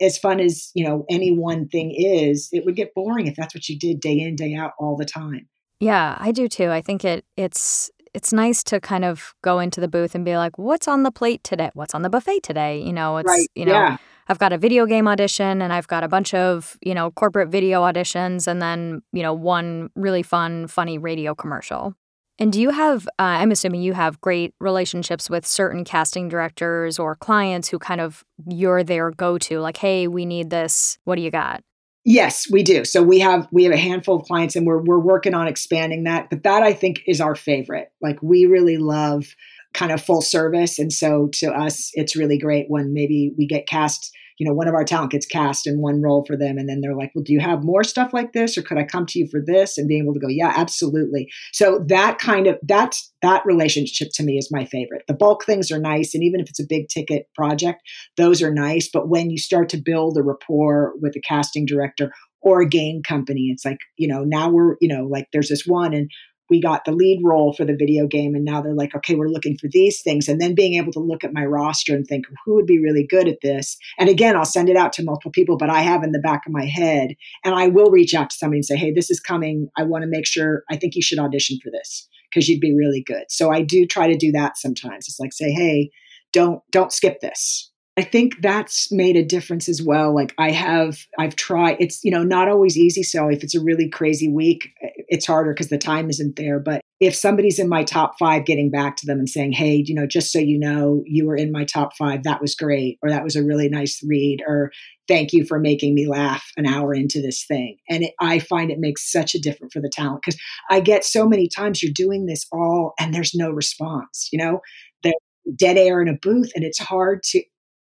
as 0.00 0.18
fun 0.18 0.40
as 0.40 0.70
you 0.74 0.84
know 0.84 1.04
any 1.08 1.30
one 1.30 1.68
thing 1.68 1.94
is 1.96 2.48
it 2.52 2.64
would 2.64 2.76
get 2.76 2.94
boring 2.94 3.26
if 3.26 3.36
that's 3.36 3.54
what 3.54 3.68
you 3.68 3.78
did 3.78 4.00
day 4.00 4.18
in 4.18 4.36
day 4.36 4.54
out 4.54 4.72
all 4.78 4.96
the 4.96 5.04
time. 5.04 5.48
Yeah 5.80 6.16
i 6.18 6.32
do 6.32 6.48
too. 6.48 6.70
I 6.70 6.80
think 6.80 7.04
it 7.04 7.24
it's 7.36 7.90
it's 8.12 8.32
nice 8.32 8.64
to 8.64 8.80
kind 8.80 9.04
of 9.04 9.34
go 9.42 9.60
into 9.60 9.80
the 9.80 9.88
booth 9.88 10.14
and 10.14 10.24
be 10.24 10.36
like 10.36 10.58
what's 10.58 10.88
on 10.88 11.02
the 11.02 11.12
plate 11.12 11.44
today? 11.44 11.70
What's 11.74 11.94
on 11.94 12.02
the 12.02 12.10
buffet 12.10 12.42
today? 12.42 12.82
You 12.82 12.92
know 12.92 13.18
it's 13.18 13.28
right. 13.28 13.48
you 13.54 13.66
know 13.66 13.72
yeah. 13.72 13.96
I've 14.30 14.38
got 14.38 14.52
a 14.52 14.58
video 14.58 14.86
game 14.86 15.06
audition 15.06 15.60
and 15.60 15.72
i've 15.72 15.88
got 15.88 16.02
a 16.02 16.08
bunch 16.08 16.32
of 16.32 16.78
you 16.80 16.94
know 16.94 17.10
corporate 17.10 17.50
video 17.50 17.82
auditions 17.82 18.46
and 18.46 18.62
then 18.62 19.02
you 19.12 19.22
know 19.22 19.34
one 19.34 19.90
really 19.94 20.22
fun 20.22 20.66
funny 20.66 20.96
radio 20.96 21.34
commercial 21.34 21.94
and 22.40 22.54
do 22.54 22.58
you 22.58 22.70
have, 22.70 23.06
uh, 23.18 23.36
I'm 23.36 23.50
assuming 23.50 23.82
you 23.82 23.92
have 23.92 24.18
great 24.22 24.54
relationships 24.60 25.28
with 25.28 25.46
certain 25.46 25.84
casting 25.84 26.30
directors 26.30 26.98
or 26.98 27.14
clients 27.14 27.68
who 27.68 27.78
kind 27.78 28.00
of 28.00 28.24
you're 28.46 28.82
their 28.82 29.10
go 29.10 29.36
to, 29.36 29.60
like, 29.60 29.76
hey, 29.76 30.08
we 30.08 30.24
need 30.24 30.48
this. 30.48 30.96
What 31.04 31.16
do 31.16 31.22
you 31.22 31.30
got? 31.30 31.62
Yes, 32.06 32.50
we 32.50 32.62
do. 32.62 32.86
So 32.86 33.02
we 33.02 33.18
have 33.18 33.46
we 33.52 33.64
have 33.64 33.74
a 33.74 33.76
handful 33.76 34.16
of 34.16 34.26
clients 34.26 34.56
and 34.56 34.66
we're 34.66 34.82
we're 34.82 34.98
working 34.98 35.34
on 35.34 35.46
expanding 35.46 36.04
that. 36.04 36.30
But 36.30 36.44
that 36.44 36.62
I 36.62 36.72
think 36.72 37.02
is 37.06 37.20
our 37.20 37.34
favorite. 37.34 37.92
Like 38.00 38.22
we 38.22 38.46
really 38.46 38.78
love 38.78 39.36
kind 39.74 39.92
of 39.92 40.02
full 40.02 40.22
service. 40.22 40.78
And 40.78 40.90
so 40.90 41.28
to 41.34 41.52
us, 41.52 41.90
it's 41.92 42.16
really 42.16 42.38
great 42.38 42.70
when 42.70 42.94
maybe 42.94 43.34
we 43.36 43.46
get 43.46 43.68
cast 43.68 44.16
you 44.40 44.48
know, 44.48 44.54
one 44.54 44.68
of 44.68 44.74
our 44.74 44.86
talent 44.86 45.12
gets 45.12 45.26
cast 45.26 45.66
in 45.66 45.82
one 45.82 46.00
role 46.00 46.24
for 46.26 46.34
them. 46.34 46.56
And 46.56 46.66
then 46.66 46.80
they're 46.80 46.96
like, 46.96 47.12
well, 47.14 47.22
do 47.22 47.34
you 47.34 47.40
have 47.40 47.62
more 47.62 47.84
stuff 47.84 48.14
like 48.14 48.32
this? 48.32 48.56
Or 48.56 48.62
could 48.62 48.78
I 48.78 48.84
come 48.84 49.04
to 49.04 49.18
you 49.18 49.28
for 49.30 49.38
this? 49.44 49.76
And 49.76 49.86
being 49.86 50.04
able 50.04 50.14
to 50.14 50.18
go, 50.18 50.28
yeah, 50.28 50.54
absolutely. 50.56 51.30
So 51.52 51.84
that 51.88 52.18
kind 52.18 52.46
of, 52.46 52.58
that's, 52.62 53.12
that 53.20 53.44
relationship 53.44 54.08
to 54.14 54.22
me 54.22 54.38
is 54.38 54.48
my 54.50 54.64
favorite. 54.64 55.02
The 55.06 55.12
bulk 55.12 55.44
things 55.44 55.70
are 55.70 55.78
nice. 55.78 56.14
And 56.14 56.24
even 56.24 56.40
if 56.40 56.48
it's 56.48 56.58
a 56.58 56.66
big 56.66 56.88
ticket 56.88 57.26
project, 57.34 57.82
those 58.16 58.40
are 58.40 58.50
nice. 58.50 58.88
But 58.90 59.10
when 59.10 59.28
you 59.28 59.36
start 59.36 59.68
to 59.68 59.76
build 59.76 60.16
a 60.16 60.22
rapport 60.22 60.94
with 61.02 61.14
a 61.16 61.20
casting 61.20 61.66
director 61.66 62.10
or 62.42 62.62
a 62.62 62.68
game 62.68 63.02
company. 63.02 63.50
It's 63.52 63.64
like, 63.64 63.80
you 63.98 64.08
know, 64.08 64.24
now 64.24 64.50
we're, 64.50 64.76
you 64.80 64.88
know, 64.88 65.04
like 65.04 65.28
there's 65.32 65.50
this 65.50 65.66
one 65.66 65.92
and 65.92 66.10
we 66.50 66.60
got 66.60 66.84
the 66.84 66.92
lead 66.92 67.20
role 67.24 67.52
for 67.52 67.64
the 67.64 67.76
video 67.76 68.06
game 68.06 68.34
and 68.34 68.44
now 68.44 68.60
they're 68.60 68.74
like 68.74 68.94
okay 68.94 69.14
we're 69.14 69.28
looking 69.28 69.56
for 69.56 69.68
these 69.70 70.02
things. 70.02 70.28
And 70.28 70.40
then 70.40 70.54
being 70.54 70.74
able 70.74 70.92
to 70.92 71.00
look 71.00 71.24
at 71.24 71.32
my 71.32 71.44
roster 71.44 71.94
and 71.94 72.06
think 72.06 72.26
who 72.44 72.54
would 72.54 72.66
be 72.66 72.78
really 72.78 73.06
good 73.06 73.28
at 73.28 73.40
this? 73.42 73.76
And 73.98 74.08
again 74.08 74.36
i'll 74.36 74.44
send 74.44 74.68
it 74.68 74.76
out 74.76 74.92
to 74.94 75.04
multiple 75.04 75.30
people 75.30 75.56
but 75.56 75.70
i 75.70 75.80
have 75.80 76.02
in 76.02 76.12
the 76.12 76.18
back 76.18 76.42
of 76.46 76.52
my 76.52 76.64
head 76.64 77.14
and 77.44 77.54
i 77.54 77.68
will 77.68 77.90
reach 77.90 78.14
out 78.14 78.30
to 78.30 78.36
somebody 78.36 78.58
and 78.58 78.66
say 78.66 78.76
hey 78.76 78.92
this 78.92 79.10
is 79.10 79.20
coming. 79.20 79.68
I 79.78 79.84
want 79.84 80.02
to 80.02 80.08
make 80.08 80.26
sure 80.26 80.64
i 80.70 80.76
think 80.76 80.94
you 80.94 81.02
should 81.02 81.18
audition 81.18 81.58
for 81.62 81.70
this 81.70 82.08
because 82.30 82.48
you'd 82.48 82.60
be 82.60 82.74
really 82.74 83.02
good. 83.06 83.24
So 83.28 83.50
i 83.52 83.62
do 83.62 83.86
try 83.86 84.08
to 84.08 84.16
do 84.16 84.32
that 84.32 84.58
sometimes. 84.58 85.06
It's 85.08 85.20
like 85.20 85.32
say 85.32 85.50
hey 85.50 85.90
don't 86.32 86.60
don't 86.70 86.92
skip 86.92 87.20
this 87.20 87.70
I 88.00 88.02
think 88.02 88.40
that's 88.40 88.90
made 88.90 89.16
a 89.16 89.22
difference 89.22 89.68
as 89.68 89.82
well. 89.82 90.14
Like 90.14 90.34
I 90.38 90.52
have, 90.52 91.04
I've 91.18 91.36
tried, 91.36 91.76
it's, 91.80 92.02
you 92.02 92.10
know, 92.10 92.22
not 92.22 92.48
always 92.48 92.78
easy. 92.78 93.02
So 93.02 93.28
if 93.28 93.44
it's 93.44 93.54
a 93.54 93.60
really 93.60 93.90
crazy 93.90 94.26
week, 94.26 94.70
it's 95.08 95.26
harder 95.26 95.52
because 95.52 95.68
the 95.68 95.76
time 95.76 96.08
isn't 96.08 96.36
there. 96.36 96.60
But 96.60 96.80
if 96.98 97.14
somebody's 97.14 97.58
in 97.58 97.68
my 97.68 97.84
top 97.84 98.18
five, 98.18 98.46
getting 98.46 98.70
back 98.70 98.96
to 98.96 99.06
them 99.06 99.18
and 99.18 99.28
saying, 99.28 99.52
hey, 99.52 99.84
you 99.84 99.94
know, 99.94 100.06
just 100.06 100.32
so 100.32 100.38
you 100.38 100.58
know, 100.58 101.02
you 101.04 101.26
were 101.26 101.36
in 101.36 101.52
my 101.52 101.64
top 101.64 101.94
five, 101.94 102.22
that 102.22 102.40
was 102.40 102.54
great. 102.54 102.98
Or 103.02 103.10
that 103.10 103.22
was 103.22 103.36
a 103.36 103.44
really 103.44 103.68
nice 103.68 104.02
read. 104.02 104.42
Or 104.46 104.72
thank 105.06 105.34
you 105.34 105.44
for 105.44 105.58
making 105.58 105.94
me 105.94 106.08
laugh 106.08 106.52
an 106.56 106.64
hour 106.64 106.94
into 106.94 107.20
this 107.20 107.44
thing. 107.44 107.76
And 107.90 108.04
it, 108.04 108.14
I 108.18 108.38
find 108.38 108.70
it 108.70 108.78
makes 108.78 109.12
such 109.12 109.34
a 109.34 109.40
difference 109.40 109.74
for 109.74 109.82
the 109.82 109.90
talent 109.92 110.22
because 110.24 110.40
I 110.70 110.80
get 110.80 111.04
so 111.04 111.28
many 111.28 111.48
times 111.48 111.82
you're 111.82 111.92
doing 111.92 112.24
this 112.24 112.46
all 112.50 112.94
and 112.98 113.12
there's 113.12 113.34
no 113.34 113.50
response, 113.50 114.30
you 114.32 114.38
know? 114.38 114.60
There's 115.02 115.12
dead 115.56 115.76
air 115.76 116.00
in 116.00 116.08
a 116.08 116.14
booth 116.14 116.52
and 116.54 116.64
it's 116.64 116.78
hard 116.78 117.22
to 117.24 117.42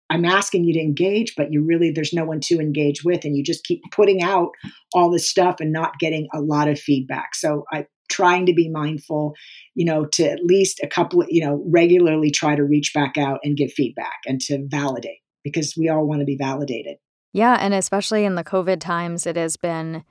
I'm 0.09 0.25
asking 0.25 0.65
you 0.65 0.73
to 0.73 0.79
engage, 0.79 1.35
but 1.35 1.51
you 1.51 1.63
really, 1.63 1.91
there's 1.91 2.13
no 2.13 2.25
one 2.25 2.39
to 2.41 2.59
engage 2.59 3.03
with. 3.03 3.25
And 3.25 3.35
you 3.35 3.43
just 3.43 3.63
keep 3.63 3.81
putting 3.91 4.21
out 4.21 4.49
all 4.93 5.09
this 5.09 5.29
stuff 5.29 5.55
and 5.59 5.71
not 5.71 5.99
getting 5.99 6.27
a 6.33 6.41
lot 6.41 6.67
of 6.67 6.79
feedback. 6.79 7.35
So 7.35 7.63
I'm 7.71 7.85
trying 8.09 8.45
to 8.45 8.53
be 8.53 8.69
mindful, 8.69 9.33
you 9.75 9.85
know, 9.85 10.05
to 10.05 10.29
at 10.29 10.43
least 10.43 10.79
a 10.83 10.87
couple, 10.87 11.23
you 11.29 11.43
know, 11.43 11.63
regularly 11.67 12.29
try 12.29 12.55
to 12.55 12.63
reach 12.63 12.93
back 12.93 13.17
out 13.17 13.39
and 13.43 13.57
give 13.57 13.71
feedback 13.71 14.19
and 14.25 14.39
to 14.41 14.65
validate 14.67 15.19
because 15.43 15.75
we 15.77 15.89
all 15.89 16.05
want 16.05 16.19
to 16.19 16.25
be 16.25 16.37
validated. 16.37 16.97
Yeah, 17.33 17.57
and 17.59 17.73
especially 17.73 18.25
in 18.25 18.35
the 18.35 18.43
COVID 18.43 18.79
times, 18.79 19.25
it 19.25 19.35
has 19.35 19.57
been 19.57 20.03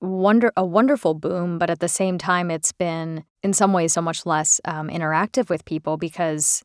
wonder 0.00 0.52
a 0.56 0.66
wonderful 0.66 1.14
boom, 1.14 1.58
but 1.58 1.70
at 1.70 1.78
the 1.78 1.88
same 1.88 2.18
time, 2.18 2.50
it's 2.50 2.72
been 2.72 3.24
in 3.42 3.52
some 3.52 3.72
ways 3.72 3.92
so 3.92 4.02
much 4.02 4.26
less 4.26 4.60
um, 4.64 4.88
interactive 4.88 5.48
with 5.48 5.64
people 5.64 5.96
because 5.96 6.64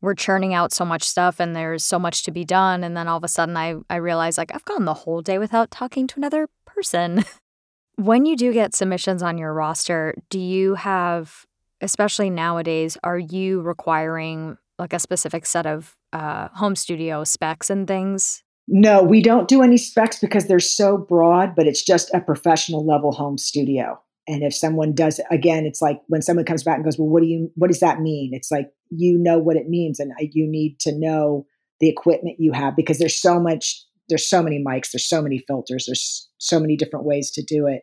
we're 0.00 0.14
churning 0.14 0.54
out 0.54 0.72
so 0.72 0.84
much 0.84 1.02
stuff 1.02 1.40
and 1.40 1.54
there's 1.54 1.84
so 1.84 1.98
much 1.98 2.22
to 2.24 2.30
be 2.30 2.44
done 2.44 2.82
and 2.82 2.96
then 2.96 3.08
all 3.08 3.18
of 3.18 3.24
a 3.24 3.28
sudden 3.28 3.56
I 3.56 3.76
I 3.88 3.96
realize 3.96 4.38
like 4.38 4.54
I've 4.54 4.64
gone 4.64 4.84
the 4.84 4.94
whole 4.94 5.22
day 5.22 5.38
without 5.38 5.70
talking 5.70 6.06
to 6.08 6.16
another 6.16 6.48
person. 6.64 7.24
when 7.96 8.26
you 8.26 8.36
do 8.36 8.52
get 8.52 8.74
submissions 8.74 9.22
on 9.22 9.38
your 9.38 9.52
roster, 9.52 10.14
do 10.30 10.38
you 10.38 10.74
have 10.74 11.46
especially 11.80 12.30
nowadays 12.30 12.96
are 13.02 13.18
you 13.18 13.60
requiring 13.60 14.56
like 14.78 14.92
a 14.92 14.98
specific 14.98 15.44
set 15.46 15.66
of 15.66 15.96
uh, 16.12 16.48
home 16.54 16.74
studio 16.74 17.24
specs 17.24 17.70
and 17.70 17.86
things? 17.86 18.42
No, 18.66 19.02
we 19.02 19.20
don't 19.20 19.48
do 19.48 19.62
any 19.62 19.76
specs 19.76 20.18
because 20.18 20.46
they're 20.46 20.60
so 20.60 20.96
broad, 20.96 21.54
but 21.56 21.66
it's 21.66 21.82
just 21.82 22.12
a 22.14 22.20
professional 22.20 22.86
level 22.86 23.12
home 23.12 23.36
studio. 23.36 24.00
And 24.28 24.42
if 24.42 24.54
someone 24.54 24.94
does, 24.94 25.18
it 25.18 25.26
again, 25.30 25.64
it's 25.66 25.82
like 25.82 26.00
when 26.08 26.22
someone 26.22 26.44
comes 26.44 26.62
back 26.62 26.76
and 26.76 26.84
goes, 26.84 26.98
"Well, 26.98 27.08
what 27.08 27.22
do 27.22 27.28
you? 27.28 27.50
What 27.56 27.68
does 27.68 27.80
that 27.80 28.00
mean?" 28.00 28.30
It's 28.32 28.50
like 28.50 28.70
you 28.90 29.18
know 29.18 29.38
what 29.38 29.56
it 29.56 29.68
means, 29.68 29.98
and 29.98 30.12
you 30.20 30.46
need 30.46 30.78
to 30.80 30.92
know 30.96 31.46
the 31.80 31.88
equipment 31.88 32.36
you 32.38 32.52
have 32.52 32.76
because 32.76 32.98
there's 32.98 33.20
so 33.20 33.40
much. 33.40 33.82
There's 34.08 34.28
so 34.28 34.42
many 34.42 34.62
mics. 34.62 34.90
There's 34.92 35.08
so 35.08 35.22
many 35.22 35.38
filters. 35.38 35.86
There's 35.86 36.28
so 36.38 36.58
many 36.60 36.76
different 36.76 37.06
ways 37.06 37.30
to 37.32 37.42
do 37.42 37.66
it. 37.66 37.82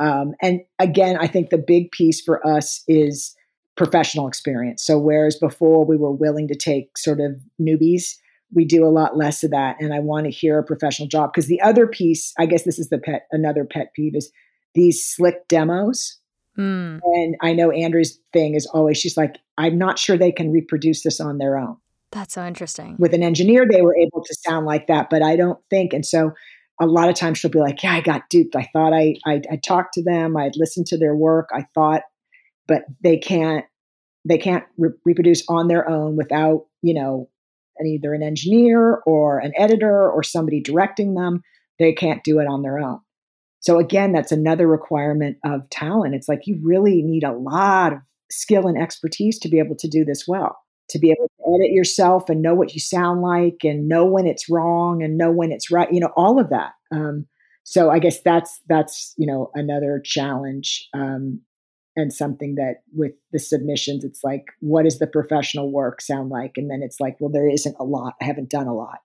Um, 0.00 0.32
and 0.40 0.60
again, 0.78 1.16
I 1.20 1.26
think 1.26 1.50
the 1.50 1.58
big 1.58 1.92
piece 1.92 2.20
for 2.20 2.44
us 2.46 2.82
is 2.88 3.36
professional 3.76 4.26
experience. 4.26 4.84
So 4.84 4.98
whereas 4.98 5.36
before 5.36 5.84
we 5.84 5.96
were 5.96 6.12
willing 6.12 6.48
to 6.48 6.54
take 6.54 6.98
sort 6.98 7.20
of 7.20 7.32
newbies, 7.60 8.14
we 8.52 8.64
do 8.64 8.84
a 8.84 8.88
lot 8.88 9.16
less 9.16 9.44
of 9.44 9.50
that. 9.52 9.76
And 9.78 9.94
I 9.94 10.00
want 10.00 10.24
to 10.24 10.30
hear 10.30 10.58
a 10.58 10.64
professional 10.64 11.08
job 11.08 11.30
because 11.32 11.46
the 11.46 11.60
other 11.60 11.86
piece, 11.86 12.32
I 12.38 12.46
guess 12.46 12.64
this 12.64 12.78
is 12.78 12.88
the 12.88 12.98
pet, 12.98 13.26
another 13.30 13.64
pet 13.64 13.92
peeve 13.94 14.16
is 14.16 14.32
these 14.74 15.04
slick 15.04 15.48
demos. 15.48 16.18
Mm. 16.58 17.00
And 17.02 17.36
I 17.40 17.52
know 17.52 17.70
Andrew's 17.70 18.18
thing 18.32 18.54
is 18.54 18.66
always, 18.66 18.98
she's 18.98 19.16
like, 19.16 19.38
I'm 19.58 19.78
not 19.78 19.98
sure 19.98 20.16
they 20.16 20.32
can 20.32 20.50
reproduce 20.50 21.02
this 21.02 21.20
on 21.20 21.38
their 21.38 21.56
own. 21.56 21.76
That's 22.12 22.34
so 22.34 22.44
interesting. 22.44 22.96
With 22.98 23.14
an 23.14 23.22
engineer, 23.22 23.66
they 23.70 23.82
were 23.82 23.96
able 23.96 24.24
to 24.24 24.34
sound 24.34 24.66
like 24.66 24.88
that, 24.88 25.10
but 25.10 25.22
I 25.22 25.36
don't 25.36 25.58
think. 25.70 25.92
And 25.92 26.04
so 26.04 26.32
a 26.80 26.86
lot 26.86 27.08
of 27.08 27.14
times 27.14 27.38
she'll 27.38 27.50
be 27.50 27.60
like, 27.60 27.82
Yeah, 27.82 27.92
I 27.92 28.00
got 28.00 28.28
duped. 28.30 28.56
I 28.56 28.68
thought 28.72 28.92
I, 28.92 29.16
I, 29.26 29.42
I 29.50 29.56
talked 29.56 29.94
to 29.94 30.02
them, 30.02 30.36
I'd 30.36 30.56
listened 30.56 30.86
to 30.88 30.98
their 30.98 31.14
work, 31.14 31.50
I 31.54 31.66
thought, 31.74 32.02
but 32.66 32.82
they 33.02 33.16
can't, 33.16 33.64
they 34.24 34.38
can't 34.38 34.64
re- 34.76 34.90
reproduce 35.04 35.44
on 35.48 35.68
their 35.68 35.88
own 35.88 36.16
without, 36.16 36.66
you 36.82 36.94
know, 36.94 37.28
an, 37.78 37.86
either 37.86 38.12
an 38.12 38.22
engineer 38.22 39.00
or 39.06 39.38
an 39.38 39.52
editor 39.56 40.10
or 40.10 40.22
somebody 40.22 40.60
directing 40.60 41.14
them. 41.14 41.42
They 41.78 41.92
can't 41.92 42.24
do 42.24 42.40
it 42.40 42.46
on 42.46 42.62
their 42.62 42.78
own. 42.78 43.00
So 43.60 43.78
again, 43.78 44.12
that's 44.12 44.32
another 44.32 44.66
requirement 44.66 45.36
of 45.44 45.68
talent. 45.70 46.14
It's 46.14 46.28
like 46.28 46.46
you 46.46 46.58
really 46.62 47.02
need 47.02 47.24
a 47.24 47.32
lot 47.32 47.92
of 47.92 48.00
skill 48.30 48.66
and 48.66 48.80
expertise 48.80 49.38
to 49.40 49.48
be 49.48 49.58
able 49.58 49.76
to 49.76 49.88
do 49.88 50.04
this 50.04 50.26
well, 50.26 50.56
to 50.88 50.98
be 50.98 51.10
able 51.10 51.28
to 51.28 51.54
edit 51.54 51.72
yourself 51.72 52.28
and 52.28 52.42
know 52.42 52.54
what 52.54 52.74
you 52.74 52.80
sound 52.80 53.20
like 53.20 53.58
and 53.62 53.88
know 53.88 54.04
when 54.04 54.26
it's 54.26 54.48
wrong 54.48 55.02
and 55.02 55.18
know 55.18 55.30
when 55.30 55.52
it's 55.52 55.70
right, 55.70 55.92
you 55.92 56.00
know, 56.00 56.12
all 56.16 56.40
of 56.40 56.48
that. 56.50 56.72
Um, 56.90 57.26
so 57.64 57.90
I 57.90 57.98
guess 57.98 58.20
that's 58.22 58.60
that's 58.68 59.14
you 59.16 59.26
know 59.26 59.50
another 59.54 60.00
challenge 60.04 60.88
um, 60.94 61.40
and 61.96 62.12
something 62.12 62.54
that 62.56 62.82
with 62.92 63.12
the 63.32 63.38
submissions, 63.38 64.04
it's 64.04 64.24
like, 64.24 64.46
what 64.60 64.84
does 64.84 64.98
the 64.98 65.06
professional 65.06 65.70
work 65.70 66.00
sound 66.00 66.30
like? 66.30 66.52
And 66.56 66.70
then 66.70 66.82
it's 66.82 67.00
like, 67.00 67.16
well, 67.20 67.30
there 67.30 67.48
isn't 67.48 67.76
a 67.78 67.84
lot. 67.84 68.14
I 68.20 68.24
haven't 68.24 68.50
done 68.50 68.66
a 68.66 68.74
lot. 68.74 68.98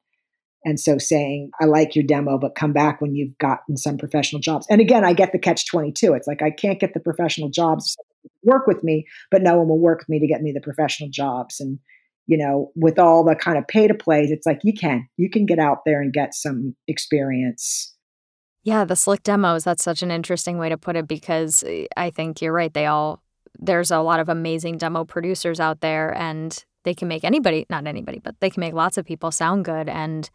And 0.65 0.79
so 0.79 0.97
saying, 0.97 1.51
I 1.61 1.65
like 1.65 1.95
your 1.95 2.03
demo, 2.03 2.39
but 2.39 2.55
come 2.55 2.73
back 2.73 2.99
when 2.99 3.13
you've 3.13 3.37
gotten 3.37 3.77
some 3.77 3.99
professional 3.99 4.41
jobs. 4.41 4.65
And 4.67 4.81
again, 4.81 5.05
I 5.05 5.13
get 5.13 5.31
the 5.31 5.37
catch 5.37 5.67
22. 5.67 6.13
It's 6.13 6.27
like, 6.27 6.41
I 6.41 6.49
can't 6.49 6.79
get 6.79 6.95
the 6.95 6.99
professional 6.99 7.49
jobs 7.49 7.95
work 8.43 8.65
with 8.65 8.83
me, 8.83 9.05
but 9.29 9.43
no 9.43 9.57
one 9.57 9.67
will 9.67 9.79
work 9.79 9.99
with 9.99 10.09
me 10.09 10.19
to 10.19 10.27
get 10.27 10.41
me 10.41 10.51
the 10.51 10.61
professional 10.61 11.09
jobs. 11.11 11.59
And, 11.59 11.77
you 12.25 12.35
know, 12.35 12.71
with 12.75 12.97
all 12.97 13.23
the 13.23 13.35
kind 13.35 13.59
of 13.59 13.67
pay 13.67 13.87
to 13.87 13.93
plays, 13.93 14.31
it's 14.31 14.47
like, 14.47 14.61
you 14.63 14.73
can, 14.73 15.07
you 15.17 15.29
can 15.29 15.45
get 15.45 15.59
out 15.59 15.79
there 15.85 16.01
and 16.01 16.11
get 16.11 16.33
some 16.33 16.75
experience. 16.87 17.93
Yeah, 18.63 18.85
the 18.85 18.95
slick 18.95 19.21
demos, 19.21 19.63
that's 19.63 19.83
such 19.83 20.01
an 20.01 20.09
interesting 20.09 20.57
way 20.57 20.69
to 20.69 20.77
put 20.79 20.95
it 20.95 21.07
because 21.07 21.63
eh, 21.67 21.85
I 21.95 22.09
think 22.09 22.41
you're 22.41 22.51
right. 22.51 22.73
They 22.73 22.87
all, 22.87 23.21
there's 23.59 23.91
a 23.91 23.99
lot 23.99 24.19
of 24.19 24.29
amazing 24.29 24.79
demo 24.79 25.05
producers 25.05 25.59
out 25.59 25.81
there 25.81 26.11
and 26.17 26.65
they 26.85 26.93
can 26.93 27.09
make 27.09 27.25
anybody, 27.25 27.65
not 27.69 27.85
anybody, 27.85 28.19
but 28.19 28.39
they 28.39 28.49
can 28.49 28.61
make 28.61 28.73
lots 28.73 28.97
of 28.97 29.05
people 29.05 29.31
sound 29.31 29.65
good. 29.65 29.89
And 29.89 30.29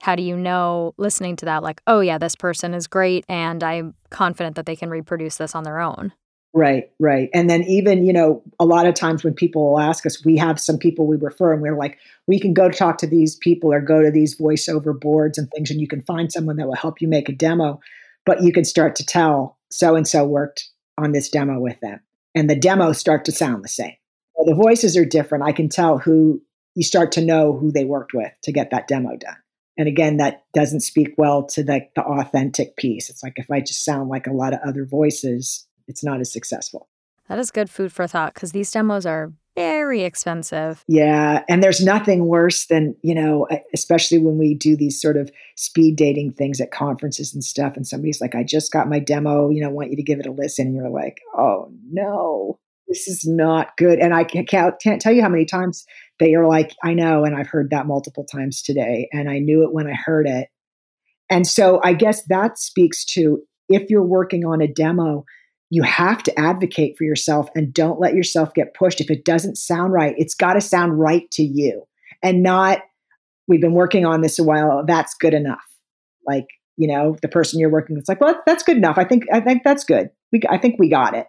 how 0.00 0.16
do 0.16 0.22
you 0.22 0.36
know 0.36 0.94
listening 0.96 1.36
to 1.36 1.44
that, 1.44 1.62
like, 1.62 1.80
oh, 1.86 2.00
yeah, 2.00 2.18
this 2.18 2.34
person 2.34 2.74
is 2.74 2.88
great 2.88 3.24
and 3.28 3.62
I'm 3.62 3.94
confident 4.10 4.56
that 4.56 4.66
they 4.66 4.74
can 4.74 4.90
reproduce 4.90 5.36
this 5.36 5.54
on 5.54 5.62
their 5.62 5.78
own? 5.78 6.12
Right, 6.54 6.90
right. 6.98 7.30
And 7.32 7.48
then 7.48 7.62
even, 7.64 8.04
you 8.04 8.12
know, 8.12 8.42
a 8.60 8.66
lot 8.66 8.86
of 8.86 8.94
times 8.94 9.24
when 9.24 9.32
people 9.32 9.70
will 9.70 9.80
ask 9.80 10.04
us, 10.04 10.22
we 10.24 10.36
have 10.36 10.60
some 10.60 10.76
people 10.76 11.06
we 11.06 11.16
refer 11.16 11.52
and 11.52 11.62
we're 11.62 11.78
like, 11.78 11.98
we 12.26 12.38
can 12.38 12.52
go 12.52 12.68
talk 12.68 12.98
to 12.98 13.06
these 13.06 13.36
people 13.36 13.72
or 13.72 13.80
go 13.80 14.02
to 14.02 14.10
these 14.10 14.36
voiceover 14.36 14.98
boards 14.98 15.38
and 15.38 15.50
things, 15.50 15.70
and 15.70 15.80
you 15.80 15.88
can 15.88 16.02
find 16.02 16.30
someone 16.30 16.56
that 16.56 16.66
will 16.66 16.74
help 16.74 17.00
you 17.00 17.08
make 17.08 17.30
a 17.30 17.32
demo. 17.32 17.80
But 18.26 18.42
you 18.42 18.52
can 18.52 18.64
start 18.64 18.96
to 18.96 19.06
tell 19.06 19.56
so 19.70 19.96
and 19.96 20.06
so 20.06 20.24
worked 20.24 20.68
on 20.98 21.12
this 21.12 21.30
demo 21.30 21.58
with 21.58 21.80
them. 21.80 22.00
And 22.34 22.50
the 22.50 22.56
demos 22.56 22.98
start 22.98 23.24
to 23.24 23.32
sound 23.32 23.64
the 23.64 23.68
same. 23.68 23.94
The 24.46 24.54
voices 24.54 24.96
are 24.96 25.04
different. 25.04 25.44
I 25.44 25.52
can 25.52 25.68
tell 25.68 25.98
who 25.98 26.42
you 26.74 26.82
start 26.82 27.12
to 27.12 27.24
know 27.24 27.56
who 27.56 27.70
they 27.70 27.84
worked 27.84 28.14
with 28.14 28.32
to 28.42 28.52
get 28.52 28.70
that 28.70 28.88
demo 28.88 29.16
done. 29.16 29.36
And 29.76 29.88
again, 29.88 30.18
that 30.18 30.44
doesn't 30.52 30.80
speak 30.80 31.14
well 31.16 31.44
to 31.44 31.62
the, 31.62 31.86
the 31.96 32.02
authentic 32.02 32.76
piece. 32.76 33.08
It's 33.08 33.22
like 33.22 33.34
if 33.36 33.50
I 33.50 33.60
just 33.60 33.84
sound 33.84 34.08
like 34.08 34.26
a 34.26 34.32
lot 34.32 34.52
of 34.52 34.60
other 34.66 34.84
voices, 34.84 35.66
it's 35.88 36.04
not 36.04 36.20
as 36.20 36.30
successful. 36.30 36.88
That 37.28 37.38
is 37.38 37.50
good 37.50 37.70
food 37.70 37.92
for 37.92 38.06
thought 38.06 38.34
because 38.34 38.52
these 38.52 38.70
demos 38.70 39.06
are 39.06 39.32
very 39.54 40.02
expensive. 40.02 40.84
Yeah. 40.88 41.44
And 41.48 41.62
there's 41.62 41.82
nothing 41.82 42.26
worse 42.26 42.66
than, 42.66 42.96
you 43.02 43.14
know, 43.14 43.48
especially 43.72 44.18
when 44.18 44.38
we 44.38 44.54
do 44.54 44.76
these 44.76 45.00
sort 45.00 45.16
of 45.16 45.30
speed 45.56 45.96
dating 45.96 46.32
things 46.32 46.60
at 46.60 46.70
conferences 46.70 47.34
and 47.34 47.44
stuff. 47.44 47.76
And 47.76 47.86
somebody's 47.86 48.20
like, 48.20 48.34
I 48.34 48.44
just 48.44 48.72
got 48.72 48.88
my 48.88 48.98
demo, 48.98 49.50
you 49.50 49.62
know, 49.62 49.70
want 49.70 49.90
you 49.90 49.96
to 49.96 50.02
give 50.02 50.20
it 50.20 50.26
a 50.26 50.32
listen. 50.32 50.66
And 50.66 50.76
you're 50.76 50.90
like, 50.90 51.20
oh 51.34 51.70
no 51.90 52.58
this 52.92 53.08
is 53.08 53.24
not 53.26 53.76
good. 53.78 53.98
And 53.98 54.12
I 54.12 54.24
can't, 54.24 54.48
can't 54.48 55.00
tell 55.00 55.12
you 55.12 55.22
how 55.22 55.28
many 55.30 55.46
times 55.46 55.86
they 56.18 56.34
are 56.34 56.46
like, 56.46 56.74
I 56.84 56.92
know. 56.92 57.24
And 57.24 57.34
I've 57.34 57.48
heard 57.48 57.70
that 57.70 57.86
multiple 57.86 58.24
times 58.24 58.60
today. 58.60 59.08
And 59.12 59.30
I 59.30 59.38
knew 59.38 59.64
it 59.64 59.72
when 59.72 59.86
I 59.86 59.94
heard 59.94 60.26
it. 60.26 60.48
And 61.30 61.46
so 61.46 61.80
I 61.82 61.94
guess 61.94 62.22
that 62.24 62.58
speaks 62.58 63.04
to 63.06 63.40
if 63.70 63.88
you're 63.88 64.04
working 64.04 64.44
on 64.44 64.60
a 64.60 64.68
demo, 64.68 65.24
you 65.70 65.82
have 65.82 66.22
to 66.24 66.38
advocate 66.38 66.96
for 66.98 67.04
yourself 67.04 67.48
and 67.54 67.72
don't 67.72 67.98
let 67.98 68.14
yourself 68.14 68.52
get 68.52 68.74
pushed. 68.74 69.00
If 69.00 69.10
it 69.10 69.24
doesn't 69.24 69.56
sound 69.56 69.94
right, 69.94 70.14
it's 70.18 70.34
got 70.34 70.52
to 70.52 70.60
sound 70.60 71.00
right 71.00 71.30
to 71.30 71.42
you 71.42 71.84
and 72.22 72.42
not, 72.42 72.80
we've 73.48 73.62
been 73.62 73.72
working 73.72 74.04
on 74.04 74.20
this 74.20 74.38
a 74.38 74.44
while, 74.44 74.84
that's 74.86 75.14
good 75.14 75.32
enough. 75.32 75.64
Like, 76.26 76.46
you 76.76 76.86
know, 76.86 77.16
the 77.22 77.28
person 77.28 77.58
you're 77.58 77.70
working 77.70 77.96
with, 77.96 78.02
it's 78.02 78.08
like, 78.10 78.20
well, 78.20 78.38
that's 78.46 78.62
good 78.62 78.76
enough. 78.76 78.98
I 78.98 79.04
think, 79.04 79.24
I 79.32 79.40
think 79.40 79.62
that's 79.64 79.84
good. 79.84 80.10
We, 80.30 80.42
I 80.50 80.58
think 80.58 80.76
we 80.78 80.90
got 80.90 81.16
it. 81.16 81.26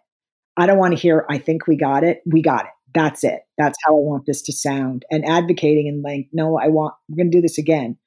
I 0.58 0.66
don't 0.66 0.78
want 0.78 0.96
to 0.96 1.00
hear, 1.00 1.26
I 1.30 1.38
think 1.38 1.68
we 1.68 1.78
got 1.78 2.04
it. 2.04 2.22
We 2.26 2.42
got 2.42 2.66
it. 2.66 2.72
That's 2.94 3.24
it. 3.24 3.42
That's 3.58 3.78
how 3.86 3.92
I 3.98 4.00
want 4.00 4.26
this 4.26 4.42
to 4.44 4.54
sound. 4.54 5.04
And 5.10 5.26
advocating 5.26 5.88
and 5.88 6.04
like, 6.04 6.28
no, 6.32 6.60
I 6.60 6.68
want, 6.68 6.94
we're 7.10 7.18
going 7.18 7.32
to 7.32 7.38
do 7.38 7.42
this 7.42 7.58
again. 7.58 7.98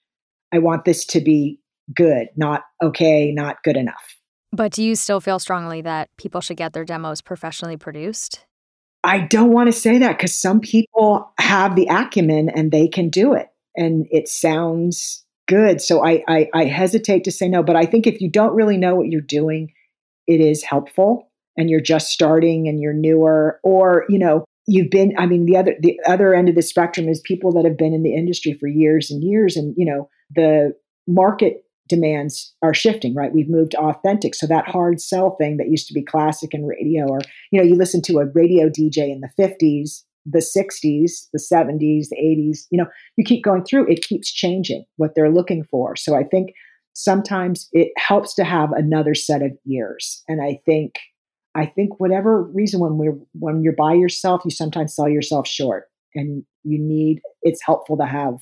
I 0.53 0.59
want 0.59 0.85
this 0.85 1.05
to 1.07 1.21
be 1.21 1.61
good, 1.95 2.29
not 2.37 2.63
okay, 2.83 3.33
not 3.33 3.63
good 3.65 3.77
enough. 3.77 4.17
But 4.53 4.73
do 4.73 4.83
you 4.83 4.95
still 4.95 5.21
feel 5.21 5.39
strongly 5.39 5.83
that 5.83 6.09
people 6.17 6.41
should 6.41 6.57
get 6.57 6.73
their 6.73 6.85
demos 6.85 7.21
professionally 7.21 7.77
produced? 7.77 8.47
I 9.03 9.21
don't 9.21 9.51
want 9.51 9.69
to 9.69 9.73
say 9.73 9.99
that 9.99 10.17
because 10.17 10.35
some 10.35 10.61
people 10.61 11.33
have 11.39 11.77
the 11.77 11.87
acumen 11.91 12.49
and 12.49 12.71
they 12.71 12.89
can 12.89 13.09
do 13.09 13.35
it 13.35 13.49
and 13.77 14.07
it 14.11 14.29
sounds 14.29 15.25
good. 15.47 15.81
So 15.81 16.05
I, 16.05 16.23
I, 16.29 16.49
I 16.55 16.65
hesitate 16.65 17.25
to 17.25 17.33
say 17.33 17.49
no, 17.49 17.63
but 17.63 17.77
I 17.77 17.87
think 17.87 18.07
if 18.07 18.21
you 18.21 18.31
don't 18.31 18.55
really 18.55 18.77
know 18.77 18.95
what 18.95 19.09
you're 19.09 19.21
doing, 19.21 19.73
it 20.27 20.41
is 20.41 20.63
helpful 20.63 21.31
and 21.57 21.71
you're 21.71 21.81
just 21.81 22.09
starting 22.09 22.69
and 22.69 22.81
you're 22.81 22.93
newer 22.93 23.61
or, 23.63 24.05
you 24.09 24.19
know, 24.19 24.45
you've 24.69 24.91
been 24.91 25.15
i 25.17 25.27
mean 25.27 25.47
the 25.47 25.57
other 25.57 25.77
the 25.81 25.97
other 26.09 26.35
end 26.35 26.49
of 26.49 26.57
the 26.57 26.61
spectrum 26.61 27.09
is 27.09 27.21
people 27.21 27.53
that 27.53 27.65
have 27.65 27.79
been 27.79 27.95
in 27.95 28.03
the 28.03 28.17
industry 28.17 28.53
for 28.59 28.67
years 28.67 29.13
and 29.13 29.23
years 29.23 29.57
and 29.57 29.73
you 29.77 29.87
know 29.87 30.09
the 30.35 30.75
market 31.07 31.63
demands 31.89 32.55
are 32.63 32.75
shifting, 32.75 33.15
right? 33.15 33.33
We've 33.33 33.49
moved 33.49 33.75
authentic. 33.75 34.35
So 34.35 34.47
that 34.47 34.69
hard 34.69 35.01
sell 35.01 35.37
thing 35.37 35.57
that 35.57 35.71
used 35.71 35.87
to 35.89 35.95
be 35.95 36.03
classic 36.03 36.53
in 36.53 36.67
radio, 36.67 37.07
or, 37.07 37.21
you 37.51 37.61
know, 37.61 37.67
you 37.67 37.75
listen 37.75 38.03
to 38.03 38.19
a 38.19 38.27
radio 38.27 38.69
DJ 38.69 39.11
in 39.11 39.21
the 39.21 39.31
50s, 39.41 40.03
the 40.25 40.39
60s, 40.39 41.29
the 41.33 41.39
70s, 41.39 42.09
the 42.09 42.17
80s, 42.21 42.67
you 42.71 42.79
know, 42.79 42.89
you 43.17 43.25
keep 43.25 43.45
going 43.45 43.65
through, 43.65 43.91
it 43.91 44.03
keeps 44.03 44.33
changing 44.33 44.85
what 44.97 45.15
they're 45.15 45.31
looking 45.31 45.65
for. 45.71 45.95
So 45.95 46.17
I 46.17 46.25
think 46.25 46.51
sometimes 46.95 47.69
it 47.73 47.93
helps 47.97 48.35
to 48.35 48.45
have 48.45 48.73
another 48.73 49.15
set 49.15 49.43
of 49.43 49.53
ears. 49.71 50.23
And 50.29 50.43
I 50.43 50.61
think, 50.67 50.95
I 51.57 51.67
think 51.67 51.99
whatever 51.99 52.43
reason 52.43 52.81
when 52.81 52.99
we're 52.99 53.19
when 53.33 53.63
you're 53.63 53.75
by 53.75 53.95
yourself, 53.95 54.43
you 54.45 54.51
sometimes 54.51 54.95
sell 54.95 55.09
yourself 55.09 55.49
short. 55.49 55.85
And 56.15 56.45
you 56.65 56.79
need 56.79 57.21
it's 57.43 57.65
helpful 57.65 57.97
to 57.97 58.07
have 58.07 58.39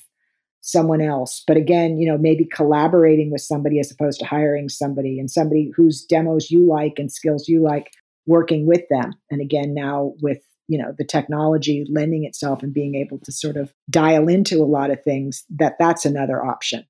someone 0.60 1.00
else. 1.00 1.44
But 1.46 1.56
again, 1.56 1.98
you 1.98 2.10
know, 2.10 2.18
maybe 2.18 2.44
collaborating 2.44 3.30
with 3.30 3.42
somebody 3.42 3.78
as 3.78 3.90
opposed 3.92 4.18
to 4.20 4.26
hiring 4.26 4.68
somebody 4.68 5.18
and 5.18 5.30
somebody 5.30 5.70
whose 5.76 6.04
demos 6.04 6.50
you 6.50 6.66
like 6.66 6.98
and 6.98 7.12
skills 7.12 7.48
you 7.48 7.62
like, 7.62 7.90
working 8.26 8.66
with 8.66 8.82
them. 8.90 9.12
And 9.30 9.40
again, 9.40 9.74
now 9.74 10.14
with 10.20 10.38
you 10.66 10.82
know 10.82 10.94
the 10.96 11.04
technology 11.04 11.86
lending 11.88 12.24
itself 12.24 12.62
and 12.62 12.74
being 12.74 12.94
able 12.94 13.18
to 13.20 13.30
sort 13.30 13.56
of 13.56 13.72
dial 13.90 14.28
into 14.28 14.62
a 14.62 14.66
lot 14.66 14.90
of 14.90 15.02
things 15.04 15.44
that 15.50 15.74
that's 15.78 16.04
another 16.04 16.44
option 16.44 16.84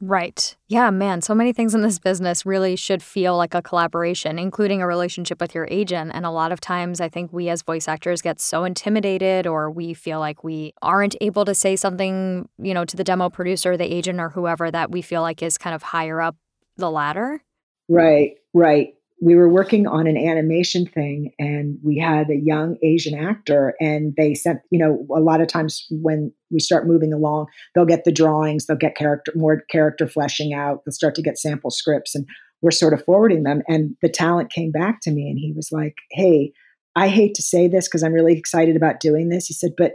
Right. 0.00 0.56
Yeah, 0.68 0.90
man. 0.90 1.22
So 1.22 1.34
many 1.34 1.54
things 1.54 1.74
in 1.74 1.80
this 1.80 1.98
business 1.98 2.44
really 2.44 2.76
should 2.76 3.02
feel 3.02 3.36
like 3.36 3.54
a 3.54 3.62
collaboration, 3.62 4.38
including 4.38 4.82
a 4.82 4.86
relationship 4.86 5.40
with 5.40 5.54
your 5.54 5.66
agent. 5.70 6.10
And 6.14 6.26
a 6.26 6.30
lot 6.30 6.52
of 6.52 6.60
times, 6.60 7.00
I 7.00 7.08
think 7.08 7.32
we 7.32 7.48
as 7.48 7.62
voice 7.62 7.88
actors 7.88 8.20
get 8.20 8.38
so 8.38 8.64
intimidated 8.64 9.46
or 9.46 9.70
we 9.70 9.94
feel 9.94 10.20
like 10.20 10.44
we 10.44 10.74
aren't 10.82 11.16
able 11.22 11.46
to 11.46 11.54
say 11.54 11.76
something, 11.76 12.48
you 12.58 12.74
know, 12.74 12.84
to 12.84 12.96
the 12.96 13.04
demo 13.04 13.30
producer, 13.30 13.76
the 13.76 13.90
agent, 13.90 14.20
or 14.20 14.28
whoever 14.30 14.70
that 14.70 14.90
we 14.90 15.00
feel 15.00 15.22
like 15.22 15.42
is 15.42 15.56
kind 15.56 15.74
of 15.74 15.82
higher 15.82 16.20
up 16.20 16.36
the 16.76 16.90
ladder. 16.90 17.42
Right, 17.88 18.38
right 18.52 18.95
we 19.20 19.34
were 19.34 19.48
working 19.48 19.86
on 19.86 20.06
an 20.06 20.16
animation 20.16 20.86
thing 20.86 21.32
and 21.38 21.78
we 21.82 21.98
had 21.98 22.28
a 22.28 22.36
young 22.36 22.76
Asian 22.82 23.18
actor 23.18 23.74
and 23.80 24.14
they 24.16 24.34
sent, 24.34 24.60
you 24.70 24.78
know, 24.78 25.06
a 25.16 25.20
lot 25.20 25.40
of 25.40 25.48
times 25.48 25.86
when 25.90 26.32
we 26.50 26.60
start 26.60 26.86
moving 26.86 27.12
along, 27.12 27.46
they'll 27.74 27.86
get 27.86 28.04
the 28.04 28.12
drawings, 28.12 28.66
they'll 28.66 28.76
get 28.76 28.96
character 28.96 29.32
more 29.34 29.62
character 29.70 30.06
fleshing 30.06 30.52
out, 30.52 30.82
they'll 30.84 30.92
start 30.92 31.14
to 31.14 31.22
get 31.22 31.38
sample 31.38 31.70
scripts 31.70 32.14
and 32.14 32.26
we're 32.60 32.70
sort 32.70 32.92
of 32.92 33.04
forwarding 33.04 33.42
them. 33.42 33.62
And 33.68 33.96
the 34.02 34.08
talent 34.08 34.52
came 34.52 34.70
back 34.70 35.00
to 35.02 35.10
me 35.10 35.30
and 35.30 35.38
he 35.38 35.52
was 35.56 35.70
like, 35.72 35.94
Hey, 36.10 36.52
I 36.96 37.08
hate 37.08 37.34
to 37.34 37.42
say 37.42 37.68
this 37.68 37.86
because 37.86 38.02
I'm 38.02 38.14
really 38.14 38.36
excited 38.36 38.74
about 38.74 39.00
doing 39.00 39.28
this. 39.28 39.46
He 39.46 39.54
said, 39.54 39.72
but 39.76 39.92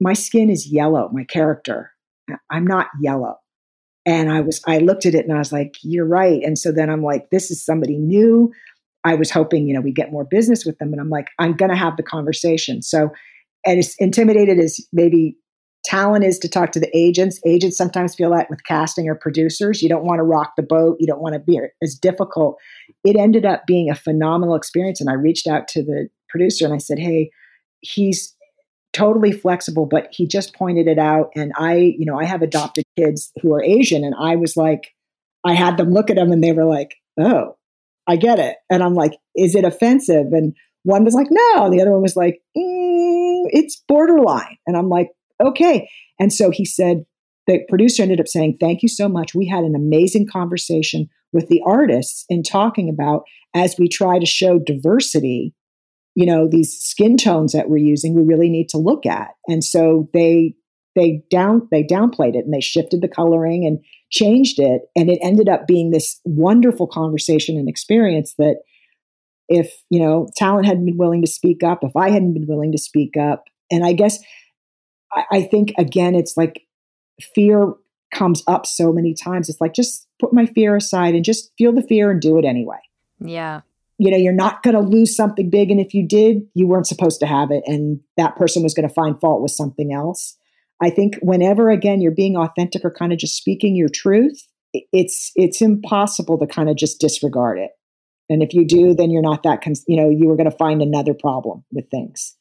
my 0.00 0.12
skin 0.12 0.48
is 0.48 0.72
yellow, 0.72 1.10
my 1.12 1.24
character. 1.24 1.90
I'm 2.50 2.66
not 2.66 2.86
yellow. 3.00 3.36
And 4.08 4.32
I 4.32 4.40
was, 4.40 4.62
I 4.66 4.78
looked 4.78 5.04
at 5.04 5.14
it 5.14 5.26
and 5.26 5.34
I 5.34 5.38
was 5.38 5.52
like, 5.52 5.74
you're 5.82 6.06
right. 6.06 6.40
And 6.42 6.58
so 6.58 6.72
then 6.72 6.88
I'm 6.88 7.02
like, 7.02 7.28
this 7.28 7.50
is 7.50 7.62
somebody 7.62 7.98
new. 7.98 8.50
I 9.04 9.14
was 9.14 9.30
hoping, 9.30 9.68
you 9.68 9.74
know, 9.74 9.82
we 9.82 9.92
get 9.92 10.10
more 10.10 10.24
business 10.24 10.64
with 10.64 10.78
them. 10.78 10.92
And 10.92 11.00
I'm 11.00 11.10
like, 11.10 11.28
I'm 11.38 11.52
going 11.52 11.70
to 11.70 11.76
have 11.76 11.98
the 11.98 12.02
conversation. 12.02 12.80
So, 12.80 13.10
and 13.66 13.78
as 13.78 13.94
intimidated 13.98 14.58
as 14.58 14.80
maybe 14.94 15.36
talent 15.84 16.24
is 16.24 16.38
to 16.38 16.48
talk 16.48 16.72
to 16.72 16.80
the 16.80 16.90
agents, 16.96 17.38
agents 17.44 17.76
sometimes 17.76 18.14
feel 18.14 18.30
that 18.30 18.48
with 18.48 18.64
casting 18.64 19.10
or 19.10 19.14
producers, 19.14 19.82
you 19.82 19.90
don't 19.90 20.06
want 20.06 20.20
to 20.20 20.24
rock 20.24 20.52
the 20.56 20.62
boat. 20.62 20.96
You 21.00 21.06
don't 21.06 21.20
want 21.20 21.34
to 21.34 21.40
be 21.40 21.60
as 21.82 21.94
difficult. 21.94 22.56
It 23.04 23.14
ended 23.14 23.44
up 23.44 23.66
being 23.66 23.90
a 23.90 23.94
phenomenal 23.94 24.54
experience. 24.54 25.02
And 25.02 25.10
I 25.10 25.14
reached 25.14 25.46
out 25.46 25.68
to 25.68 25.82
the 25.82 26.08
producer 26.30 26.64
and 26.64 26.72
I 26.72 26.78
said, 26.78 26.98
hey, 26.98 27.30
he's 27.80 28.34
totally 28.98 29.32
flexible, 29.32 29.86
but 29.86 30.08
he 30.10 30.26
just 30.26 30.54
pointed 30.54 30.88
it 30.88 30.98
out. 30.98 31.30
And 31.36 31.52
I, 31.56 31.94
you 31.98 32.04
know, 32.04 32.18
I 32.18 32.24
have 32.24 32.42
adopted 32.42 32.84
kids 32.96 33.30
who 33.40 33.54
are 33.54 33.62
Asian, 33.62 34.04
and 34.04 34.14
I 34.18 34.36
was 34.36 34.56
like, 34.56 34.88
I 35.44 35.54
had 35.54 35.76
them 35.76 35.92
look 35.92 36.10
at 36.10 36.16
them 36.16 36.32
and 36.32 36.42
they 36.42 36.52
were 36.52 36.64
like, 36.64 36.96
oh, 37.18 37.56
I 38.06 38.16
get 38.16 38.38
it. 38.38 38.56
And 38.70 38.82
I'm 38.82 38.94
like, 38.94 39.12
is 39.36 39.54
it 39.54 39.64
offensive? 39.64 40.26
And 40.32 40.54
one 40.82 41.04
was 41.04 41.14
like, 41.14 41.28
no. 41.30 41.64
And 41.64 41.72
the 41.72 41.80
other 41.80 41.92
one 41.92 42.02
was 42.02 42.16
like, 42.16 42.40
mm, 42.56 43.42
it's 43.50 43.82
borderline. 43.86 44.56
And 44.66 44.76
I'm 44.76 44.88
like, 44.88 45.10
okay. 45.44 45.88
And 46.18 46.32
so 46.32 46.50
he 46.50 46.64
said, 46.64 47.04
the 47.46 47.60
producer 47.68 48.02
ended 48.02 48.20
up 48.20 48.28
saying, 48.28 48.58
thank 48.60 48.82
you 48.82 48.88
so 48.88 49.08
much. 49.08 49.34
We 49.34 49.46
had 49.46 49.64
an 49.64 49.74
amazing 49.74 50.26
conversation 50.30 51.08
with 51.32 51.48
the 51.48 51.62
artists 51.64 52.24
in 52.28 52.42
talking 52.42 52.88
about 52.88 53.22
as 53.54 53.76
we 53.78 53.88
try 53.88 54.18
to 54.18 54.26
show 54.26 54.58
diversity 54.58 55.54
you 56.18 56.26
know 56.26 56.48
these 56.48 56.76
skin 56.76 57.16
tones 57.16 57.52
that 57.52 57.70
we're 57.70 57.76
using 57.76 58.12
we 58.12 58.22
really 58.22 58.50
need 58.50 58.68
to 58.70 58.76
look 58.76 59.06
at. 59.06 59.28
And 59.46 59.62
so 59.62 60.08
they 60.12 60.56
they 60.96 61.22
down 61.30 61.68
they 61.70 61.84
downplayed 61.84 62.34
it 62.34 62.44
and 62.44 62.52
they 62.52 62.60
shifted 62.60 63.02
the 63.02 63.08
coloring 63.08 63.64
and 63.64 63.78
changed 64.10 64.58
it. 64.58 64.82
And 64.96 65.10
it 65.10 65.20
ended 65.22 65.48
up 65.48 65.68
being 65.68 65.92
this 65.92 66.20
wonderful 66.24 66.88
conversation 66.88 67.56
and 67.56 67.68
experience 67.68 68.34
that 68.36 68.56
if 69.48 69.72
you 69.90 70.00
know 70.00 70.26
talent 70.34 70.66
hadn't 70.66 70.86
been 70.86 70.98
willing 70.98 71.22
to 71.22 71.30
speak 71.30 71.62
up 71.62 71.78
if 71.82 71.96
i 71.96 72.10
hadn't 72.10 72.34
been 72.34 72.48
willing 72.48 72.72
to 72.72 72.78
speak 72.78 73.16
up. 73.16 73.44
And 73.70 73.84
i 73.84 73.92
guess 73.92 74.18
I, 75.12 75.24
I 75.30 75.42
think 75.42 75.72
again 75.78 76.16
it's 76.16 76.36
like 76.36 76.62
fear 77.32 77.74
comes 78.12 78.42
up 78.48 78.66
so 78.66 78.92
many 78.92 79.14
times. 79.14 79.48
It's 79.48 79.60
like 79.60 79.72
just 79.72 80.08
put 80.18 80.32
my 80.32 80.46
fear 80.46 80.74
aside 80.74 81.14
and 81.14 81.24
just 81.24 81.52
feel 81.56 81.72
the 81.72 81.82
fear 81.82 82.10
and 82.10 82.20
do 82.20 82.38
it 82.38 82.44
anyway. 82.44 82.80
Yeah 83.20 83.60
you 83.98 84.10
know 84.10 84.16
you're 84.16 84.32
not 84.32 84.62
going 84.62 84.74
to 84.74 84.80
lose 84.80 85.14
something 85.14 85.50
big 85.50 85.70
and 85.70 85.80
if 85.80 85.92
you 85.92 86.06
did 86.06 86.42
you 86.54 86.66
weren't 86.66 86.86
supposed 86.86 87.20
to 87.20 87.26
have 87.26 87.50
it 87.50 87.62
and 87.66 88.00
that 88.16 88.36
person 88.36 88.62
was 88.62 88.72
going 88.72 88.88
to 88.88 88.94
find 88.94 89.20
fault 89.20 89.42
with 89.42 89.50
something 89.50 89.92
else. 89.92 90.36
I 90.80 90.90
think 90.90 91.16
whenever 91.20 91.70
again 91.70 92.00
you're 92.00 92.12
being 92.12 92.36
authentic 92.36 92.84
or 92.84 92.90
kind 92.92 93.12
of 93.12 93.18
just 93.18 93.36
speaking 93.36 93.76
your 93.76 93.88
truth 93.88 94.46
it's 94.92 95.32
it's 95.34 95.60
impossible 95.60 96.38
to 96.38 96.46
kind 96.46 96.68
of 96.68 96.76
just 96.76 97.00
disregard 97.00 97.58
it. 97.58 97.70
And 98.30 98.42
if 98.42 98.54
you 98.54 98.66
do 98.66 98.94
then 98.94 99.10
you're 99.10 99.22
not 99.22 99.42
that 99.42 99.64
you 99.86 99.96
know 99.96 100.08
you 100.08 100.28
were 100.28 100.36
going 100.36 100.50
to 100.50 100.56
find 100.56 100.80
another 100.80 101.14
problem 101.14 101.64
with 101.72 101.90
things. 101.90 102.34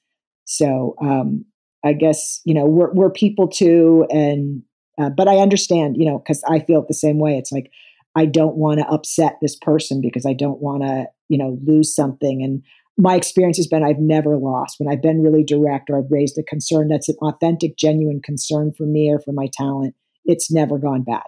So 0.46 0.96
um 1.02 1.46
i 1.84 1.94
guess 1.94 2.42
you 2.44 2.54
know 2.54 2.66
we're, 2.66 2.92
we're 2.94 3.12
people 3.12 3.48
too 3.48 4.06
and 4.10 4.64
uh, 5.00 5.12
but 5.12 5.28
i 5.28 5.38
understand 5.38 5.96
you 5.96 6.10
know 6.10 6.18
because 6.18 6.44
i 6.50 6.60
feel 6.60 6.84
the 6.88 6.94
same 6.94 7.20
way. 7.20 7.38
It's 7.38 7.52
like 7.52 7.72
I 8.18 8.26
don't 8.26 8.56
want 8.56 8.80
to 8.80 8.88
upset 8.88 9.38
this 9.44 9.56
person 9.56 10.02
because 10.02 10.26
I 10.26 10.34
don't 10.34 10.60
want 10.60 10.82
to, 10.82 11.06
you 11.30 11.38
know, 11.38 11.60
lose 11.64 11.94
something. 11.94 12.42
And 12.42 12.64
my 12.98 13.16
experience 13.16 13.58
has 13.58 13.68
been 13.68 13.84
I've 13.84 14.00
never 14.00 14.38
lost 14.38 14.80
when 14.80 14.92
I've 14.92 15.04
been 15.04 15.22
really 15.22 15.44
direct 15.44 15.92
or 15.92 16.00
I've 16.00 16.12
raised 16.12 16.36
a 16.40 16.44
concern 16.44 16.88
that's 16.88 17.10
an 17.10 17.16
authentic, 17.22 17.78
genuine 17.78 18.20
concern 18.24 18.72
for 18.76 18.88
me 18.88 19.12
or 19.12 19.20
for 19.20 19.34
my 19.34 19.48
talent. 19.54 19.94
It's 20.26 20.52
never 20.52 20.80
gone 20.80 21.04
bad. 21.04 21.22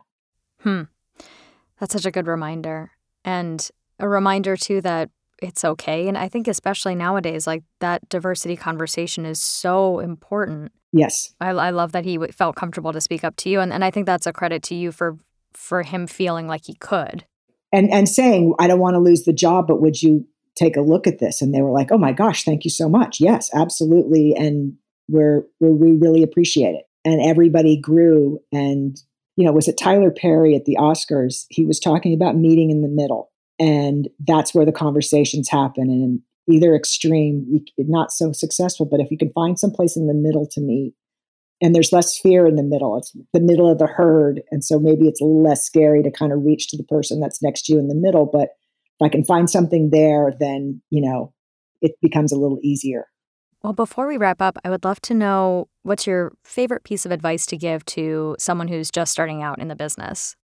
Hmm. 0.62 0.84
That's 1.80 1.94
such 1.94 2.08
a 2.08 2.12
good 2.12 2.26
reminder. 2.26 2.90
And 3.24 3.70
a 4.00 4.10
reminder, 4.10 4.58
too, 4.58 4.82
that 4.82 5.12
it's 5.44 5.64
okay. 5.64 6.08
And 6.08 6.18
I 6.18 6.28
think, 6.28 6.48
especially 6.48 6.96
nowadays, 6.96 7.46
like 7.46 7.64
that 7.82 8.10
diversity 8.10 8.56
conversation 8.56 9.28
is 9.28 9.40
so 9.40 10.00
important. 10.00 10.72
Yes. 10.92 11.36
I, 11.40 11.50
I 11.50 11.70
love 11.70 11.92
that 11.92 12.04
he 12.04 12.18
felt 12.32 12.56
comfortable 12.56 12.94
to 12.94 13.00
speak 13.00 13.24
up 13.24 13.36
to 13.38 13.50
you. 13.50 13.60
And, 13.60 13.72
and 13.72 13.86
I 13.86 13.92
think 13.92 14.08
that's 14.08 14.26
a 14.26 14.34
credit 14.34 14.64
to 14.64 14.76
you 14.76 14.92
for 14.92 15.20
for 15.54 15.84
him 15.84 16.08
feeling 16.08 16.48
like 16.48 16.66
he 16.66 16.76
could. 16.76 17.26
And 17.72 17.92
and 17.92 18.10
saying, 18.10 18.54
I 18.60 18.68
don't 18.68 18.80
want 18.80 18.96
to 18.96 19.00
lose 19.00 19.26
the 19.26 19.34
job, 19.34 19.68
but 19.68 19.82
would 19.82 20.02
you 20.02 20.26
take 20.60 20.76
a 20.76 20.82
look 20.82 21.08
at 21.08 21.20
this. 21.20 21.42
And 21.42 21.54
they 21.54 21.62
were 21.62 21.72
like, 21.72 21.92
oh 21.92 21.98
my 21.98 22.12
gosh, 22.12 22.44
thank 22.44 22.64
you 22.64 22.70
so 22.70 22.90
much. 22.90 23.20
Yes, 23.20 23.50
absolutely. 23.56 24.36
And 24.36 24.74
we're, 25.08 25.44
we're 25.60 25.72
we 25.72 25.94
really 25.94 26.22
appreciate 26.22 26.76
it. 26.76 26.86
And 27.06 27.22
everybody 27.22 27.80
grew. 27.80 28.40
And, 28.52 28.98
you 29.38 29.46
know, 29.46 29.54
was 29.54 29.68
it 29.68 29.78
Tyler 29.78 30.12
Perry 30.12 30.56
at 30.56 30.66
the 30.66 30.78
Oscars? 30.80 31.46
He 31.50 31.66
was 31.66 31.80
talking 31.80 32.14
about 32.14 32.36
meeting 32.36 32.70
in 32.70 32.82
the 32.82 32.90
middle. 32.90 33.32
And 33.58 34.10
that's 34.20 34.54
where 34.54 34.66
the 34.66 34.72
conversations 34.72 35.50
happen. 35.50 35.84
And 35.84 36.22
either 36.54 36.76
extreme, 36.76 37.64
not 37.78 38.12
so 38.12 38.32
successful, 38.32 38.86
but 38.86 39.00
if 39.00 39.12
you 39.12 39.18
can 39.18 39.32
find 39.32 39.58
some 39.58 39.72
place 39.72 39.96
in 39.96 40.08
the 40.08 40.14
middle 40.14 40.46
to 40.48 40.62
meet, 40.62 40.94
and 41.62 41.76
there's 41.76 41.92
less 41.92 42.18
fear 42.18 42.46
in 42.48 42.56
the 42.56 42.64
middle. 42.64 42.98
It's 42.98 43.12
the 43.34 43.40
middle 43.40 43.70
of 43.70 43.80
the 43.80 43.88
herd. 43.88 44.42
And 44.52 44.64
so 44.64 44.80
maybe 44.80 45.08
it's 45.08 45.22
a 45.22 45.26
little 45.26 45.44
less 45.44 45.66
scary 45.66 46.02
to 46.04 46.12
kind 46.12 46.32
of 46.32 46.44
reach 46.44 46.70
to 46.70 46.78
the 46.78 46.84
person 46.84 47.20
that's 47.20 47.42
next 47.42 47.64
to 47.66 47.74
you 47.74 47.80
in 47.80 47.88
the 47.88 47.96
middle. 47.96 48.26
But 48.26 48.50
if 49.00 49.06
I 49.06 49.10
can 49.10 49.26
find 49.26 49.50
something 49.50 49.90
there, 49.92 50.34
then, 50.40 50.82
you 50.90 51.02
know, 51.02 51.34
it 51.82 51.92
becomes 52.02 52.32
a 52.32 52.38
little 52.38 52.60
easier. 52.64 53.08
Well, 53.62 53.74
before 53.74 54.08
we 54.08 54.18
wrap 54.18 54.42
up, 54.42 54.58
I 54.64 54.70
would 54.70 54.86
love 54.86 55.02
to 55.02 55.14
know 55.14 55.68
what's 55.84 56.08
your 56.08 56.32
favorite 56.46 56.86
piece 56.86 57.06
of 57.06 57.12
advice 57.12 57.46
to 57.48 57.58
give 57.58 57.86
to 57.88 58.36
someone 58.40 58.70
who's 58.70 58.90
just 58.90 59.12
starting 59.12 59.44
out 59.44 59.60
in 59.60 59.68
the 59.68 59.76
business? 59.76 60.38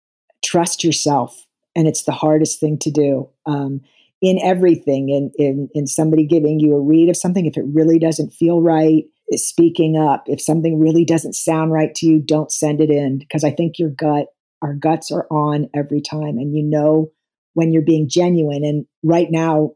Trust 0.43 0.83
yourself. 0.83 1.45
And 1.77 1.87
it's 1.87 2.03
the 2.03 2.11
hardest 2.11 2.59
thing 2.59 2.77
to 2.79 2.91
do. 2.91 3.29
Um, 3.45 3.81
in 4.21 4.39
everything, 4.41 5.09
in, 5.09 5.31
in 5.37 5.69
in 5.73 5.87
somebody 5.87 6.25
giving 6.25 6.59
you 6.59 6.73
a 6.73 6.81
read 6.81 7.09
of 7.09 7.17
something, 7.17 7.45
if 7.45 7.57
it 7.57 7.65
really 7.67 7.99
doesn't 7.99 8.33
feel 8.33 8.61
right, 8.61 9.03
speaking 9.33 9.97
up. 9.97 10.23
If 10.27 10.41
something 10.41 10.79
really 10.79 11.05
doesn't 11.05 11.33
sound 11.33 11.71
right 11.71 11.93
to 11.95 12.05
you, 12.05 12.19
don't 12.19 12.51
send 12.51 12.81
it 12.81 12.89
in 12.89 13.17
because 13.17 13.43
I 13.43 13.51
think 13.51 13.79
your 13.79 13.89
gut, 13.89 14.27
our 14.61 14.73
guts 14.73 15.11
are 15.11 15.27
on 15.29 15.69
every 15.73 16.01
time. 16.01 16.37
And 16.37 16.55
you 16.55 16.63
know 16.63 17.11
when 17.53 17.71
you're 17.71 17.81
being 17.81 18.07
genuine. 18.07 18.63
And 18.63 18.85
right 19.03 19.27
now, 19.31 19.71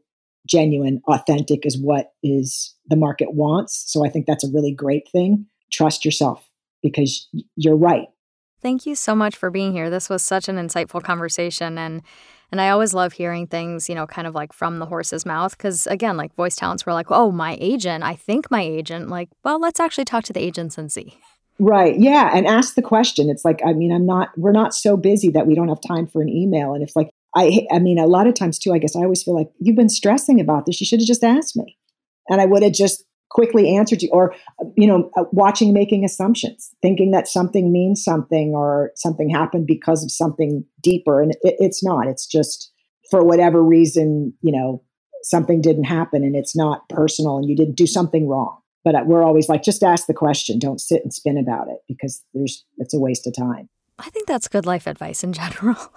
genuine, 0.46 1.02
authentic 1.08 1.66
is 1.66 1.78
what 1.78 2.12
is 2.22 2.74
the 2.86 2.96
market 2.96 3.34
wants. 3.34 3.84
So 3.86 4.04
I 4.04 4.08
think 4.08 4.26
that's 4.26 4.44
a 4.44 4.50
really 4.52 4.72
great 4.72 5.08
thing. 5.10 5.46
Trust 5.72 6.04
yourself 6.04 6.46
because 6.82 7.28
you're 7.56 7.76
right. 7.76 8.06
Thank 8.62 8.84
you 8.84 8.94
so 8.94 9.14
much 9.14 9.36
for 9.36 9.50
being 9.50 9.72
here. 9.72 9.88
This 9.88 10.08
was 10.08 10.22
such 10.22 10.48
an 10.48 10.56
insightful 10.56 11.02
conversation 11.02 11.78
and 11.78 12.02
and 12.52 12.60
I 12.60 12.70
always 12.70 12.94
love 12.94 13.12
hearing 13.12 13.46
things, 13.46 13.88
you 13.88 13.94
know, 13.94 14.06
kind 14.06 14.26
of 14.26 14.34
like 14.34 14.52
from 14.52 14.78
the 14.78 14.86
horse's 14.86 15.24
mouth. 15.24 15.56
Cause 15.58 15.86
again, 15.86 16.16
like 16.16 16.34
voice 16.34 16.56
talents 16.56 16.84
were 16.84 16.92
like, 16.92 17.10
oh, 17.10 17.30
my 17.30 17.56
agent, 17.60 18.02
I 18.02 18.14
think 18.14 18.50
my 18.50 18.62
agent, 18.62 19.08
like, 19.08 19.28
well, 19.44 19.60
let's 19.60 19.80
actually 19.80 20.04
talk 20.04 20.24
to 20.24 20.32
the 20.32 20.40
agents 20.40 20.76
and 20.76 20.90
see. 20.90 21.16
Right. 21.58 21.98
Yeah. 21.98 22.30
And 22.32 22.46
ask 22.46 22.74
the 22.74 22.82
question. 22.82 23.28
It's 23.28 23.44
like, 23.44 23.60
I 23.64 23.74
mean, 23.74 23.92
I'm 23.92 24.06
not, 24.06 24.30
we're 24.36 24.52
not 24.52 24.74
so 24.74 24.96
busy 24.96 25.30
that 25.30 25.46
we 25.46 25.54
don't 25.54 25.68
have 25.68 25.80
time 25.86 26.06
for 26.06 26.22
an 26.22 26.28
email. 26.28 26.72
And 26.72 26.82
it's 26.82 26.96
like, 26.96 27.10
I, 27.36 27.66
I 27.70 27.78
mean, 27.78 27.98
a 27.98 28.06
lot 28.06 28.26
of 28.26 28.34
times 28.34 28.58
too, 28.58 28.72
I 28.72 28.78
guess 28.78 28.96
I 28.96 29.00
always 29.00 29.22
feel 29.22 29.34
like 29.34 29.50
you've 29.60 29.76
been 29.76 29.90
stressing 29.90 30.40
about 30.40 30.66
this. 30.66 30.80
You 30.80 30.86
should 30.86 31.00
have 31.00 31.06
just 31.06 31.22
asked 31.22 31.56
me. 31.56 31.76
And 32.28 32.40
I 32.40 32.46
would 32.46 32.62
have 32.62 32.72
just 32.72 33.04
quickly 33.30 33.74
answered 33.76 34.02
you 34.02 34.10
or 34.12 34.34
you 34.76 34.86
know 34.86 35.10
uh, 35.16 35.24
watching 35.32 35.72
making 35.72 36.04
assumptions 36.04 36.74
thinking 36.82 37.12
that 37.12 37.28
something 37.28 37.72
means 37.72 38.02
something 38.02 38.52
or 38.54 38.90
something 38.96 39.30
happened 39.30 39.66
because 39.66 40.04
of 40.04 40.10
something 40.10 40.64
deeper 40.82 41.22
and 41.22 41.32
it, 41.42 41.56
it's 41.58 41.82
not. 41.82 42.06
It's 42.06 42.26
just 42.26 42.70
for 43.10 43.24
whatever 43.24 43.62
reason 43.62 44.34
you 44.42 44.52
know 44.52 44.82
something 45.22 45.60
didn't 45.60 45.84
happen 45.84 46.24
and 46.24 46.34
it's 46.36 46.56
not 46.56 46.88
personal 46.88 47.36
and 47.38 47.48
you 47.48 47.56
didn't 47.56 47.76
do 47.76 47.86
something 47.86 48.28
wrong. 48.28 48.58
But 48.84 48.94
uh, 48.94 49.02
we're 49.04 49.22
always 49.22 49.48
like 49.48 49.62
just 49.62 49.82
ask 49.82 50.06
the 50.06 50.14
question. 50.14 50.58
Don't 50.58 50.80
sit 50.80 51.02
and 51.02 51.12
spin 51.12 51.38
about 51.38 51.68
it 51.68 51.78
because 51.88 52.22
there's 52.34 52.64
it's 52.78 52.94
a 52.94 53.00
waste 53.00 53.26
of 53.26 53.34
time. 53.36 53.68
I 53.98 54.08
think 54.10 54.26
that's 54.26 54.48
good 54.48 54.66
life 54.66 54.86
advice 54.86 55.24
in 55.24 55.32
general. 55.32 55.76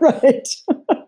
Right 0.00 0.46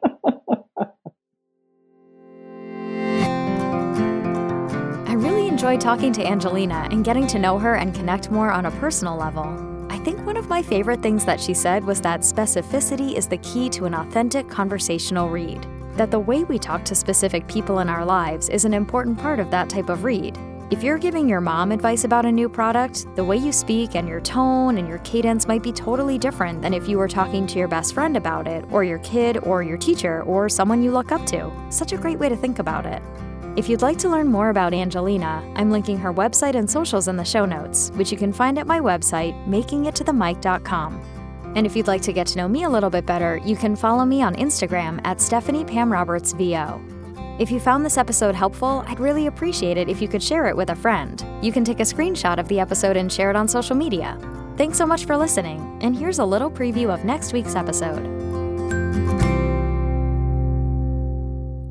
enjoyed 5.62 5.80
talking 5.80 6.12
to 6.12 6.26
Angelina 6.26 6.88
and 6.90 7.04
getting 7.04 7.24
to 7.28 7.38
know 7.38 7.56
her 7.56 7.76
and 7.76 7.94
connect 7.94 8.32
more 8.32 8.50
on 8.50 8.66
a 8.66 8.70
personal 8.80 9.16
level. 9.16 9.44
I 9.90 9.98
think 9.98 10.18
one 10.26 10.36
of 10.36 10.48
my 10.48 10.60
favorite 10.60 11.00
things 11.02 11.24
that 11.24 11.40
she 11.40 11.54
said 11.54 11.84
was 11.84 12.00
that 12.00 12.22
specificity 12.22 13.14
is 13.14 13.28
the 13.28 13.36
key 13.36 13.68
to 13.68 13.84
an 13.84 13.94
authentic 13.94 14.48
conversational 14.48 15.30
read. 15.30 15.64
That 15.94 16.10
the 16.10 16.18
way 16.18 16.42
we 16.42 16.58
talk 16.58 16.84
to 16.86 16.96
specific 16.96 17.46
people 17.46 17.78
in 17.78 17.88
our 17.88 18.04
lives 18.04 18.48
is 18.48 18.64
an 18.64 18.74
important 18.74 19.16
part 19.16 19.38
of 19.38 19.52
that 19.52 19.68
type 19.68 19.88
of 19.88 20.02
read. 20.02 20.36
If 20.72 20.82
you're 20.82 20.98
giving 20.98 21.28
your 21.28 21.40
mom 21.40 21.70
advice 21.70 22.02
about 22.02 22.26
a 22.26 22.32
new 22.32 22.48
product, 22.48 23.06
the 23.14 23.24
way 23.24 23.36
you 23.36 23.52
speak 23.52 23.94
and 23.94 24.08
your 24.08 24.20
tone 24.20 24.78
and 24.78 24.88
your 24.88 24.98
cadence 24.98 25.46
might 25.46 25.62
be 25.62 25.70
totally 25.70 26.18
different 26.18 26.60
than 26.60 26.74
if 26.74 26.88
you 26.88 26.98
were 26.98 27.06
talking 27.06 27.46
to 27.46 27.60
your 27.60 27.68
best 27.68 27.94
friend 27.94 28.16
about 28.16 28.48
it, 28.48 28.64
or 28.72 28.82
your 28.82 28.98
kid, 28.98 29.38
or 29.44 29.62
your 29.62 29.78
teacher, 29.78 30.24
or 30.24 30.48
someone 30.48 30.82
you 30.82 30.90
look 30.90 31.12
up 31.12 31.24
to. 31.26 31.52
Such 31.70 31.92
a 31.92 31.96
great 31.96 32.18
way 32.18 32.28
to 32.28 32.36
think 32.36 32.58
about 32.58 32.84
it. 32.84 33.00
If 33.54 33.68
you'd 33.68 33.82
like 33.82 33.98
to 33.98 34.08
learn 34.08 34.28
more 34.28 34.48
about 34.48 34.72
Angelina, 34.72 35.44
I'm 35.56 35.70
linking 35.70 35.98
her 35.98 36.12
website 36.12 36.54
and 36.54 36.68
socials 36.68 37.06
in 37.06 37.16
the 37.16 37.24
show 37.24 37.44
notes, 37.44 37.90
which 37.96 38.10
you 38.10 38.16
can 38.16 38.32
find 38.32 38.58
at 38.58 38.66
my 38.66 38.80
website, 38.80 39.34
makingittothemic.com. 39.46 41.52
And 41.54 41.66
if 41.66 41.76
you'd 41.76 41.86
like 41.86 42.00
to 42.02 42.14
get 42.14 42.26
to 42.28 42.38
know 42.38 42.48
me 42.48 42.62
a 42.62 42.70
little 42.70 42.88
bit 42.88 43.04
better, 43.04 43.36
you 43.44 43.54
can 43.54 43.76
follow 43.76 44.06
me 44.06 44.22
on 44.22 44.34
Instagram 44.36 45.02
at 45.04 45.20
Stephanie 45.20 45.66
Pam 45.66 45.92
Roberts 45.92 46.32
VO. 46.32 46.80
If 47.38 47.50
you 47.50 47.60
found 47.60 47.84
this 47.84 47.98
episode 47.98 48.34
helpful, 48.34 48.84
I'd 48.86 49.00
really 49.00 49.26
appreciate 49.26 49.76
it 49.76 49.90
if 49.90 50.00
you 50.00 50.08
could 50.08 50.22
share 50.22 50.46
it 50.46 50.56
with 50.56 50.70
a 50.70 50.76
friend. 50.76 51.22
You 51.42 51.52
can 51.52 51.62
take 51.62 51.80
a 51.80 51.84
screenshot 51.84 52.38
of 52.38 52.48
the 52.48 52.58
episode 52.58 52.96
and 52.96 53.12
share 53.12 53.28
it 53.28 53.36
on 53.36 53.48
social 53.48 53.76
media. 53.76 54.16
Thanks 54.56 54.78
so 54.78 54.86
much 54.86 55.04
for 55.04 55.16
listening, 55.16 55.78
and 55.82 55.94
here's 55.94 56.20
a 56.20 56.24
little 56.24 56.50
preview 56.50 56.88
of 56.88 57.04
next 57.04 57.34
week's 57.34 57.54
episode. 57.54 59.31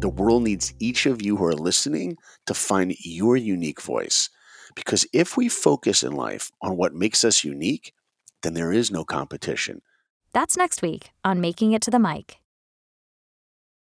The 0.02 0.10
world 0.10 0.41
needs 0.41 0.74
each 0.80 1.06
of 1.06 1.22
you 1.22 1.38
who 1.38 1.45
are 1.45 1.54
listening 1.54 2.18
to 2.47 2.56
find 2.56 2.95
your 3.02 3.38
unique 3.38 3.80
voice. 3.80 4.32
Because 4.76 5.06
if 5.14 5.38
we 5.38 5.47
focus 5.47 6.02
in 6.02 6.14
life 6.14 6.52
on 6.60 6.76
what 6.76 6.95
makes 6.95 7.24
us 7.24 7.43
unique, 7.43 7.93
then 8.41 8.56
there 8.56 8.72
is 8.72 8.89
no 8.89 9.06
competition. 9.06 9.84
That's 10.34 10.58
next 10.58 10.82
week 10.82 11.12
on 11.24 11.39
Making 11.39 11.74
It 11.74 11.84
to 11.84 11.91
the 11.91 11.99
Mic. 11.99 12.41